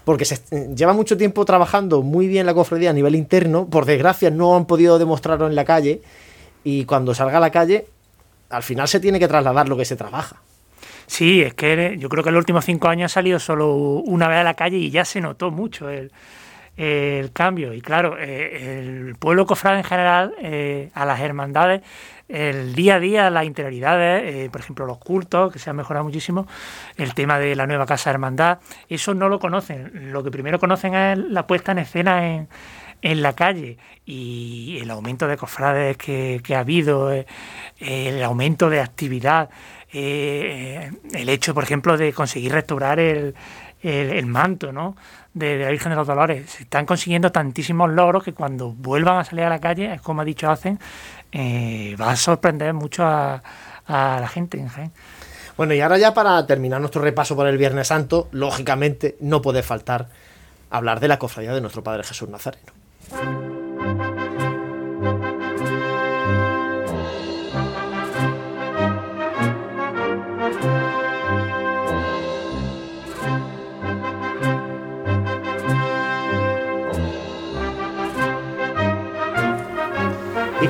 porque 0.05 0.25
se 0.25 0.41
lleva 0.75 0.93
mucho 0.93 1.17
tiempo 1.17 1.45
trabajando 1.45 2.01
muy 2.01 2.27
bien 2.27 2.45
la 2.45 2.53
cofradía 2.53 2.89
a 2.89 2.93
nivel 2.93 3.15
interno. 3.15 3.67
Por 3.67 3.85
desgracia, 3.85 4.29
no 4.29 4.55
han 4.55 4.65
podido 4.65 4.99
demostrarlo 4.99 5.47
en 5.47 5.55
la 5.55 5.65
calle. 5.65 6.01
Y 6.63 6.85
cuando 6.85 7.13
salga 7.13 7.37
a 7.37 7.41
la 7.41 7.51
calle, 7.51 7.85
al 8.49 8.63
final 8.63 8.87
se 8.87 8.99
tiene 8.99 9.19
que 9.19 9.27
trasladar 9.27 9.69
lo 9.69 9.77
que 9.77 9.85
se 9.85 9.95
trabaja. 9.95 10.37
Sí, 11.07 11.41
es 11.41 11.53
que 11.53 11.95
yo 11.99 12.09
creo 12.09 12.23
que 12.23 12.29
en 12.29 12.35
los 12.35 12.41
últimos 12.41 12.65
cinco 12.65 12.87
años 12.87 13.11
ha 13.11 13.15
salido 13.15 13.39
solo 13.39 13.73
una 13.73 14.27
vez 14.27 14.39
a 14.39 14.43
la 14.43 14.53
calle 14.53 14.77
y 14.77 14.89
ya 14.89 15.05
se 15.05 15.21
notó 15.21 15.51
mucho 15.51 15.89
el, 15.89 16.11
el 16.77 17.31
cambio. 17.31 17.73
Y 17.73 17.81
claro, 17.81 18.17
eh, 18.19 18.79
el 18.79 19.15
pueblo 19.15 19.45
cofrade 19.45 19.77
en 19.77 19.83
general, 19.83 20.33
eh, 20.39 20.89
a 20.93 21.05
las 21.05 21.19
hermandades, 21.19 21.81
el 22.27 22.73
día 22.73 22.95
a 22.95 22.99
día, 22.99 23.29
las 23.29 23.45
interioridades, 23.45 24.23
eh, 24.23 24.49
por 24.51 24.61
ejemplo, 24.61 24.85
los 24.85 24.97
cultos, 24.97 25.53
que 25.53 25.59
se 25.59 25.69
han 25.69 25.75
mejorado 25.75 26.03
muchísimo, 26.03 26.47
el 26.97 27.13
tema 27.13 27.37
de 27.37 27.55
la 27.55 27.67
nueva 27.67 27.85
casa 27.85 28.09
de 28.09 28.15
hermandad, 28.15 28.59
eso 28.89 29.13
no 29.13 29.29
lo 29.29 29.39
conocen. 29.39 30.11
Lo 30.11 30.23
que 30.23 30.31
primero 30.31 30.59
conocen 30.59 30.95
es 30.95 31.17
la 31.17 31.45
puesta 31.45 31.73
en 31.73 31.79
escena 31.79 32.27
en, 32.27 32.47
en 33.01 33.21
la 33.21 33.33
calle 33.33 33.77
y 34.05 34.79
el 34.81 34.89
aumento 34.89 35.27
de 35.27 35.37
cofrades 35.37 35.97
que, 35.97 36.41
que 36.43 36.55
ha 36.55 36.59
habido, 36.59 37.11
el 37.79 38.23
aumento 38.23 38.69
de 38.69 38.79
actividad, 38.79 39.49
el 39.91 41.29
hecho, 41.29 41.53
por 41.53 41.63
ejemplo, 41.63 41.97
de 41.97 42.13
conseguir 42.13 42.53
restaurar 42.53 42.99
el, 42.99 43.35
el, 43.83 44.25
manto, 44.25 44.71
¿no? 44.71 44.95
De, 45.33 45.57
la 45.59 45.69
Virgen 45.69 45.91
de 45.91 45.95
los 45.95 46.07
Dolores. 46.07 46.61
Están 46.61 46.85
consiguiendo 46.85 47.31
tantísimos 47.31 47.89
logros 47.89 48.23
que 48.23 48.33
cuando 48.33 48.69
vuelvan 48.71 49.17
a 49.17 49.23
salir 49.23 49.45
a 49.45 49.49
la 49.49 49.59
calle, 49.59 49.93
es 49.93 50.01
como 50.01 50.21
ha 50.21 50.25
dicho 50.25 50.49
Hacen, 50.49 50.79
eh, 51.31 51.95
va 51.99 52.11
a 52.11 52.15
sorprender 52.15 52.73
mucho 52.73 53.03
a, 53.05 53.41
la 53.87 54.27
gente 54.27 54.59
en 54.59 54.69
Bueno, 55.57 55.73
y 55.73 55.81
ahora 55.81 55.97
ya 55.97 56.13
para 56.13 56.45
terminar 56.47 56.79
nuestro 56.79 57.01
repaso 57.01 57.35
por 57.35 57.47
el 57.47 57.57
Viernes 57.57 57.87
Santo, 57.87 58.29
lógicamente 58.31 59.17
no 59.19 59.41
puede 59.41 59.63
faltar 59.63 60.07
hablar 60.69 60.99
de 60.99 61.07
la 61.07 61.19
cofradía 61.19 61.53
de 61.53 61.61
nuestro 61.61 61.83
Padre 61.83 62.03
Jesús 62.03 62.29
Nazareno. 62.29 63.62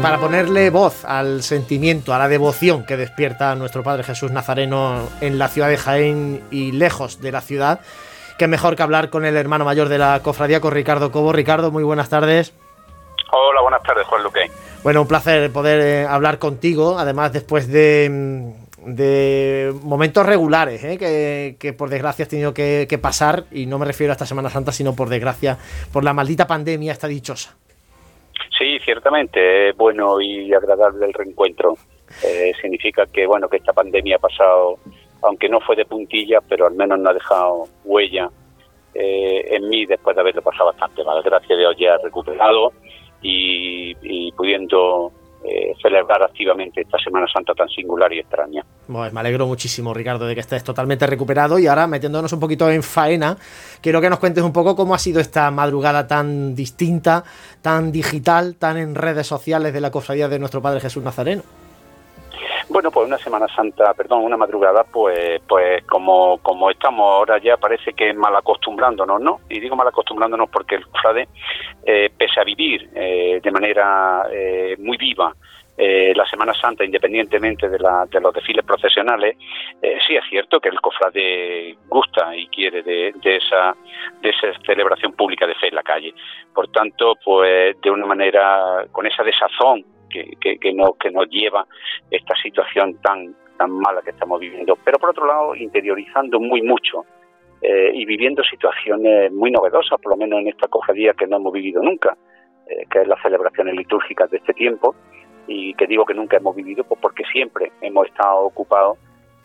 Para 0.04 0.20
ponerle 0.20 0.70
voz 0.70 1.06
al 1.06 1.44
sentimiento, 1.44 2.14
a 2.14 2.20
la 2.20 2.28
devoción 2.28 2.86
que 2.86 2.98
despierta 2.98 3.56
nuestro 3.56 3.84
Padre 3.84 4.04
Jesús 4.04 4.32
Nazareno 4.32 5.08
en 5.22 5.40
la 5.40 5.48
ciudad 5.48 5.70
de 5.70 5.78
Jaén 5.78 6.44
y 6.52 6.74
lejos 6.74 7.22
de 7.22 7.32
la 7.32 7.40
ciudad, 7.40 7.80
qué 8.38 8.50
mejor 8.50 8.76
que 8.76 8.84
hablar 8.84 9.10
con 9.10 9.24
el 9.24 9.38
hermano 9.38 9.64
mayor 9.64 9.88
de 9.88 9.98
la 9.98 10.20
cofradía, 10.22 10.60
con 10.60 10.74
Ricardo 10.74 11.10
Cobo. 11.10 11.32
Ricardo, 11.32 11.72
muy 11.72 11.84
buenas 11.84 12.10
tardes. 12.10 12.54
Hola, 13.32 13.62
buenas 13.62 13.82
tardes, 13.82 14.06
Juan 14.06 14.24
Luque. 14.24 14.52
Bueno, 14.84 15.04
un 15.04 15.08
placer 15.08 15.50
poder 15.54 15.80
eh, 15.80 16.06
hablar 16.06 16.38
contigo, 16.38 17.00
además 17.00 17.32
después 17.32 17.70
de, 17.70 18.54
mm, 18.86 19.88
momentos 19.88 20.26
regulares, 20.26 20.82
eh, 20.84 21.56
que, 21.58 21.72
por 21.72 21.90
desgracia 21.90 22.24
has 22.24 22.30
tenido 22.30 22.54
que, 22.54 22.88
que 22.90 22.98
pasar, 22.98 23.46
y 23.52 23.68
no 23.68 23.80
me 23.80 23.86
refiero 23.86 24.12
a 24.12 24.16
esta 24.16 24.26
Semana 24.26 24.50
Santa, 24.50 24.74
sino 24.74 24.98
por 24.98 25.08
desgracia, 25.08 25.58
por 25.94 26.04
la 26.04 26.12
maldita 26.12 26.46
pandemia 26.46 26.92
esta 26.92 27.08
dichosa. 27.08 27.56
Ciertamente 28.84 29.70
es 29.70 29.78
bueno 29.78 30.20
y 30.22 30.54
agradable 30.54 31.06
el 31.06 31.14
reencuentro. 31.14 31.76
Eh, 32.24 32.54
significa 32.62 33.06
que 33.06 33.26
bueno 33.26 33.48
que 33.48 33.58
esta 33.58 33.74
pandemia 33.74 34.18
ha 34.18 34.20
pasado, 34.20 34.78
aunque 35.22 35.50
no 35.50 35.60
fue 35.62 35.76
de 35.76 35.86
puntillas, 35.86 36.44
pero 36.48 36.68
al 36.68 36.76
menos 36.76 37.00
no 37.00 37.10
ha 37.10 37.14
dejado 37.14 37.68
huella 37.84 38.30
eh, 38.94 39.48
en 39.56 39.70
mí 39.70 39.86
después 39.86 40.16
de 40.16 40.22
haberlo 40.22 40.42
pasado 40.42 40.66
bastante 40.66 41.04
mal. 41.04 41.22
Gracias 41.24 41.52
a 41.52 41.60
Dios 41.60 41.76
ya 41.80 41.98
recuperado 42.04 42.74
y, 43.22 43.96
y 44.02 44.32
pudiendo 44.34 45.12
eh, 45.44 45.74
celebrar 45.82 46.22
activamente 46.24 46.82
esta 46.82 46.98
Semana 47.00 47.28
Santa 47.32 47.54
tan 47.54 47.70
singular 47.70 48.12
y 48.14 48.20
extraña. 48.20 48.64
Pues 48.86 49.14
me 49.14 49.20
alegro 49.22 49.48
muchísimo, 49.48 49.94
Ricardo, 49.94 50.26
de 50.26 50.34
que 50.34 50.42
estés 50.42 50.64
totalmente 50.64 51.08
recuperado 51.08 51.58
y 51.58 51.68
ahora 51.68 51.88
metiéndonos 51.88 52.34
un 52.34 52.40
poquito 52.40 52.70
en 52.70 52.84
faena, 52.84 53.38
quiero 53.82 54.02
que 54.02 54.10
nos 54.10 54.20
cuentes 54.20 54.44
un 54.44 54.52
poco 54.52 54.76
cómo 54.76 54.94
ha 54.94 55.00
sido 55.00 55.22
esta 55.22 55.50
madrugada 55.52 56.06
tan 56.06 56.54
distinta, 56.54 57.24
tan 57.62 57.94
digital, 57.94 58.56
tan 58.56 58.78
en 58.78 58.96
redes 58.96 59.26
sociales 59.26 59.74
de 59.74 59.80
la 59.80 59.90
cofradía 59.90 60.28
de 60.28 60.38
nuestro 60.38 60.62
Padre 60.62 60.82
Jesús 60.82 61.02
Nazareno. 61.02 61.44
Bueno, 62.70 62.92
pues 62.92 63.08
una 63.08 63.18
Semana 63.18 63.48
Santa, 63.56 63.94
perdón, 63.94 64.24
una 64.24 64.38
madrugada, 64.38 64.84
pues, 64.84 65.42
pues 65.48 65.84
como, 65.86 66.40
como 66.40 66.70
estamos 66.70 67.04
ahora 67.04 67.38
ya 67.38 67.56
parece 67.58 67.94
que 67.94 68.14
mal 68.14 68.36
acostumbrándonos, 68.36 69.22
¿no? 69.22 69.42
Y 69.50 69.60
digo 69.60 69.76
mal 69.76 69.88
acostumbrándonos 69.88 70.50
porque 70.50 70.76
el 70.76 70.88
cofrade, 70.88 71.28
eh, 71.86 72.10
pese 72.18 72.40
a 72.40 72.44
vivir 72.44 72.90
eh, 72.96 73.40
de 73.44 73.52
manera 73.52 74.24
eh, 74.32 74.76
muy 74.80 74.98
viva 74.98 75.34
la 75.76 76.26
Semana 76.26 76.54
Santa, 76.54 76.86
independientemente 76.86 77.68
de, 77.68 77.80
la, 77.80 78.06
de 78.10 78.22
los 78.22 78.34
desfiles 78.34 78.64
procesionales, 78.64 79.38
sí 80.08 80.16
es 80.16 80.24
cierto 80.30 80.60
que 80.60 80.70
el 80.70 80.80
cofrade 80.80 81.76
gusta 81.88 82.36
y 82.36 82.48
quiere 82.48 82.84
de, 82.84 83.14
esa, 83.24 83.76
de 84.22 84.30
esa 84.30 84.60
celebración 84.66 85.14
pública 85.14 85.48
de 85.48 85.56
fe 85.56 85.70
en 85.70 85.76
la 85.76 85.84
calle. 85.84 86.14
Por 86.54 86.68
tanto, 86.70 87.16
pues 87.26 87.80
de 87.82 87.90
una 87.90 88.06
manera, 88.06 88.86
con 88.92 89.08
esa 89.08 89.24
desazón 89.24 89.84
que, 90.10 90.58
que, 90.60 90.74
nos, 90.74 90.96
que 90.98 91.10
nos 91.10 91.28
lleva 91.30 91.66
esta 92.12 92.36
situación 92.36 93.02
tan, 93.02 93.36
tan 93.58 93.72
mala 93.72 94.02
que 94.02 94.12
estamos 94.12 94.40
viviendo. 94.40 94.78
Pero 94.84 95.00
por 95.00 95.10
otro 95.10 95.26
lado, 95.26 95.56
interiorizando 95.56 96.40
muy 96.40 96.62
mucho 96.62 97.06
eh, 97.62 97.92
y 97.94 98.06
viviendo 98.06 98.44
situaciones 98.44 99.32
muy 99.32 99.52
novedosas, 99.52 100.00
por 100.00 100.12
lo 100.12 100.18
menos 100.18 100.40
en 100.40 100.50
esta 100.50 100.68
cofradía 100.68 101.14
que 101.14 101.28
no 101.28 101.38
hemos 101.38 101.54
vivido 101.54 101.82
nunca, 101.82 102.16
eh, 102.68 102.86
que 102.90 103.02
es 103.02 103.08
las 103.08 103.22
celebraciones 103.22 103.76
litúrgicas 103.76 104.30
de 104.30 104.38
este 104.38 104.54
tiempo, 104.54 104.96
y 105.48 105.74
que 105.74 105.88
digo 105.88 106.06
que 106.06 106.14
nunca 106.14 106.38
hemos 106.38 106.56
vivido 106.56 106.84
pues 106.84 107.00
porque 107.02 107.24
siempre 107.32 107.72
hemos 107.82 108.08
estado 108.08 108.40
ocupados 108.46 108.98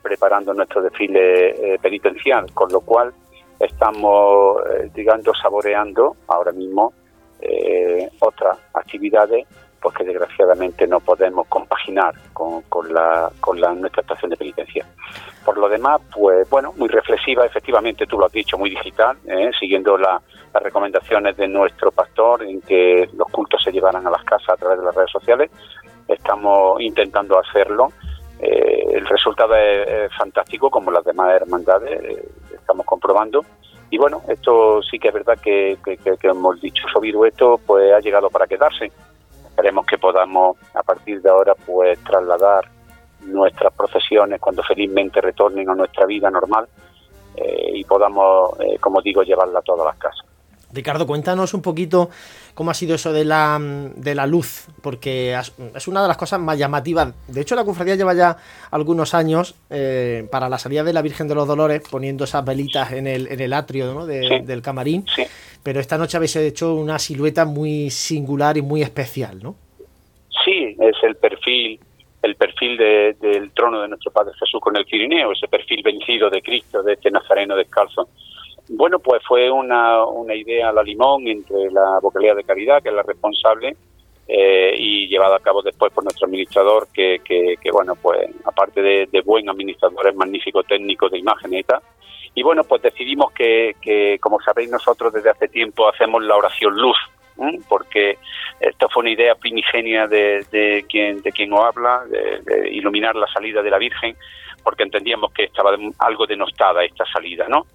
preparando 0.02 0.54
nuestro 0.54 0.82
desfile 0.82 1.74
eh, 1.74 1.78
penitencial, 1.80 2.52
con 2.54 2.70
lo 2.72 2.80
cual 2.80 3.12
estamos, 3.58 4.62
digamos, 4.94 5.36
saboreando 5.42 6.16
ahora 6.28 6.52
mismo 6.52 6.92
otras 8.20 8.58
actividades 8.74 9.46
pues 9.80 9.94
que 9.94 10.04
desgraciadamente 10.04 10.86
no 10.86 11.00
podemos 11.00 11.46
compaginar 11.48 12.14
con, 12.32 12.62
con, 12.62 12.92
la, 12.92 13.30
con 13.40 13.60
la, 13.60 13.72
nuestra 13.74 14.02
estación 14.02 14.30
de 14.30 14.36
penitencia. 14.36 14.86
Por 15.44 15.58
lo 15.58 15.68
demás, 15.68 16.00
pues 16.12 16.48
bueno, 16.50 16.72
muy 16.76 16.88
reflexiva, 16.88 17.46
efectivamente 17.46 18.06
tú 18.06 18.18
lo 18.18 18.26
has 18.26 18.32
dicho, 18.32 18.58
muy 18.58 18.70
digital, 18.70 19.16
¿eh? 19.26 19.50
siguiendo 19.58 19.96
las 19.96 20.22
recomendaciones 20.54 21.36
de 21.36 21.48
nuestro 21.48 21.90
pastor 21.90 22.42
en 22.42 22.60
que 22.60 23.08
los 23.14 23.28
cultos 23.28 23.62
se 23.62 23.72
llevaran 23.72 24.06
a 24.06 24.10
las 24.10 24.24
casas 24.24 24.50
a 24.50 24.56
través 24.56 24.78
de 24.78 24.84
las 24.84 24.94
redes 24.94 25.10
sociales. 25.10 25.50
Estamos 26.06 26.80
intentando 26.80 27.38
hacerlo. 27.38 27.92
Eh, 28.40 28.84
el 28.92 29.06
resultado 29.06 29.54
es, 29.56 30.14
fantástico, 30.16 30.70
como 30.70 30.90
las 30.90 31.04
demás 31.04 31.32
hermandades, 31.32 32.02
eh, 32.02 32.28
estamos 32.54 32.86
comprobando. 32.86 33.44
Y 33.90 33.98
bueno, 33.98 34.22
esto 34.28 34.82
sí 34.82 34.98
que 34.98 35.08
es 35.08 35.14
verdad 35.14 35.38
que, 35.42 35.78
que, 35.82 35.98
hemos 36.28 36.60
dicho, 36.60 36.86
Sobirueto, 36.92 37.58
pues 37.66 37.92
ha 37.92 38.00
llegado 38.00 38.28
para 38.28 38.46
quedarse 38.46 38.92
esperemos 39.58 39.86
que 39.86 39.98
podamos 39.98 40.56
a 40.72 40.84
partir 40.84 41.20
de 41.20 41.28
ahora 41.28 41.52
pues 41.66 41.98
trasladar 42.04 42.70
nuestras 43.22 43.72
procesiones 43.72 44.40
cuando 44.40 44.62
felizmente 44.62 45.20
retornen 45.20 45.68
a 45.68 45.74
nuestra 45.74 46.06
vida 46.06 46.30
normal 46.30 46.68
eh, 47.34 47.72
y 47.74 47.82
podamos, 47.82 48.52
eh, 48.60 48.78
como 48.78 49.02
digo, 49.02 49.24
llevarla 49.24 49.58
a 49.58 49.62
todas 49.62 49.84
las 49.84 49.98
casas. 49.98 50.27
Ricardo, 50.72 51.06
cuéntanos 51.06 51.54
un 51.54 51.62
poquito 51.62 52.10
cómo 52.54 52.70
ha 52.70 52.74
sido 52.74 52.94
eso 52.94 53.12
de 53.12 53.24
la, 53.24 53.58
de 53.60 54.14
la 54.14 54.26
luz, 54.26 54.66
porque 54.82 55.38
es 55.74 55.88
una 55.88 56.02
de 56.02 56.08
las 56.08 56.16
cosas 56.16 56.40
más 56.40 56.58
llamativas. 56.58 57.14
De 57.26 57.40
hecho, 57.40 57.54
la 57.54 57.64
cofradía 57.64 57.94
lleva 57.94 58.14
ya 58.14 58.36
algunos 58.70 59.14
años 59.14 59.54
eh, 59.70 60.26
para 60.30 60.48
la 60.48 60.58
salida 60.58 60.84
de 60.84 60.92
la 60.92 61.02
Virgen 61.02 61.28
de 61.28 61.34
los 61.34 61.46
Dolores 61.46 61.82
poniendo 61.90 62.24
esas 62.24 62.44
velitas 62.44 62.92
en 62.92 63.06
el, 63.06 63.28
en 63.28 63.40
el 63.40 63.52
atrio 63.52 64.04
del 64.06 64.62
camarín, 64.62 65.04
pero 65.62 65.80
esta 65.80 65.96
noche 65.96 66.16
habéis 66.16 66.36
hecho 66.36 66.74
una 66.74 66.98
silueta 66.98 67.44
muy 67.44 67.90
singular 67.90 68.56
y 68.56 68.62
muy 68.62 68.82
especial, 68.82 69.42
¿no? 69.42 69.56
Sí, 70.44 70.76
es 70.78 70.96
el 71.02 71.16
perfil 71.16 71.80
el 72.20 72.34
perfil 72.34 72.76
del 72.76 73.52
trono 73.52 73.80
de 73.80 73.88
nuestro 73.88 74.10
Padre 74.10 74.32
Jesús 74.38 74.60
con 74.60 74.76
el 74.76 74.84
Cirineo, 74.86 75.32
ese 75.32 75.46
perfil 75.46 75.82
vencido 75.84 76.28
de 76.28 76.42
Cristo, 76.42 76.82
de 76.82 76.94
este 76.94 77.12
Nazareno 77.12 77.54
descalzo 77.54 78.08
bueno, 78.68 78.98
pues 78.98 79.22
fue 79.26 79.50
una, 79.50 80.04
idea 80.34 80.68
a 80.68 80.72
la 80.72 80.82
limón 80.82 81.26
entre 81.26 81.70
la 81.70 81.98
vocalía 82.00 82.34
de 82.34 82.44
Caridad, 82.44 82.82
que 82.82 82.90
es 82.90 82.94
la 82.94 83.02
responsable, 83.02 83.76
eh, 84.26 84.74
y 84.76 85.08
llevada 85.08 85.36
a 85.36 85.40
cabo 85.40 85.62
después 85.62 85.92
por 85.92 86.04
nuestro 86.04 86.26
administrador, 86.26 86.88
que, 86.92 87.20
que, 87.24 87.70
bueno, 87.72 87.94
pues 87.96 88.28
aparte 88.44 88.82
de, 88.82 89.22
buen 89.24 89.48
administrador, 89.48 90.08
es 90.08 90.14
magnífico 90.14 90.62
técnico 90.62 91.08
de 91.08 91.18
imágenes 91.18 91.60
y 91.60 91.64
tal. 91.64 91.80
Y 92.34 92.42
bueno, 92.42 92.62
pues 92.64 92.82
decidimos 92.82 93.32
que, 93.32 93.74
que, 93.80 94.18
como 94.20 94.40
sabéis 94.40 94.70
nosotros 94.70 95.12
desde 95.12 95.30
hace 95.30 95.48
tiempo 95.48 95.88
hacemos 95.88 96.22
la 96.22 96.36
oración 96.36 96.76
luz, 96.76 96.96
porque 97.68 98.18
esto 98.60 98.88
fue 98.88 99.02
una 99.02 99.10
idea 99.10 99.34
primigenia 99.34 100.06
de, 100.06 100.44
de, 100.50 100.84
quien, 100.88 101.22
de 101.22 101.32
quien 101.32 101.52
os 101.52 101.60
habla, 101.60 102.02
de, 102.08 102.70
iluminar 102.70 103.16
la 103.16 103.26
salida 103.28 103.62
de 103.62 103.70
la 103.70 103.78
Virgen, 103.78 104.16
porque 104.62 104.82
entendíamos 104.82 105.32
que 105.32 105.44
estaba 105.44 105.76
algo 105.98 106.26
denostada 106.26 106.84
esta 106.84 107.04
salida, 107.06 107.46
¿no? 107.48 107.66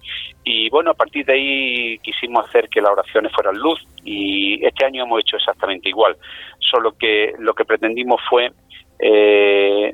Y 0.44 0.68
bueno, 0.70 0.90
a 0.90 0.94
partir 0.94 1.24
de 1.26 1.32
ahí 1.32 1.98
quisimos 1.98 2.46
hacer 2.46 2.68
que 2.68 2.80
las 2.80 2.92
oraciones 2.92 3.32
fueran 3.32 3.56
luz 3.56 3.84
y 4.04 4.64
este 4.64 4.84
año 4.84 5.04
hemos 5.04 5.20
hecho 5.20 5.36
exactamente 5.36 5.88
igual, 5.88 6.16
solo 6.58 6.92
que 6.92 7.32
lo 7.38 7.54
que 7.54 7.64
pretendimos 7.64 8.20
fue 8.28 8.50
eh, 8.98 9.92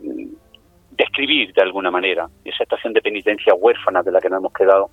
describir 0.90 1.52
de 1.52 1.62
alguna 1.62 1.90
manera 1.90 2.28
esa 2.44 2.64
estación 2.64 2.92
de 2.92 3.00
penitencia 3.00 3.54
huérfana 3.54 4.02
de 4.02 4.12
la 4.12 4.20
que 4.20 4.28
nos 4.28 4.40
hemos 4.40 4.52
quedado 4.52 4.90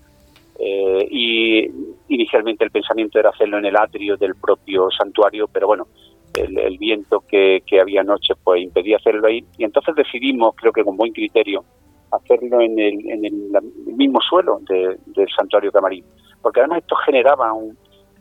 eh, 0.59 1.07
y 1.11 1.67
inicialmente 2.07 2.63
el 2.63 2.71
pensamiento 2.71 3.19
era 3.19 3.29
hacerlo 3.29 3.59
en 3.59 3.65
el 3.65 3.75
atrio 3.75 4.17
del 4.17 4.35
propio 4.35 4.89
santuario, 4.89 5.47
pero 5.47 5.67
bueno, 5.67 5.87
el, 6.33 6.77
viento 6.77 7.23
que, 7.27 7.61
había 7.79 8.01
anoche 8.01 8.33
pues 8.43 8.61
impedía 8.61 8.97
hacerlo 8.97 9.27
ahí 9.27 9.43
y 9.57 9.63
entonces 9.63 9.95
decidimos, 9.95 10.55
creo 10.55 10.71
que 10.71 10.83
con 10.83 10.97
buen 10.97 11.11
criterio, 11.11 11.63
hacerlo 12.11 12.61
en 12.61 12.79
el, 12.79 13.09
en 13.09 13.25
el, 13.25 13.95
mismo 13.95 14.19
suelo 14.21 14.59
del 14.67 15.27
santuario 15.35 15.71
camarín, 15.71 16.05
porque 16.41 16.59
además 16.59 16.79
esto 16.79 16.95
generaba 16.97 17.51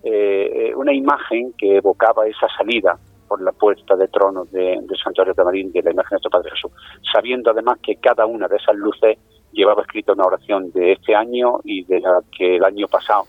eh, 0.02 0.72
una 0.74 0.92
imagen 0.92 1.52
que 1.58 1.76
evocaba 1.76 2.26
esa 2.26 2.48
salida 2.56 2.98
por 3.28 3.42
la 3.42 3.52
puerta 3.52 3.96
de 3.96 4.08
tronos 4.08 4.50
del 4.52 4.86
santuario 5.02 5.34
camarín 5.34 5.72
de 5.72 5.82
la 5.82 5.90
imagen 5.90 6.10
de 6.10 6.14
nuestro 6.14 6.30
Padre 6.30 6.50
Jesús, 6.50 6.70
sabiendo 7.12 7.50
además 7.50 7.78
que 7.82 7.96
cada 7.96 8.26
una 8.26 8.48
de 8.48 8.56
esas 8.56 8.76
luces 8.76 9.18
llevaba 9.52 9.82
escrito 9.82 10.12
una 10.12 10.24
oración 10.24 10.70
de 10.72 10.92
este 10.92 11.14
año 11.14 11.60
y 11.64 11.84
de 11.84 12.00
la 12.00 12.20
que 12.36 12.56
el 12.56 12.64
año 12.64 12.86
pasado 12.86 13.24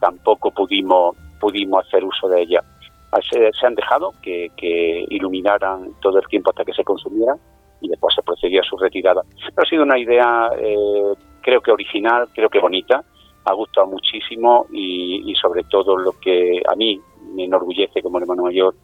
tampoco 0.00 0.50
pudimos 0.50 1.16
pudimos 1.40 1.86
hacer 1.86 2.04
uso 2.04 2.28
de 2.28 2.42
ella. 2.42 2.62
Se, 3.30 3.50
se 3.52 3.66
han 3.66 3.74
dejado 3.74 4.12
que, 4.22 4.50
iluminaran 5.08 5.92
todo 6.00 6.18
el 6.18 6.26
tiempo 6.26 6.50
hasta 6.50 6.64
que 6.64 6.72
se 6.72 6.84
consumieran 6.84 7.38
y 7.80 7.88
después 7.88 8.14
se 8.14 8.22
procedía 8.22 8.60
a 8.60 8.64
su 8.64 8.76
retirada. 8.76 9.22
Pero 9.30 9.62
ha 9.62 9.68
sido 9.68 9.82
una 9.82 9.98
idea, 9.98 10.50
eh, 10.58 11.14
creo 11.42 11.60
que 11.60 11.72
original, 11.72 12.28
creo 12.34 12.48
que 12.48 12.60
bonita, 12.60 13.04
ha 13.44 13.52
gustado 13.52 13.86
muchísimo 13.86 14.66
y, 14.72 15.34
sobre 15.40 15.62
todo 15.64 15.96
lo 15.96 16.12
que 16.20 16.62
a 16.68 16.74
mí 16.74 17.00
me 17.34 17.44
enorgullece 17.44 18.02
como 18.02 18.18
hermano 18.18 18.42
mayor 18.42 18.74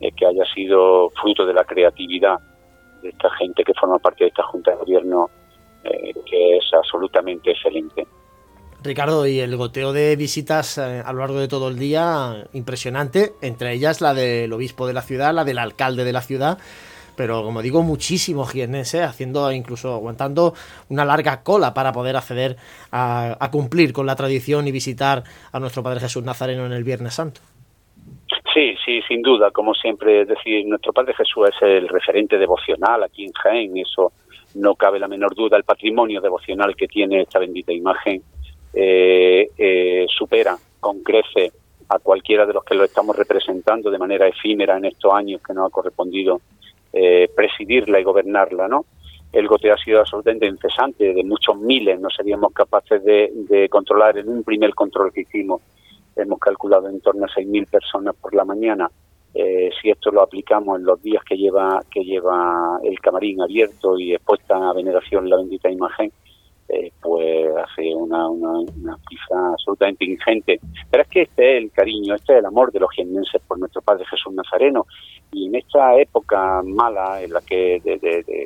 es 0.00 0.14
que 0.14 0.26
haya 0.26 0.44
sido 0.54 1.10
fruto 1.10 1.46
de 1.46 1.54
la 1.54 1.64
creatividad 1.64 2.38
de 3.02 3.10
esta 3.10 3.30
gente 3.30 3.62
que 3.62 3.74
forma 3.74 3.98
parte 3.98 4.24
de 4.24 4.28
esta 4.28 4.42
Junta 4.44 4.72
de 4.72 4.76
Gobierno, 4.78 5.30
eh, 5.84 6.12
que 6.28 6.56
es 6.56 6.64
absolutamente 6.74 7.52
excelente. 7.52 8.06
Ricardo, 8.82 9.26
y 9.26 9.40
el 9.40 9.56
goteo 9.56 9.92
de 9.92 10.14
visitas 10.16 10.78
eh, 10.78 11.02
a 11.04 11.12
lo 11.12 11.20
largo 11.20 11.40
de 11.40 11.48
todo 11.48 11.68
el 11.68 11.78
día, 11.78 12.46
impresionante, 12.52 13.32
entre 13.42 13.72
ellas 13.72 14.00
la 14.00 14.14
del 14.14 14.52
obispo 14.52 14.86
de 14.86 14.92
la 14.92 15.02
ciudad, 15.02 15.34
la 15.34 15.44
del 15.44 15.58
alcalde 15.58 16.04
de 16.04 16.12
la 16.12 16.22
ciudad, 16.22 16.58
pero 17.18 17.42
como 17.42 17.62
digo, 17.62 17.82
muchísimos 17.82 18.52
jienenses 18.52 19.02
haciendo, 19.02 19.50
incluso 19.50 19.92
aguantando 19.92 20.54
una 20.88 21.04
larga 21.04 21.42
cola 21.42 21.74
para 21.74 21.90
poder 21.90 22.14
acceder 22.14 22.54
a, 22.92 23.48
cumplir 23.50 23.92
con 23.92 24.06
la 24.06 24.14
tradición 24.14 24.68
y 24.68 24.72
visitar 24.72 25.24
a 25.50 25.58
nuestro 25.58 25.82
Padre 25.82 25.98
Jesús 25.98 26.22
Nazareno 26.22 26.64
en 26.64 26.72
el 26.72 26.84
Viernes 26.84 27.14
Santo. 27.14 27.40
Sí, 28.54 28.76
sí, 28.84 29.02
sin 29.08 29.20
duda, 29.20 29.50
como 29.50 29.74
siempre 29.74 30.24
decir, 30.26 30.64
nuestro 30.66 30.92
Padre 30.92 31.12
Jesús 31.14 31.48
es 31.48 31.60
el 31.62 31.88
referente 31.88 32.38
devocional 32.38 33.02
aquí 33.02 33.24
en 33.24 33.32
Jaén, 33.32 33.76
eso 33.76 34.12
no 34.54 34.76
cabe 34.76 35.00
la 35.00 35.08
menor 35.08 35.34
duda, 35.34 35.56
el 35.56 35.64
patrimonio 35.64 36.20
devocional 36.20 36.76
que 36.76 36.86
tiene 36.86 37.22
esta 37.22 37.40
bendita 37.40 37.72
imagen 37.72 38.22
eh, 38.72 39.48
eh, 39.58 40.06
supera 40.08 40.56
con 40.78 41.02
crece 41.02 41.50
a 41.88 41.98
cualquiera 41.98 42.46
de 42.46 42.52
los 42.52 42.62
que 42.62 42.76
lo 42.76 42.84
estamos 42.84 43.16
representando 43.16 43.90
de 43.90 43.98
manera 43.98 44.28
efímera 44.28 44.76
en 44.76 44.84
estos 44.84 45.12
años 45.12 45.42
que 45.44 45.52
nos 45.52 45.66
ha 45.66 45.70
correspondido 45.70 46.40
eh, 46.92 47.28
presidirla 47.34 48.00
y 48.00 48.04
gobernarla, 48.04 48.68
¿no? 48.68 48.86
El 49.32 49.46
goteo 49.46 49.74
ha 49.74 49.78
sido 49.78 50.00
absolutamente 50.00 50.46
incesante, 50.46 51.12
de 51.12 51.22
muchos 51.22 51.58
miles 51.58 52.00
no 52.00 52.08
seríamos 52.08 52.52
capaces 52.52 53.04
de, 53.04 53.68
controlar 53.70 54.16
en 54.16 54.28
un 54.28 54.42
primer 54.42 54.74
control 54.74 55.12
que 55.12 55.20
hicimos. 55.20 55.60
Hemos 56.16 56.38
calculado 56.38 56.88
en 56.88 57.00
torno 57.00 57.26
a 57.26 57.28
6.000 57.28 57.66
personas 57.68 58.14
por 58.16 58.34
la 58.34 58.44
mañana. 58.44 58.90
Eh, 59.34 59.70
si 59.80 59.90
esto 59.90 60.10
lo 60.10 60.22
aplicamos 60.22 60.78
en 60.78 60.86
los 60.86 61.02
días 61.02 61.22
que 61.22 61.36
lleva 61.36 61.82
que 61.90 62.02
lleva 62.02 62.80
el 62.82 62.98
camarín 62.98 63.42
abierto 63.42 63.98
y 63.98 64.14
expuesta 64.14 64.56
a 64.56 64.72
veneración 64.72 65.28
la 65.28 65.36
bendita 65.36 65.70
imagen, 65.70 66.10
eh, 66.68 66.92
pues 67.00 67.48
hace 67.56 67.94
una, 67.94 68.28
una, 68.28 68.64
absolutamente 69.52 70.04
ingente. 70.04 70.60
Pero 70.90 71.02
es 71.02 71.08
que 71.08 71.22
este 71.22 71.56
es 71.56 71.62
el 71.64 71.70
cariño, 71.72 72.14
este 72.14 72.34
es 72.34 72.38
el 72.40 72.46
amor 72.46 72.72
de 72.72 72.80
los 72.80 72.90
jiennenses 72.92 73.40
por 73.46 73.58
nuestro 73.58 73.82
Padre 73.82 74.04
Jesús 74.06 74.32
Nazareno. 74.32 74.86
Y 75.32 75.46
en 75.46 75.56
esta 75.56 75.98
época 75.98 76.62
mala 76.64 77.22
en 77.22 77.32
la 77.32 77.40
que 77.40 77.80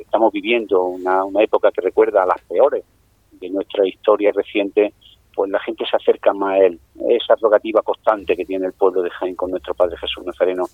estamos 0.01 0.31
viviendo, 0.31 0.83
una, 0.83 1.23
una 1.23 1.43
época 1.43 1.71
que 1.71 1.81
recuerda 1.81 2.23
a 2.23 2.27
las 2.27 2.41
peores 2.41 2.83
de 3.31 3.49
nuestra 3.49 3.87
historia 3.87 4.31
reciente, 4.33 4.93
pues 5.33 5.49
la 5.49 5.59
gente 5.59 5.85
se 5.89 5.97
acerca 5.97 6.33
más 6.33 6.53
a 6.53 6.65
él. 6.65 6.79
Esa 7.09 7.35
rogativa 7.41 7.81
constante 7.81 8.35
que 8.35 8.45
tiene 8.45 8.67
el 8.67 8.73
pueblo 8.73 9.01
de 9.01 9.09
Jaén 9.09 9.35
con 9.35 9.51
nuestro 9.51 9.73
Padre 9.73 9.97
Jesús 9.97 10.25
Nazareno 10.25 10.65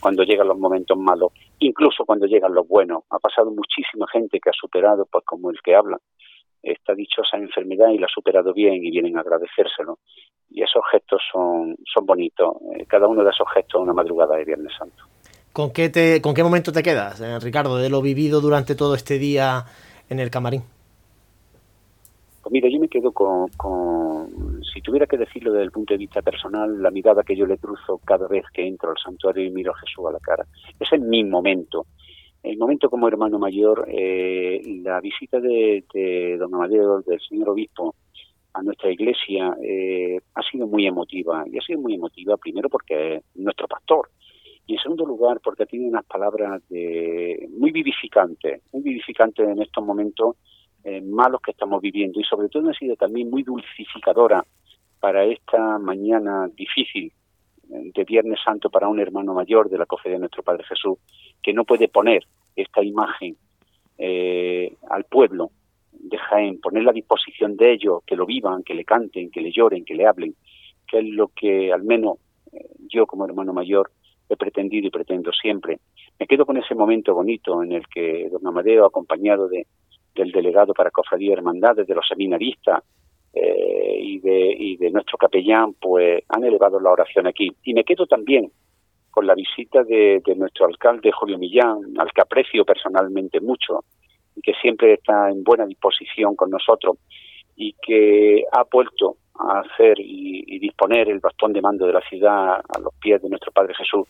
cuando 0.00 0.22
llegan 0.22 0.48
los 0.48 0.58
momentos 0.58 0.98
malos, 0.98 1.32
incluso 1.58 2.04
cuando 2.04 2.26
llegan 2.26 2.54
los 2.54 2.66
buenos. 2.66 3.04
Ha 3.10 3.18
pasado 3.18 3.50
muchísima 3.50 4.06
gente 4.12 4.40
que 4.40 4.50
ha 4.50 4.54
superado, 4.54 5.06
pues 5.10 5.24
como 5.24 5.50
el 5.50 5.60
que 5.62 5.74
habla, 5.74 5.98
esta 6.62 6.94
dichosa 6.94 7.36
enfermedad 7.36 7.90
y 7.90 7.98
la 7.98 8.06
ha 8.06 8.14
superado 8.14 8.52
bien 8.52 8.84
y 8.84 8.90
vienen 8.90 9.16
a 9.16 9.20
agradecérselo. 9.20 9.98
Y 10.50 10.62
esos 10.62 10.82
gestos 10.90 11.22
son, 11.32 11.76
son 11.92 12.06
bonitos. 12.06 12.54
Eh, 12.76 12.84
cada 12.86 13.06
uno 13.06 13.22
de 13.22 13.30
esos 13.30 13.46
gestos 13.54 13.80
es 13.80 13.84
una 13.84 13.92
madrugada 13.92 14.36
de 14.36 14.44
Viernes 14.44 14.72
Santo. 14.76 15.04
¿Con 15.52 15.72
qué, 15.72 15.88
te, 15.88 16.20
¿Con 16.20 16.34
qué 16.34 16.42
momento 16.42 16.72
te 16.72 16.82
quedas, 16.82 17.20
eh, 17.20 17.38
Ricardo, 17.40 17.76
de 17.76 17.90
lo 17.90 18.02
vivido 18.02 18.40
durante 18.40 18.74
todo 18.74 18.94
este 18.94 19.18
día 19.18 19.64
en 20.08 20.20
el 20.20 20.30
camarín? 20.30 20.62
Pues 22.42 22.52
mira, 22.52 22.68
yo 22.68 22.80
me 22.80 22.88
quedo 22.88 23.12
con, 23.12 23.48
con, 23.56 24.62
si 24.72 24.80
tuviera 24.80 25.06
que 25.06 25.18
decirlo 25.18 25.52
desde 25.52 25.64
el 25.64 25.72
punto 25.72 25.94
de 25.94 25.98
vista 25.98 26.22
personal, 26.22 26.80
la 26.82 26.90
mirada 26.90 27.22
que 27.22 27.36
yo 27.36 27.46
le 27.46 27.58
cruzo 27.58 28.00
cada 28.04 28.28
vez 28.28 28.44
que 28.52 28.66
entro 28.66 28.90
al 28.90 28.96
santuario 28.96 29.44
y 29.44 29.50
miro 29.50 29.72
a 29.72 29.78
Jesús 29.78 30.06
a 30.08 30.12
la 30.12 30.20
cara. 30.20 30.46
Ese 30.78 30.96
es 30.96 31.02
mi 31.02 31.24
momento 31.24 31.86
el 32.42 32.56
momento 32.56 32.88
como 32.88 33.08
hermano 33.08 33.38
mayor, 33.38 33.86
eh, 33.88 34.60
la 34.82 35.00
visita 35.00 35.40
de, 35.40 35.84
don 36.38 36.54
Amadeo, 36.54 37.02
del 37.02 37.20
señor 37.20 37.50
obispo, 37.50 37.94
a 38.52 38.62
nuestra 38.62 38.90
iglesia 38.90 39.56
eh, 39.62 40.18
ha 40.34 40.42
sido 40.50 40.66
muy 40.66 40.86
emotiva. 40.86 41.44
Y 41.46 41.58
ha 41.58 41.62
sido 41.62 41.80
muy 41.80 41.94
emotiva 41.94 42.36
primero 42.36 42.68
porque 42.68 43.16
es 43.16 43.22
nuestro 43.34 43.68
pastor. 43.68 44.10
Y 44.66 44.74
en 44.74 44.80
segundo 44.80 45.04
lugar 45.04 45.40
porque 45.42 45.66
tiene 45.66 45.88
unas 45.88 46.04
palabras 46.04 46.62
de, 46.68 47.48
muy 47.58 47.72
vivificantes, 47.72 48.62
muy 48.72 48.82
vivificantes 48.82 49.48
en 49.48 49.60
estos 49.60 49.84
momentos 49.84 50.36
eh, 50.84 51.02
malos 51.02 51.40
que 51.42 51.50
estamos 51.50 51.80
viviendo. 51.82 52.20
Y 52.20 52.24
sobre 52.24 52.48
todo 52.48 52.70
ha 52.70 52.74
sido 52.74 52.96
también 52.96 53.28
muy 53.30 53.42
dulcificadora 53.42 54.44
para 54.98 55.24
esta 55.24 55.78
mañana 55.78 56.48
difícil 56.54 57.12
de 57.70 58.04
Viernes 58.04 58.40
Santo 58.44 58.68
para 58.70 58.88
un 58.88 59.00
hermano 59.00 59.32
mayor 59.34 59.70
de 59.70 59.78
la 59.78 59.86
cofradía 59.86 60.16
de 60.16 60.20
nuestro 60.20 60.42
Padre 60.42 60.64
Jesús, 60.64 60.98
que 61.42 61.52
no 61.52 61.64
puede 61.64 61.88
poner 61.88 62.24
esta 62.56 62.82
imagen 62.82 63.36
eh, 63.98 64.76
al 64.88 65.04
pueblo 65.04 65.50
de 65.92 66.18
Jaén, 66.18 66.60
ponerla 66.60 66.90
a 66.90 66.94
disposición 66.94 67.56
de 67.56 67.72
ellos, 67.72 68.02
que 68.06 68.16
lo 68.16 68.26
vivan, 68.26 68.62
que 68.62 68.74
le 68.74 68.84
canten, 68.84 69.30
que 69.30 69.40
le 69.40 69.52
lloren, 69.52 69.84
que 69.84 69.94
le 69.94 70.06
hablen, 70.06 70.34
que 70.86 70.98
es 70.98 71.04
lo 71.04 71.28
que 71.28 71.72
al 71.72 71.84
menos 71.84 72.18
eh, 72.52 72.58
yo 72.88 73.06
como 73.06 73.24
hermano 73.24 73.52
mayor 73.52 73.90
he 74.28 74.36
pretendido 74.36 74.86
y 74.86 74.90
pretendo 74.90 75.32
siempre. 75.32 75.78
Me 76.18 76.26
quedo 76.26 76.46
con 76.46 76.56
ese 76.56 76.74
momento 76.74 77.14
bonito 77.14 77.62
en 77.62 77.72
el 77.72 77.86
que 77.88 78.28
don 78.30 78.46
Amadeo, 78.46 78.86
acompañado 78.86 79.48
de, 79.48 79.66
del 80.14 80.32
delegado 80.32 80.72
para 80.72 80.90
Cofradía 80.90 81.34
Hermandades, 81.34 81.86
de 81.86 81.94
los 81.94 82.06
seminaristas, 82.06 82.82
eh, 83.32 83.79
y, 84.00 84.18
de, 84.18 84.54
y 84.58 84.76
de 84.76 84.90
nuestro 84.90 85.18
capellán, 85.18 85.74
pues 85.80 86.24
han 86.28 86.44
elevado 86.44 86.80
la 86.80 86.90
oración 86.90 87.26
aquí. 87.26 87.50
Y 87.64 87.74
me 87.74 87.84
quedo 87.84 88.06
también 88.06 88.50
con 89.10 89.26
la 89.26 89.34
visita 89.34 89.82
de, 89.82 90.22
nuestro 90.36 90.66
alcalde 90.66 91.10
Julio 91.12 91.38
Millán, 91.38 91.78
al 91.98 92.12
que 92.12 92.22
aprecio 92.22 92.64
personalmente 92.64 93.40
mucho 93.40 93.84
y 94.36 94.40
que 94.40 94.54
siempre 94.54 94.94
está 94.94 95.28
en 95.30 95.42
buena 95.42 95.66
disposición 95.66 96.36
con 96.36 96.50
nosotros 96.50 96.96
y 97.56 97.74
que 97.82 98.44
ha 98.52 98.64
vuelto 98.70 99.16
a 99.34 99.60
hacer 99.60 99.96
y, 99.98 100.58
disponer 100.60 101.08
el 101.08 101.20
bastón 101.20 101.52
de 101.52 101.60
mando 101.60 101.86
de 101.86 101.92
la 101.92 102.00
ciudad 102.02 102.60
a 102.60 102.78
los 102.78 102.94
pies 103.00 103.20
de 103.22 103.28
nuestro 103.28 103.50
Padre 103.50 103.74
Jesús, 103.74 104.06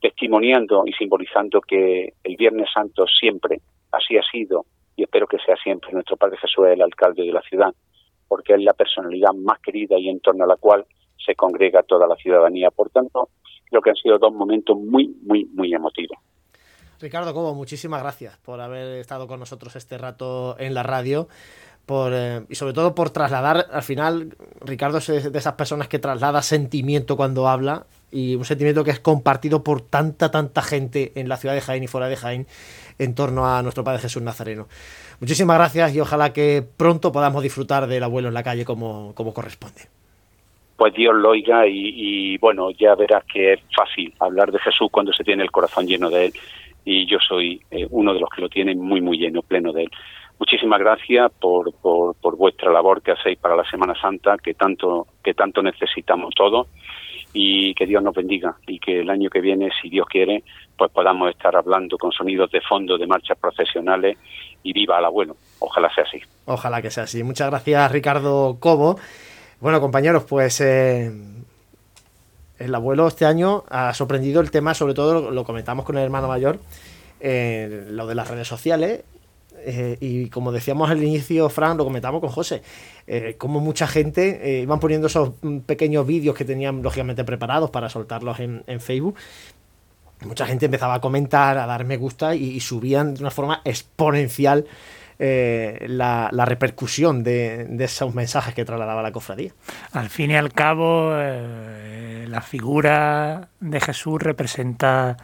testimoniando 0.00 0.82
y 0.86 0.92
simbolizando 0.92 1.60
que 1.60 2.14
el 2.24 2.36
Viernes 2.36 2.68
Santo 2.72 3.06
siempre 3.06 3.60
así 3.92 4.16
ha 4.16 4.22
sido 4.22 4.64
y 4.96 5.02
espero 5.02 5.26
que 5.26 5.38
sea 5.38 5.56
siempre 5.56 5.92
nuestro 5.92 6.16
Padre 6.16 6.38
Jesús 6.38 6.66
el 6.66 6.82
alcalde 6.82 7.22
de 7.22 7.32
la 7.32 7.42
ciudad 7.42 7.72
porque 8.40 8.54
es 8.54 8.62
la 8.62 8.72
personalidad 8.72 9.34
más 9.34 9.58
querida 9.60 9.98
y 9.98 10.08
en 10.08 10.18
torno 10.20 10.44
a 10.44 10.46
la 10.46 10.56
cual 10.56 10.86
se 11.24 11.34
congrega 11.34 11.82
toda 11.82 12.06
la 12.06 12.16
ciudadanía. 12.16 12.70
Por 12.70 12.88
tanto, 12.88 13.28
creo 13.68 13.82
que 13.82 13.90
han 13.90 13.96
sido 13.96 14.16
dos 14.16 14.32
momentos 14.32 14.78
muy, 14.78 15.14
muy, 15.22 15.44
muy 15.44 15.74
emotivos. 15.74 16.16
Ricardo 16.98 17.34
Cobo, 17.34 17.54
muchísimas 17.54 18.02
gracias 18.02 18.38
por 18.38 18.62
haber 18.62 18.98
estado 18.98 19.26
con 19.26 19.40
nosotros 19.40 19.76
este 19.76 19.98
rato 19.98 20.56
en 20.58 20.72
la 20.72 20.82
radio. 20.82 21.28
Eh, 21.86 22.46
y 22.48 22.54
sobre 22.54 22.72
todo 22.72 22.94
por 22.94 23.10
trasladar, 23.10 23.66
al 23.70 23.82
final, 23.82 24.34
Ricardo 24.60 24.98
es 24.98 25.30
de 25.30 25.38
esas 25.38 25.54
personas 25.54 25.88
que 25.88 25.98
traslada 25.98 26.40
sentimiento 26.40 27.16
cuando 27.16 27.46
habla 27.46 27.84
y 28.10 28.34
un 28.34 28.44
sentimiento 28.44 28.84
que 28.84 28.90
es 28.90 29.00
compartido 29.00 29.62
por 29.62 29.80
tanta, 29.82 30.30
tanta 30.30 30.62
gente 30.62 31.12
en 31.14 31.28
la 31.28 31.36
ciudad 31.36 31.54
de 31.54 31.60
Jaén 31.60 31.84
y 31.84 31.86
fuera 31.86 32.08
de 32.08 32.16
Jaén 32.16 32.46
en 32.98 33.14
torno 33.14 33.46
a 33.46 33.62
nuestro 33.62 33.84
Padre 33.84 34.00
Jesús 34.00 34.22
Nazareno. 34.22 34.66
Muchísimas 35.20 35.58
gracias 35.58 35.94
y 35.94 36.00
ojalá 36.00 36.32
que 36.32 36.62
pronto 36.76 37.12
podamos 37.12 37.42
disfrutar 37.42 37.86
del 37.86 38.02
abuelo 38.02 38.28
en 38.28 38.34
la 38.34 38.42
calle 38.42 38.64
como, 38.64 39.14
como 39.14 39.32
corresponde. 39.32 39.82
Pues 40.76 40.94
Dios 40.94 41.14
lo 41.14 41.30
oiga 41.30 41.66
y, 41.66 42.38
bueno, 42.38 42.70
ya 42.70 42.94
verás 42.94 43.24
que 43.30 43.52
es 43.52 43.60
fácil 43.76 44.14
hablar 44.18 44.50
de 44.50 44.58
Jesús 44.60 44.88
cuando 44.90 45.12
se 45.12 45.24
tiene 45.24 45.42
el 45.42 45.50
corazón 45.50 45.86
lleno 45.86 46.08
de 46.08 46.26
él 46.26 46.32
y 46.86 47.06
yo 47.06 47.18
soy 47.20 47.60
eh, 47.70 47.86
uno 47.90 48.14
de 48.14 48.20
los 48.20 48.30
que 48.30 48.40
lo 48.40 48.48
tiene 48.48 48.74
muy, 48.74 49.02
muy 49.02 49.18
lleno, 49.18 49.42
pleno 49.42 49.72
de 49.72 49.82
él. 49.82 49.90
Muchísimas 50.38 50.80
gracias 50.80 51.30
por, 51.38 51.74
por, 51.74 52.14
por, 52.16 52.38
vuestra 52.38 52.72
labor 52.72 53.02
que 53.02 53.12
hacéis 53.12 53.38
para 53.38 53.56
la 53.56 53.68
Semana 53.68 53.94
Santa, 54.00 54.38
que 54.42 54.54
tanto, 54.54 55.06
que 55.22 55.34
tanto 55.34 55.62
necesitamos 55.62 56.34
todos, 56.34 56.66
y 57.32 57.74
que 57.74 57.86
Dios 57.86 58.02
nos 58.02 58.14
bendiga, 58.14 58.56
y 58.66 58.78
que 58.78 59.00
el 59.00 59.10
año 59.10 59.30
que 59.30 59.40
viene, 59.40 59.70
si 59.80 59.88
Dios 59.88 60.06
quiere, 60.08 60.42
pues 60.76 60.90
podamos 60.90 61.30
estar 61.30 61.54
hablando 61.54 61.96
con 61.96 62.12
sonidos 62.12 62.50
de 62.50 62.60
fondo 62.60 62.98
de 62.98 63.06
marchas 63.06 63.38
profesionales 63.38 64.18
y 64.62 64.72
viva 64.72 64.98
al 64.98 65.04
abuelo. 65.04 65.36
Ojalá 65.60 65.92
sea 65.94 66.04
así. 66.04 66.20
Ojalá 66.46 66.82
que 66.82 66.90
sea 66.90 67.04
así. 67.04 67.22
Muchas 67.22 67.50
gracias, 67.50 67.92
Ricardo 67.92 68.56
Cobo. 68.58 68.98
Bueno, 69.60 69.80
compañeros, 69.80 70.24
pues 70.24 70.60
eh, 70.60 71.10
el 72.58 72.74
abuelo 72.74 73.08
este 73.08 73.26
año 73.26 73.64
ha 73.68 73.92
sorprendido 73.94 74.40
el 74.40 74.50
tema, 74.50 74.74
sobre 74.74 74.94
todo 74.94 75.20
lo, 75.20 75.30
lo 75.30 75.44
comentamos 75.44 75.84
con 75.84 75.98
el 75.98 76.04
hermano 76.04 76.28
mayor, 76.28 76.58
eh, 77.20 77.86
lo 77.90 78.06
de 78.06 78.14
las 78.14 78.28
redes 78.28 78.48
sociales. 78.48 79.04
Eh, 79.64 79.96
y 80.00 80.28
como 80.28 80.52
decíamos 80.52 80.90
al 80.90 81.02
inicio, 81.02 81.48
Fran, 81.48 81.76
lo 81.76 81.84
comentamos 81.84 82.20
con 82.20 82.30
José, 82.30 82.62
eh, 83.06 83.34
como 83.38 83.60
mucha 83.60 83.86
gente 83.86 84.40
eh, 84.42 84.62
iban 84.62 84.80
poniendo 84.80 85.06
esos 85.06 85.32
pequeños 85.66 86.06
vídeos 86.06 86.34
que 86.34 86.44
tenían 86.44 86.82
lógicamente 86.82 87.24
preparados 87.24 87.70
para 87.70 87.88
soltarlos 87.88 88.40
en, 88.40 88.62
en 88.66 88.80
Facebook. 88.80 89.16
Mucha 90.24 90.46
gente 90.46 90.66
empezaba 90.66 90.94
a 90.94 91.00
comentar, 91.00 91.56
a 91.58 91.66
dar 91.66 91.84
me 91.84 91.96
gusta 91.96 92.34
y, 92.34 92.60
subían 92.60 93.14
de 93.14 93.20
una 93.20 93.30
forma 93.30 93.62
exponencial 93.64 94.66
eh, 95.18 95.86
la, 95.88 96.28
la, 96.32 96.44
repercusión 96.44 97.22
de, 97.22 97.64
de, 97.64 97.84
esos 97.84 98.14
mensajes 98.14 98.54
que 98.54 98.64
trasladaba 98.64 99.02
la 99.02 99.12
cofradía. 99.12 99.52
Al 99.92 100.10
fin 100.10 100.30
y 100.30 100.36
al 100.36 100.52
cabo, 100.52 101.10
la 101.12 102.40
figura 102.42 103.48
de 103.60 103.80
Jesús 103.80 104.20
representa 104.22 105.16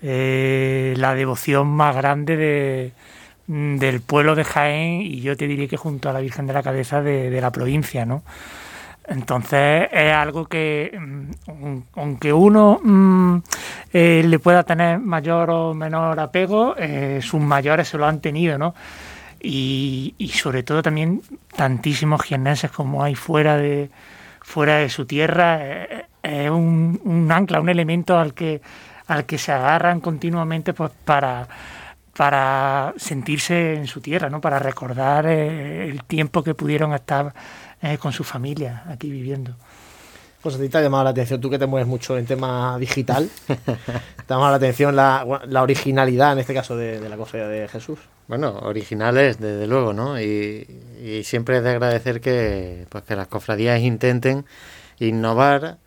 la 0.00 1.14
devoción 1.14 1.66
más 1.66 1.96
grande 1.96 2.36
de, 2.36 2.92
del 3.50 4.00
pueblo 4.00 4.36
de 4.36 4.44
Jaén 4.44 5.02
y 5.02 5.20
yo 5.22 5.36
te 5.36 5.48
diría 5.48 5.66
que 5.66 5.76
junto 5.76 6.08
a 6.08 6.12
la 6.12 6.20
Virgen 6.20 6.46
de 6.46 6.52
la 6.52 6.62
Cabeza 6.62 7.02
de, 7.02 7.40
la 7.40 7.50
provincia, 7.50 8.06
¿no? 8.06 8.22
Entonces 9.08 9.88
es 9.90 10.12
algo 10.12 10.46
que, 10.46 10.96
mm, 10.96 11.78
aunque 11.96 12.32
uno 12.32 12.78
mmm, 12.80 13.38
eh, 13.92 14.22
le 14.24 14.38
pueda 14.38 14.62
tener 14.62 15.00
mayor 15.00 15.50
o 15.50 15.74
menor 15.74 16.20
apego, 16.20 16.76
eh, 16.78 17.18
sus 17.22 17.40
mayores 17.40 17.88
se 17.88 17.98
lo 17.98 18.06
han 18.06 18.20
tenido, 18.20 18.56
¿no? 18.56 18.74
y, 19.42 20.30
sobre 20.34 20.62
todo 20.62 20.82
también 20.82 21.22
tantísimos 21.56 22.22
jiennenses 22.22 22.70
como 22.70 23.02
hay 23.02 23.14
fuera 23.14 23.56
de, 23.56 23.90
fuera 24.42 24.76
de 24.76 24.88
su 24.90 25.06
tierra, 25.06 25.64
es 25.64 26.04
eh, 26.22 26.50
un, 26.50 27.00
un, 27.04 27.32
ancla, 27.32 27.60
un 27.60 27.68
elemento 27.68 28.18
al 28.18 28.34
que, 28.34 28.60
al 29.06 29.24
que 29.24 29.38
se 29.38 29.52
agarran 29.52 30.00
continuamente 30.00 30.74
pues, 30.74 30.92
para, 31.04 31.48
para 32.16 32.94
sentirse 32.96 33.74
en 33.74 33.86
su 33.86 34.00
tierra, 34.00 34.28
¿no? 34.28 34.40
para 34.40 34.58
recordar 34.58 35.26
eh, 35.26 35.88
el 35.88 36.04
tiempo 36.04 36.42
que 36.42 36.54
pudieron 36.54 36.92
estar 36.92 37.32
eh, 37.82 37.98
con 37.98 38.12
su 38.12 38.24
familia 38.24 38.84
aquí 38.88 39.10
viviendo. 39.10 39.54
Pues 40.42 40.54
a 40.54 40.58
ti 40.58 40.70
te 40.70 40.78
ha 40.78 40.82
llamado 40.82 41.04
la 41.04 41.10
atención, 41.10 41.40
tú 41.40 41.50
que 41.50 41.58
te 41.58 41.66
mueves 41.66 41.86
mucho 41.86 42.16
en 42.16 42.24
tema 42.24 42.78
digital, 42.78 43.28
te 43.46 43.52
ha 43.62 44.36
llamado 44.36 44.50
la 44.50 44.56
atención 44.56 44.96
la, 44.96 45.26
la 45.46 45.62
originalidad, 45.62 46.32
en 46.32 46.38
este 46.38 46.54
caso, 46.54 46.76
de, 46.76 46.98
de 46.98 47.08
la 47.10 47.16
cofradía 47.18 47.48
de 47.48 47.68
Jesús. 47.68 47.98
Bueno, 48.26 48.58
originales, 48.62 49.38
desde 49.38 49.66
luego, 49.66 49.92
¿no? 49.92 50.18
Y, 50.18 50.66
y, 51.04 51.24
siempre 51.24 51.58
es 51.58 51.62
de 51.62 51.70
agradecer 51.70 52.22
que, 52.22 52.86
pues, 52.88 53.04
que 53.04 53.16
las 53.16 53.26
cofradías 53.26 53.80
intenten 53.80 54.46
innovar 54.98 55.78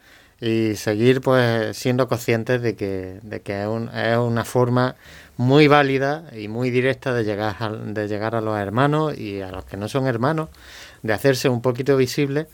y 0.42 0.76
seguir 0.76 1.22
pues 1.22 1.78
siendo 1.78 2.10
conscientes 2.10 2.62
de 2.62 2.76
que, 2.76 3.20
de 3.22 3.42
que 3.42 3.62
es, 3.62 3.68
un, 3.68 3.88
es 3.96 4.18
una 4.18 4.44
forma 4.44 4.96
muy 5.38 5.68
válida 5.68 6.26
y 6.36 6.48
muy 6.48 6.70
directa 6.70 7.14
de 7.14 7.24
llegar, 7.24 7.56
a, 7.60 7.70
de 7.70 8.08
llegar 8.08 8.36
a 8.36 8.42
los 8.42 8.58
hermanos 8.58 9.18
y 9.18 9.42
a 9.42 9.52
los 9.52 9.66
que 9.66 9.78
no 9.78 9.88
son 9.88 10.08
hermanos, 10.08 10.50
de 11.02 11.14
hacerse 11.14 11.50
un 11.50 11.62
poquito 11.62 11.98
visible 11.98 12.48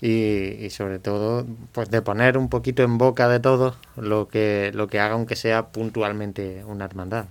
y, 0.00 0.70
sobre 0.70 0.98
todo 0.98 1.44
pues 1.72 1.90
de 1.90 2.02
poner 2.02 2.38
un 2.38 2.48
poquito 2.48 2.82
en 2.82 2.98
boca 2.98 3.28
de 3.28 3.40
todos 3.40 3.74
lo 3.96 4.28
que, 4.28 4.70
lo 4.74 4.86
que 4.86 5.00
haga 5.00 5.14
aunque 5.14 5.36
sea 5.36 5.68
puntualmente 5.68 6.64
una 6.64 6.84
hermandad. 6.84 7.26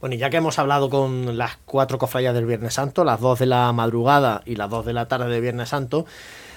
Bueno, 0.00 0.14
y 0.14 0.18
ya 0.18 0.28
que 0.28 0.36
hemos 0.36 0.58
hablado 0.58 0.90
con 0.90 1.38
las 1.38 1.56
cuatro 1.64 1.96
cofradías 1.96 2.34
del 2.34 2.44
Viernes 2.44 2.74
Santo, 2.74 3.02
las 3.02 3.20
dos 3.20 3.38
de 3.38 3.46
la 3.46 3.72
madrugada 3.72 4.42
y 4.44 4.56
las 4.56 4.68
dos 4.68 4.84
de 4.84 4.92
la 4.92 5.08
tarde 5.08 5.30
del 5.30 5.40
Viernes 5.40 5.70
Santo, 5.70 6.04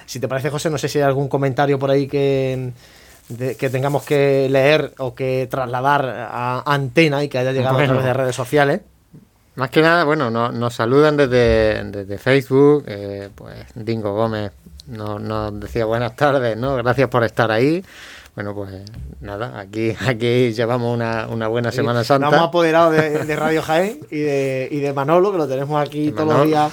si 0.05 0.19
te 0.19 0.27
parece, 0.27 0.49
José, 0.49 0.69
no 0.69 0.77
sé 0.77 0.89
si 0.89 0.97
hay 0.97 1.05
algún 1.05 1.29
comentario 1.29 1.79
por 1.79 1.89
ahí 1.89 2.07
que, 2.07 2.73
de, 3.29 3.55
que 3.55 3.69
tengamos 3.69 4.03
que 4.03 4.47
leer 4.49 4.93
o 4.97 5.15
que 5.15 5.47
trasladar 5.49 6.05
a 6.07 6.63
antena 6.65 7.23
y 7.23 7.29
que 7.29 7.37
haya 7.37 7.51
llegado 7.51 7.75
bueno, 7.75 7.93
a 7.93 7.95
través 7.95 8.05
de 8.05 8.13
redes 8.13 8.35
sociales. 8.35 8.81
Más 9.55 9.69
que 9.69 9.81
nada, 9.81 10.03
bueno, 10.03 10.31
nos, 10.31 10.53
nos 10.53 10.73
saludan 10.73 11.15
desde, 11.15 11.83
desde 11.83 12.17
Facebook, 12.17 12.85
eh, 12.87 13.29
pues 13.35 13.55
Dingo 13.75 14.13
Gómez 14.13 14.51
nos, 14.87 15.21
nos 15.21 15.59
decía 15.59 15.85
buenas 15.85 16.15
tardes, 16.15 16.57
¿no? 16.57 16.75
Gracias 16.75 17.07
por 17.09 17.23
estar 17.23 17.51
ahí. 17.51 17.83
Bueno, 18.35 18.55
pues 18.55 18.71
nada, 19.21 19.59
aquí, 19.59 19.95
aquí 20.07 20.53
llevamos 20.53 20.93
una, 20.93 21.27
una 21.27 21.47
buena 21.47 21.71
Semana 21.71 22.03
Santa. 22.03 22.25
Nos 22.25 22.33
hemos 22.33 22.47
apoderado 22.47 22.91
de, 22.91 23.25
de, 23.25 23.35
Radio 23.35 23.61
Jaén 23.61 23.99
y 24.09 24.19
de, 24.19 24.67
y 24.71 24.79
de 24.79 24.91
Manolo, 24.91 25.31
que 25.31 25.37
lo 25.37 25.47
tenemos 25.47 25.79
aquí 25.79 26.11
todos 26.11 26.35
los 26.35 26.47
días 26.47 26.71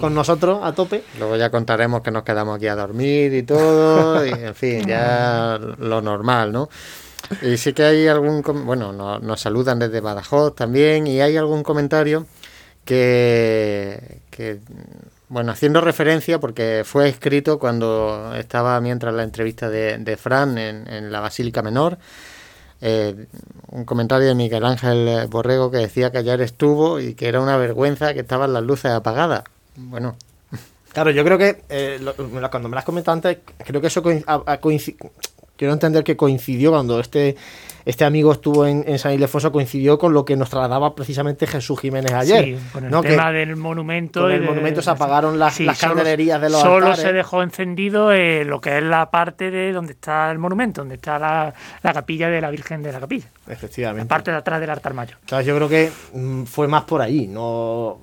con 0.00 0.14
nosotros 0.14 0.60
a 0.62 0.72
tope. 0.72 1.04
Luego 1.18 1.36
ya 1.36 1.50
contaremos 1.50 2.00
que 2.02 2.10
nos 2.10 2.22
quedamos 2.22 2.56
aquí 2.56 2.66
a 2.66 2.74
dormir 2.74 3.34
y 3.34 3.42
todo, 3.42 4.24
y 4.26 4.30
en 4.30 4.54
fin, 4.54 4.86
ya 4.86 5.58
lo 5.78 6.00
normal, 6.02 6.52
¿no? 6.52 6.68
Y 7.42 7.56
sí 7.58 7.72
que 7.72 7.84
hay 7.84 8.08
algún, 8.08 8.42
bueno, 8.42 8.92
nos, 8.92 9.40
saludan 9.40 9.78
desde 9.78 10.00
Badajoz 10.00 10.54
también, 10.54 11.06
y 11.06 11.20
hay 11.20 11.36
algún 11.36 11.62
comentario 11.62 12.26
que, 12.84 14.20
bueno, 15.28 15.52
haciendo 15.52 15.80
referencia, 15.80 16.40
porque 16.40 16.82
fue 16.84 17.08
escrito 17.08 17.58
cuando 17.58 18.34
estaba 18.34 18.80
mientras 18.80 19.14
la 19.14 19.22
entrevista 19.22 19.68
de, 19.68 19.98
de 19.98 20.16
Fran 20.16 20.58
en, 20.58 20.88
en, 20.92 21.12
la 21.12 21.20
Basílica 21.20 21.62
Menor, 21.62 21.98
eh, 22.80 23.26
un 23.68 23.84
comentario 23.84 24.26
de 24.26 24.34
Miguel 24.34 24.64
Ángel 24.64 25.26
Borrego 25.28 25.70
que 25.70 25.78
decía 25.78 26.10
que 26.10 26.18
ayer 26.18 26.40
estuvo 26.40 26.98
y 26.98 27.14
que 27.14 27.28
era 27.28 27.40
una 27.40 27.56
vergüenza 27.58 28.14
que 28.14 28.20
estaban 28.20 28.52
las 28.52 28.62
luces 28.62 28.90
apagadas. 28.90 29.44
Bueno. 29.76 30.16
Claro, 30.92 31.10
yo 31.10 31.24
creo 31.24 31.38
que 31.38 31.62
eh, 31.68 31.98
lo, 32.00 32.14
cuando 32.50 32.68
me 32.68 32.74
las 32.74 32.84
comentado 32.84 33.14
antes, 33.14 33.38
creo 33.64 33.80
que 33.80 33.86
eso. 33.86 34.02
Quiero 34.02 35.74
entender 35.74 36.02
que 36.02 36.16
coincidió 36.16 36.70
cuando 36.70 36.98
este 36.98 37.36
este 37.84 38.04
amigo 38.04 38.32
estuvo 38.32 38.66
en, 38.66 38.84
en, 38.86 38.98
San 38.98 39.12
Ildefonso, 39.12 39.52
coincidió 39.52 39.98
con 39.98 40.12
lo 40.12 40.24
que 40.24 40.36
nos 40.36 40.50
trasladaba 40.50 40.94
precisamente 40.94 41.46
Jesús 41.46 41.80
Jiménez 41.80 42.12
ayer. 42.12 42.44
Sí, 42.44 42.58
con 42.72 42.84
el 42.84 42.90
¿no? 42.90 43.02
tema 43.02 43.30
que 43.30 43.38
del 43.38 43.56
monumento. 43.56 44.22
Con 44.22 44.32
el 44.32 44.40
de, 44.40 44.46
monumento 44.46 44.82
se 44.82 44.90
apagaron 44.90 45.38
las, 45.38 45.54
sí, 45.54 45.64
las 45.64 45.78
candelerías 45.78 46.40
de 46.40 46.50
los 46.50 46.60
Solo 46.60 46.86
altares. 46.86 47.00
se 47.00 47.12
dejó 47.12 47.42
encendido 47.42 48.12
eh, 48.12 48.44
lo 48.44 48.60
que 48.60 48.78
es 48.78 48.84
la 48.84 49.10
parte 49.10 49.50
de 49.50 49.72
donde 49.72 49.92
está 49.92 50.30
el 50.30 50.38
monumento, 50.38 50.82
donde 50.82 50.96
está 50.96 51.18
la, 51.18 51.54
la, 51.82 51.92
capilla 51.92 52.28
de 52.28 52.40
la 52.40 52.50
Virgen 52.50 52.82
de 52.82 52.92
la 52.92 53.00
Capilla. 53.00 53.26
Efectivamente. 53.48 54.04
La 54.04 54.08
parte 54.08 54.30
de 54.30 54.36
atrás 54.36 54.60
del 54.60 54.70
altar 54.70 54.94
mayor. 54.94 55.16
Entonces 55.20 55.46
yo 55.46 55.56
creo 55.56 55.68
que 55.68 55.90
mm, 56.14 56.44
fue 56.44 56.68
más 56.68 56.84
por 56.84 57.00
ahí. 57.02 57.26
No 57.26 58.00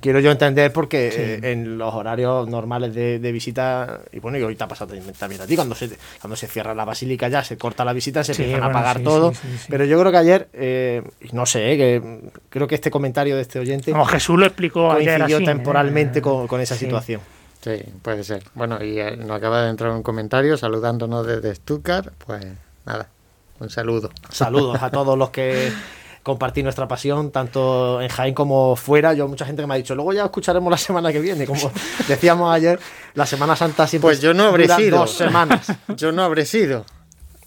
Quiero 0.00 0.20
yo 0.20 0.30
entender 0.30 0.72
porque 0.72 1.10
sí. 1.10 1.20
eh, 1.20 1.52
en 1.52 1.78
los 1.78 1.94
horarios 1.94 2.48
normales 2.48 2.94
de, 2.94 3.18
de, 3.18 3.32
visita, 3.32 4.00
y 4.12 4.20
bueno, 4.20 4.38
y 4.38 4.42
ahorita 4.42 4.64
ha 4.64 4.68
pasado 4.68 4.94
también 5.18 5.40
a 5.40 5.46
ti, 5.46 5.56
cuando 5.56 5.74
se, 5.74 5.90
cuando 6.20 6.36
se 6.36 6.46
cierra 6.46 6.74
la 6.74 6.84
basílica 6.84 7.28
ya, 7.28 7.42
se 7.42 7.56
corta 7.56 7.84
la 7.84 7.92
visita, 7.92 8.22
se 8.24 8.32
empiezan 8.32 8.60
bueno, 8.60 8.66
a 8.66 8.70
apagar 8.70 9.02
todo. 9.02 9.17
Pero 9.68 9.84
yo 9.84 9.98
creo 10.00 10.12
que 10.12 10.18
ayer, 10.18 10.48
eh, 10.52 11.02
no 11.32 11.46
sé, 11.46 11.76
que 11.76 12.20
creo 12.48 12.66
que 12.66 12.74
este 12.74 12.90
comentario 12.90 13.36
de 13.36 13.42
este 13.42 13.58
oyente. 13.58 13.92
Como 13.92 14.04
Jesús 14.06 14.38
lo 14.38 14.46
explicó 14.46 14.88
coincidió 14.88 15.24
ayer 15.24 15.36
así, 15.36 15.44
temporalmente 15.44 16.18
eh, 16.18 16.22
con, 16.22 16.46
con, 16.46 16.60
esa 16.60 16.74
situación. 16.76 17.20
Sí, 17.62 17.82
puede 18.02 18.24
ser. 18.24 18.42
Bueno, 18.54 18.82
y 18.82 18.98
eh, 19.00 19.16
nos 19.16 19.32
acaba 19.32 19.62
de 19.62 19.70
entrar 19.70 19.90
un 19.90 20.02
comentario 20.02 20.56
saludándonos 20.56 21.26
desde 21.26 21.54
Stuttgart. 21.54 22.12
Pues 22.26 22.44
nada, 22.86 23.08
un 23.60 23.70
saludo. 23.70 24.10
Saludos 24.30 24.82
a 24.82 24.90
todos 24.90 25.18
los 25.18 25.30
que 25.30 25.72
compartir 26.22 26.62
nuestra 26.62 26.86
pasión, 26.86 27.30
tanto 27.30 28.02
en 28.02 28.08
Jaén 28.08 28.34
como 28.34 28.76
fuera. 28.76 29.14
Yo, 29.14 29.26
mucha 29.28 29.46
gente 29.46 29.62
que 29.62 29.66
me 29.66 29.74
ha 29.74 29.76
dicho, 29.78 29.94
luego 29.94 30.12
ya 30.12 30.24
escucharemos 30.24 30.70
la 30.70 30.76
semana 30.76 31.10
que 31.10 31.20
viene. 31.20 31.46
Como 31.46 31.72
decíamos 32.08 32.54
ayer, 32.54 32.78
la 33.14 33.26
Semana 33.26 33.56
Santa 33.56 33.86
siempre 33.86 34.08
Pues 34.08 34.20
yo 34.20 34.34
no 34.34 34.44
habré 34.44 34.68
sido. 34.68 34.98
dos 34.98 35.12
semanas. 35.12 35.72
yo 35.96 36.12
no 36.12 36.22
habré 36.22 36.44
sido. 36.44 36.84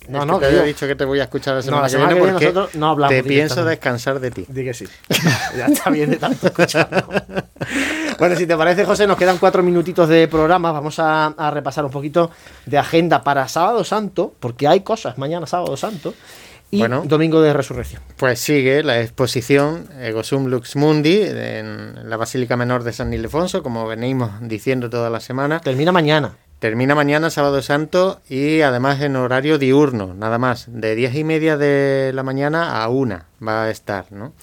No, 0.07 0.25
no, 0.25 0.39
que 0.39 0.47
te 0.47 0.51
había 0.51 0.63
dicho 0.63 0.87
que 0.87 0.95
te 0.95 1.05
voy 1.05 1.19
a 1.19 1.23
escuchar 1.23 1.55
la 1.55 1.61
semana, 1.61 1.77
no, 1.77 1.83
la 1.83 1.89
semana 1.89 2.13
que 2.13 2.21
viene, 2.21 2.33
porque 2.33 2.77
no 2.77 2.89
hablamos 2.89 3.15
te 3.15 3.23
pienso 3.23 3.63
descansar 3.63 4.19
de 4.19 4.31
ti. 4.31 4.45
Di 4.47 4.63
que 4.63 4.73
sí. 4.73 4.85
ya 5.57 5.67
está 5.67 5.89
bien 5.89 6.09
de 6.09 6.17
tanto 6.17 6.47
escucharlo. 6.47 7.07
Bueno, 8.19 8.35
si 8.35 8.45
te 8.45 8.55
parece, 8.55 8.85
José, 8.85 9.07
nos 9.07 9.17
quedan 9.17 9.39
cuatro 9.39 9.63
minutitos 9.63 10.07
de 10.07 10.27
programa. 10.27 10.71
Vamos 10.71 10.99
a, 10.99 11.27
a 11.27 11.49
repasar 11.49 11.85
un 11.85 11.89
poquito 11.89 12.29
de 12.67 12.77
agenda 12.77 13.23
para 13.23 13.47
Sábado 13.47 13.83
Santo, 13.83 14.35
porque 14.39 14.67
hay 14.67 14.81
cosas 14.81 15.17
mañana, 15.17 15.47
Sábado 15.47 15.75
Santo, 15.75 16.13
y 16.69 16.79
Bueno. 16.79 17.03
Domingo 17.05 17.41
de 17.41 17.51
Resurrección. 17.51 18.01
Pues 18.17 18.39
sigue 18.39 18.81
la 18.83 19.01
exposición 19.01 19.89
Ego 19.99 20.23
Sum 20.23 20.45
Lux 20.45 20.75
Mundi 20.75 21.21
en 21.21 22.09
la 22.09 22.15
Basílica 22.15 22.55
Menor 22.55 22.83
de 22.83 22.93
San 22.93 23.13
Ildefonso, 23.13 23.61
como 23.61 23.87
venimos 23.87 24.31
diciendo 24.41 24.89
toda 24.89 25.09
la 25.09 25.19
semana. 25.19 25.59
Termina 25.59 25.91
mañana. 25.91 26.35
Termina 26.61 26.93
mañana, 26.93 27.31
sábado 27.31 27.59
santo, 27.63 28.21
y 28.29 28.61
además 28.61 29.01
en 29.01 29.15
horario 29.15 29.57
diurno, 29.57 30.13
nada 30.13 30.37
más, 30.37 30.67
de 30.67 30.93
diez 30.93 31.15
y 31.15 31.23
media 31.23 31.57
de 31.57 32.11
la 32.13 32.21
mañana 32.21 32.83
a 32.83 32.87
una 32.87 33.25
va 33.43 33.63
a 33.63 33.71
estar, 33.71 34.11
¿no? 34.11 34.33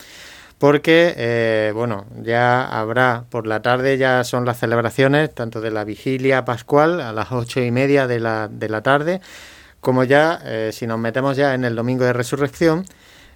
Porque, 0.59 1.15
eh, 1.17 1.71
bueno, 1.73 2.07
ya 2.21 2.67
habrá, 2.67 3.27
por 3.31 3.47
la 3.47 3.63
tarde 3.63 3.99
ya 3.99 4.25
son 4.25 4.45
las 4.47 4.59
celebraciones, 4.59 5.33
tanto 5.33 5.61
de 5.61 5.71
la 5.71 5.85
vigilia 5.85 6.45
pascual 6.45 7.01
a 7.01 7.13
las 7.13 7.31
ocho 7.31 7.61
y 7.61 7.71
media 7.71 8.09
de 8.09 8.19
la, 8.19 8.49
de 8.49 8.69
la 8.69 8.83
tarde, 8.83 9.21
como 9.81 10.03
ya, 10.03 10.41
eh, 10.45 10.71
si 10.73 10.89
nos 10.89 10.99
metemos 10.99 11.37
ya 11.37 11.55
en 11.55 11.65
el 11.65 11.77
domingo 11.77 12.03
de 12.03 12.15
resurrección, 12.15 12.85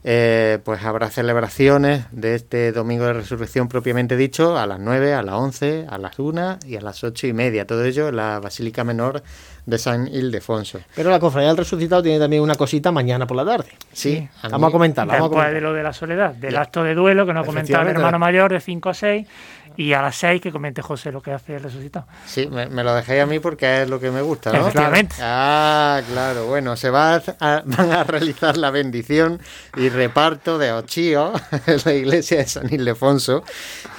eh, 0.04 0.58
pues 0.64 0.82
habrá 0.84 1.10
celebraciones 1.10 2.06
de 2.10 2.34
este 2.34 2.72
domingo 2.72 3.04
de 3.04 3.12
resurrección 3.12 3.68
propiamente 3.68 4.16
dicho 4.16 4.58
a 4.58 4.66
las 4.66 4.80
9, 4.80 5.14
a 5.14 5.22
las 5.22 5.34
11, 5.36 5.86
a 5.88 5.98
las 5.98 6.18
1 6.18 6.58
y 6.66 6.76
a 6.76 6.80
las 6.80 7.04
ocho 7.04 7.26
y 7.26 7.32
media. 7.32 7.66
Todo 7.66 7.84
ello 7.84 8.08
en 8.08 8.16
la 8.16 8.40
Basílica 8.40 8.82
Menor 8.82 9.22
de 9.64 9.78
San 9.78 10.08
Ildefonso. 10.08 10.80
Pero 10.96 11.10
la 11.10 11.20
Cofradía 11.20 11.48
del 11.48 11.58
Resucitado 11.58 12.02
tiene 12.02 12.18
también 12.18 12.42
una 12.42 12.56
cosita 12.56 12.90
mañana 12.90 13.26
por 13.28 13.36
la 13.36 13.44
tarde. 13.44 13.68
Sí, 13.92 14.28
a 14.42 14.48
Vamos 14.48 14.70
a 14.70 14.72
comentarla. 14.72 15.12
Vamos 15.14 15.28
a 15.28 15.34
Después 15.36 15.54
de 15.54 15.60
lo 15.60 15.72
de 15.72 15.82
la 15.84 15.92
soledad, 15.92 16.34
del 16.34 16.56
acto 16.56 16.82
de 16.82 16.94
duelo 16.94 17.24
que 17.24 17.32
nos 17.32 17.46
comentaba 17.46 17.84
mi 17.84 17.90
Efectivamente. 17.90 17.98
hermano 18.00 18.18
mayor 18.18 18.52
de 18.52 18.60
5 18.60 18.88
a 18.88 18.94
6 18.94 19.28
y 19.76 19.92
a 19.92 20.02
las 20.02 20.16
6 20.16 20.40
que 20.40 20.52
comente 20.52 20.82
José 20.82 21.12
lo 21.12 21.22
que 21.22 21.32
hace 21.32 21.56
el 21.56 21.62
resucitado. 21.62 22.06
Sí, 22.26 22.46
me, 22.46 22.66
me 22.66 22.84
lo 22.84 22.94
dejéis 22.94 23.22
a 23.22 23.26
mí 23.26 23.38
porque 23.38 23.82
es 23.82 23.88
lo 23.88 24.00
que 24.00 24.10
me 24.10 24.22
gusta, 24.22 24.52
¿no? 24.52 24.60
Efectivamente. 24.60 25.16
Ah, 25.20 26.00
claro. 26.10 26.46
Bueno, 26.46 26.76
se 26.76 26.90
va 26.90 27.22
a, 27.40 27.62
van 27.64 27.92
a 27.92 28.04
realizar 28.04 28.56
la 28.56 28.70
bendición 28.70 29.40
y 29.76 29.88
reparto 29.88 30.58
de 30.58 30.72
ochíos 30.72 31.40
en 31.66 31.78
la 31.84 31.94
iglesia 31.94 32.38
de 32.38 32.46
San 32.46 32.72
Ildefonso. 32.72 33.44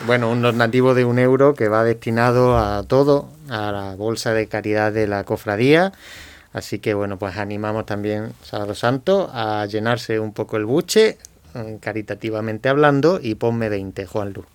Bueno, 0.05 0.29
un 0.29 0.41
donativo 0.41 0.93
de 0.93 1.05
un 1.05 1.19
euro 1.19 1.53
que 1.53 1.67
va 1.69 1.83
destinado 1.83 2.57
a 2.57 2.83
todo, 2.83 3.29
a 3.49 3.71
la 3.71 3.95
bolsa 3.95 4.33
de 4.33 4.47
caridad 4.47 4.91
de 4.91 5.07
la 5.07 5.23
cofradía. 5.23 5.93
Así 6.53 6.79
que 6.79 6.93
bueno, 6.93 7.17
pues 7.17 7.37
animamos 7.37 7.85
también 7.85 8.33
Sábado 8.43 8.75
Santo 8.75 9.29
a 9.33 9.65
llenarse 9.65 10.19
un 10.19 10.33
poco 10.33 10.57
el 10.57 10.65
buche, 10.65 11.17
mm, 11.53 11.77
caritativamente 11.77 12.69
hablando, 12.69 13.19
y 13.21 13.35
ponme 13.35 13.69
20, 13.69 14.05
Juan 14.05 14.33
Lu. 14.33 14.45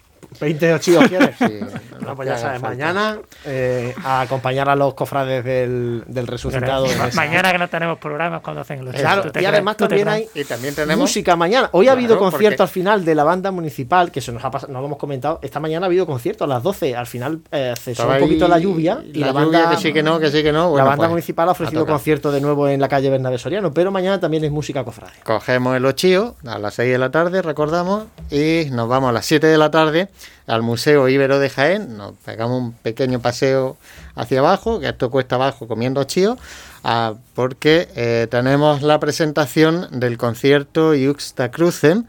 20 0.40 0.74
ochillos 0.74 1.08
quieres. 1.08 1.36
Sí, 1.38 1.60
Bueno, 1.98 2.16
pues 2.16 2.28
ya 2.28 2.38
sabes, 2.38 2.60
falta. 2.60 2.68
mañana 2.76 3.18
eh, 3.44 3.94
a 4.04 4.20
acompañar 4.22 4.68
a 4.68 4.76
los 4.76 4.94
cofrades 4.94 5.44
del, 5.44 6.04
del 6.06 6.26
resucitado. 6.26 6.86
mañana 7.14 7.52
que 7.52 7.58
no 7.58 7.68
tenemos 7.68 7.98
programas 7.98 8.40
cuando 8.42 8.60
hacen 8.62 8.84
los 8.84 8.94
Claro, 8.94 9.24
y 9.26 9.30
crees- 9.30 9.46
además 9.48 9.76
también 9.76 10.08
hay 10.08 10.26
Y 10.34 10.44
también 10.44 10.74
tenemos 10.74 10.98
música 10.98 11.36
mañana. 11.36 11.68
Hoy 11.72 11.88
ha 11.88 11.92
habido 11.92 12.16
Claro, 12.16 12.30
concierto 12.30 12.56
porque- 12.58 12.62
al 12.62 12.68
final 12.68 13.04
de 13.04 13.14
la 13.14 13.24
banda 13.24 13.50
municipal, 13.50 14.10
que 14.10 14.20
se 14.20 14.32
nos 14.32 14.44
ha 14.44 14.50
pasado, 14.50 14.72
no 14.72 14.80
lo 14.80 14.86
hemos 14.86 14.98
comentado. 14.98 15.38
Esta 15.42 15.60
mañana 15.60 15.86
ha 15.86 15.88
habido 15.88 16.06
concierto 16.06 16.44
a 16.44 16.46
las 16.46 16.62
12. 16.62 16.96
Al 16.96 17.06
final 17.06 17.40
eh, 17.52 17.74
cesó 17.76 17.90
Estaba 18.02 18.14
un 18.14 18.20
poquito 18.20 18.48
la 18.48 18.58
lluvia 18.58 19.02
y 19.04 19.14
la, 19.18 19.26
la 19.28 19.32
banda, 19.32 19.58
lluvia, 19.64 19.70
que 19.76 19.82
sí 19.82 19.92
que 19.92 20.02
no, 20.02 20.18
que 20.18 20.30
sí 20.30 20.42
que 20.42 20.52
no. 20.52 20.76
la 20.76 20.84
banda 20.84 20.96
pues, 20.98 21.10
municipal 21.10 21.48
ha 21.48 21.52
ofrecido 21.52 21.84
concierto 21.86 22.30
de 22.32 22.40
nuevo 22.40 22.68
en 22.68 22.80
la 22.80 22.88
calle 22.88 23.10
Bernabé 23.10 23.38
Soriano, 23.38 23.72
pero 23.72 23.90
mañana 23.90 24.18
también 24.20 24.44
es 24.44 24.50
música 24.50 24.84
cofrade. 24.84 25.12
Cogemos 25.24 25.76
el 25.76 25.84
ochío 25.86 26.36
a 26.46 26.58
las 26.58 26.74
6 26.74 26.90
de 26.92 26.98
la 26.98 27.10
tarde, 27.10 27.42
recordamos, 27.42 28.04
y 28.30 28.66
nos 28.70 28.88
vamos 28.88 29.10
a 29.10 29.12
las 29.12 29.26
7 29.26 29.46
de 29.46 29.58
la 29.58 29.70
tarde 29.70 30.08
al 30.46 30.62
Museo 30.62 31.08
Ibero 31.08 31.38
de 31.38 31.50
Jaén. 31.50 31.96
Nos 31.96 32.14
pegamos 32.24 32.60
un 32.60 32.72
pequeño 32.72 33.20
paseo 33.20 33.76
hacia 34.14 34.40
abajo, 34.40 34.80
que 34.80 34.88
esto 34.88 35.10
cuesta 35.10 35.36
abajo 35.36 35.68
comiendo 35.68 36.00
ochío, 36.00 36.36
ah, 36.84 37.14
porque 37.34 37.88
eh, 37.94 38.26
tenemos 38.30 38.82
la 38.82 38.98
presentación 38.98 39.88
del 40.00 40.18
concierto 40.18 40.92
Juxta 40.94 41.50
Crucem, 41.50 42.04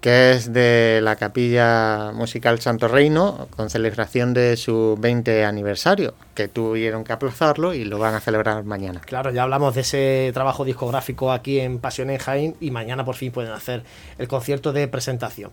que 0.00 0.30
es 0.32 0.52
de 0.54 1.00
la 1.02 1.16
Capilla 1.16 2.10
Musical 2.14 2.58
Santo 2.60 2.88
Reino, 2.88 3.48
con 3.54 3.68
celebración 3.68 4.32
de 4.32 4.56
su 4.56 4.96
20 4.98 5.44
aniversario, 5.44 6.14
que 6.34 6.48
tuvieron 6.48 7.04
que 7.04 7.12
aplazarlo 7.12 7.74
y 7.74 7.84
lo 7.84 7.98
van 7.98 8.14
a 8.14 8.20
celebrar 8.20 8.64
mañana. 8.64 9.00
Claro, 9.04 9.30
ya 9.30 9.42
hablamos 9.42 9.74
de 9.74 9.82
ese 9.82 10.30
trabajo 10.32 10.64
discográfico 10.64 11.30
aquí 11.32 11.60
en 11.60 11.78
Pasión 11.80 12.08
en 12.08 12.16
Jaén 12.18 12.56
y 12.60 12.70
mañana 12.70 13.04
por 13.04 13.14
fin 13.14 13.30
pueden 13.30 13.52
hacer 13.52 13.82
el 14.16 14.26
concierto 14.26 14.72
de 14.72 14.88
presentación. 14.88 15.50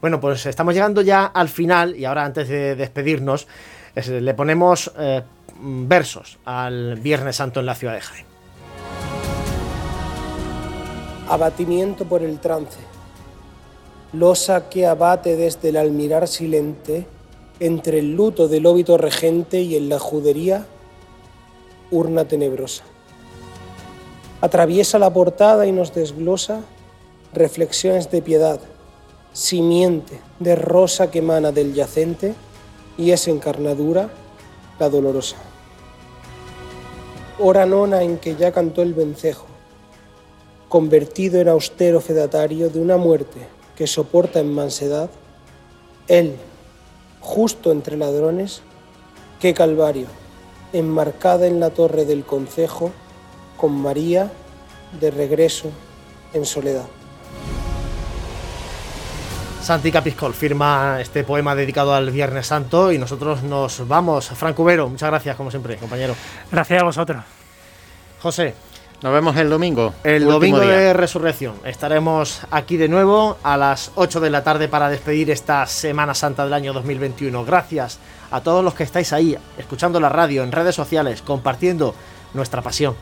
Bueno, 0.00 0.18
pues 0.18 0.46
estamos 0.46 0.72
llegando 0.72 1.02
ya 1.02 1.26
al 1.26 1.50
final 1.50 1.94
y 1.94 2.06
ahora 2.06 2.24
antes 2.24 2.48
de 2.48 2.76
despedirnos 2.76 3.46
es- 3.94 4.08
le 4.08 4.32
ponemos 4.32 4.90
eh, 4.98 5.22
versos 5.62 6.38
al 6.46 6.96
Viernes 7.00 7.36
Santo 7.36 7.60
en 7.60 7.66
la 7.66 7.74
ciudad 7.74 7.92
de 7.94 8.00
Jaén. 8.00 8.24
abatimiento 11.28 12.06
por 12.06 12.22
el 12.22 12.40
trance, 12.40 12.78
losa 14.12 14.68
que 14.68 14.86
abate 14.86 15.36
desde 15.36 15.68
el 15.68 15.76
almirar 15.76 16.26
silente, 16.26 17.06
entre 17.60 18.00
el 18.00 18.16
luto 18.16 18.48
del 18.48 18.66
óbito 18.66 18.96
regente 18.98 19.60
y 19.60 19.76
en 19.76 19.88
la 19.88 19.98
judería, 19.98 20.66
urna 21.90 22.24
tenebrosa. 22.24 22.84
Atraviesa 24.40 24.98
la 24.98 25.12
portada 25.12 25.66
y 25.66 25.72
nos 25.72 25.92
desglosa 25.92 26.62
reflexiones 27.32 28.10
de 28.10 28.22
piedad, 28.22 28.60
simiente 29.32 30.18
de 30.38 30.56
rosa 30.56 31.10
que 31.10 31.18
emana 31.18 31.52
del 31.52 31.74
yacente 31.74 32.34
y 32.96 33.12
es 33.12 33.28
encarnadura 33.28 34.10
la 34.78 34.88
dolorosa. 34.88 35.36
Hora 37.38 37.64
nona 37.66 38.02
en 38.02 38.18
que 38.18 38.34
ya 38.34 38.50
cantó 38.50 38.82
el 38.82 38.94
vencejo, 38.94 39.46
convertido 40.68 41.40
en 41.40 41.48
austero 41.48 42.00
fedatario 42.00 42.70
de 42.70 42.80
una 42.80 42.96
muerte 42.96 43.59
que 43.80 43.86
soporta 43.86 44.40
en 44.40 44.54
mansedad, 44.54 45.08
él, 46.06 46.36
justo 47.18 47.72
entre 47.72 47.96
ladrones, 47.96 48.60
qué 49.40 49.54
calvario, 49.54 50.06
enmarcada 50.74 51.46
en 51.46 51.60
la 51.60 51.70
torre 51.70 52.04
del 52.04 52.22
concejo, 52.26 52.92
con 53.56 53.80
María 53.80 54.30
de 55.00 55.10
regreso 55.10 55.70
en 56.34 56.44
soledad. 56.44 56.84
Santi 59.62 59.90
Capiscol 59.90 60.34
firma 60.34 60.98
este 61.00 61.24
poema 61.24 61.54
dedicado 61.54 61.94
al 61.94 62.10
Viernes 62.10 62.48
Santo 62.48 62.92
y 62.92 62.98
nosotros 62.98 63.42
nos 63.42 63.88
vamos. 63.88 64.28
Franco 64.28 64.62
Ubero, 64.62 64.90
muchas 64.90 65.08
gracias 65.08 65.36
como 65.36 65.50
siempre, 65.50 65.78
compañero. 65.78 66.14
Gracias 66.52 66.82
a 66.82 66.84
vosotros. 66.84 67.24
José. 68.20 68.54
Nos 69.02 69.14
vemos 69.14 69.34
el 69.36 69.48
domingo. 69.48 69.94
El 70.04 70.26
domingo 70.26 70.60
día. 70.60 70.76
de 70.76 70.92
resurrección. 70.92 71.54
Estaremos 71.64 72.42
aquí 72.50 72.76
de 72.76 72.86
nuevo 72.86 73.38
a 73.42 73.56
las 73.56 73.92
8 73.94 74.20
de 74.20 74.28
la 74.28 74.44
tarde 74.44 74.68
para 74.68 74.90
despedir 74.90 75.30
esta 75.30 75.66
Semana 75.66 76.12
Santa 76.12 76.44
del 76.44 76.52
año 76.52 76.74
2021. 76.74 77.46
Gracias 77.46 77.98
a 78.30 78.42
todos 78.42 78.62
los 78.62 78.74
que 78.74 78.82
estáis 78.82 79.14
ahí, 79.14 79.38
escuchando 79.56 80.00
la 80.00 80.10
radio, 80.10 80.42
en 80.42 80.52
redes 80.52 80.74
sociales, 80.74 81.22
compartiendo 81.22 81.94
nuestra 82.34 82.60
pasión. 82.60 82.94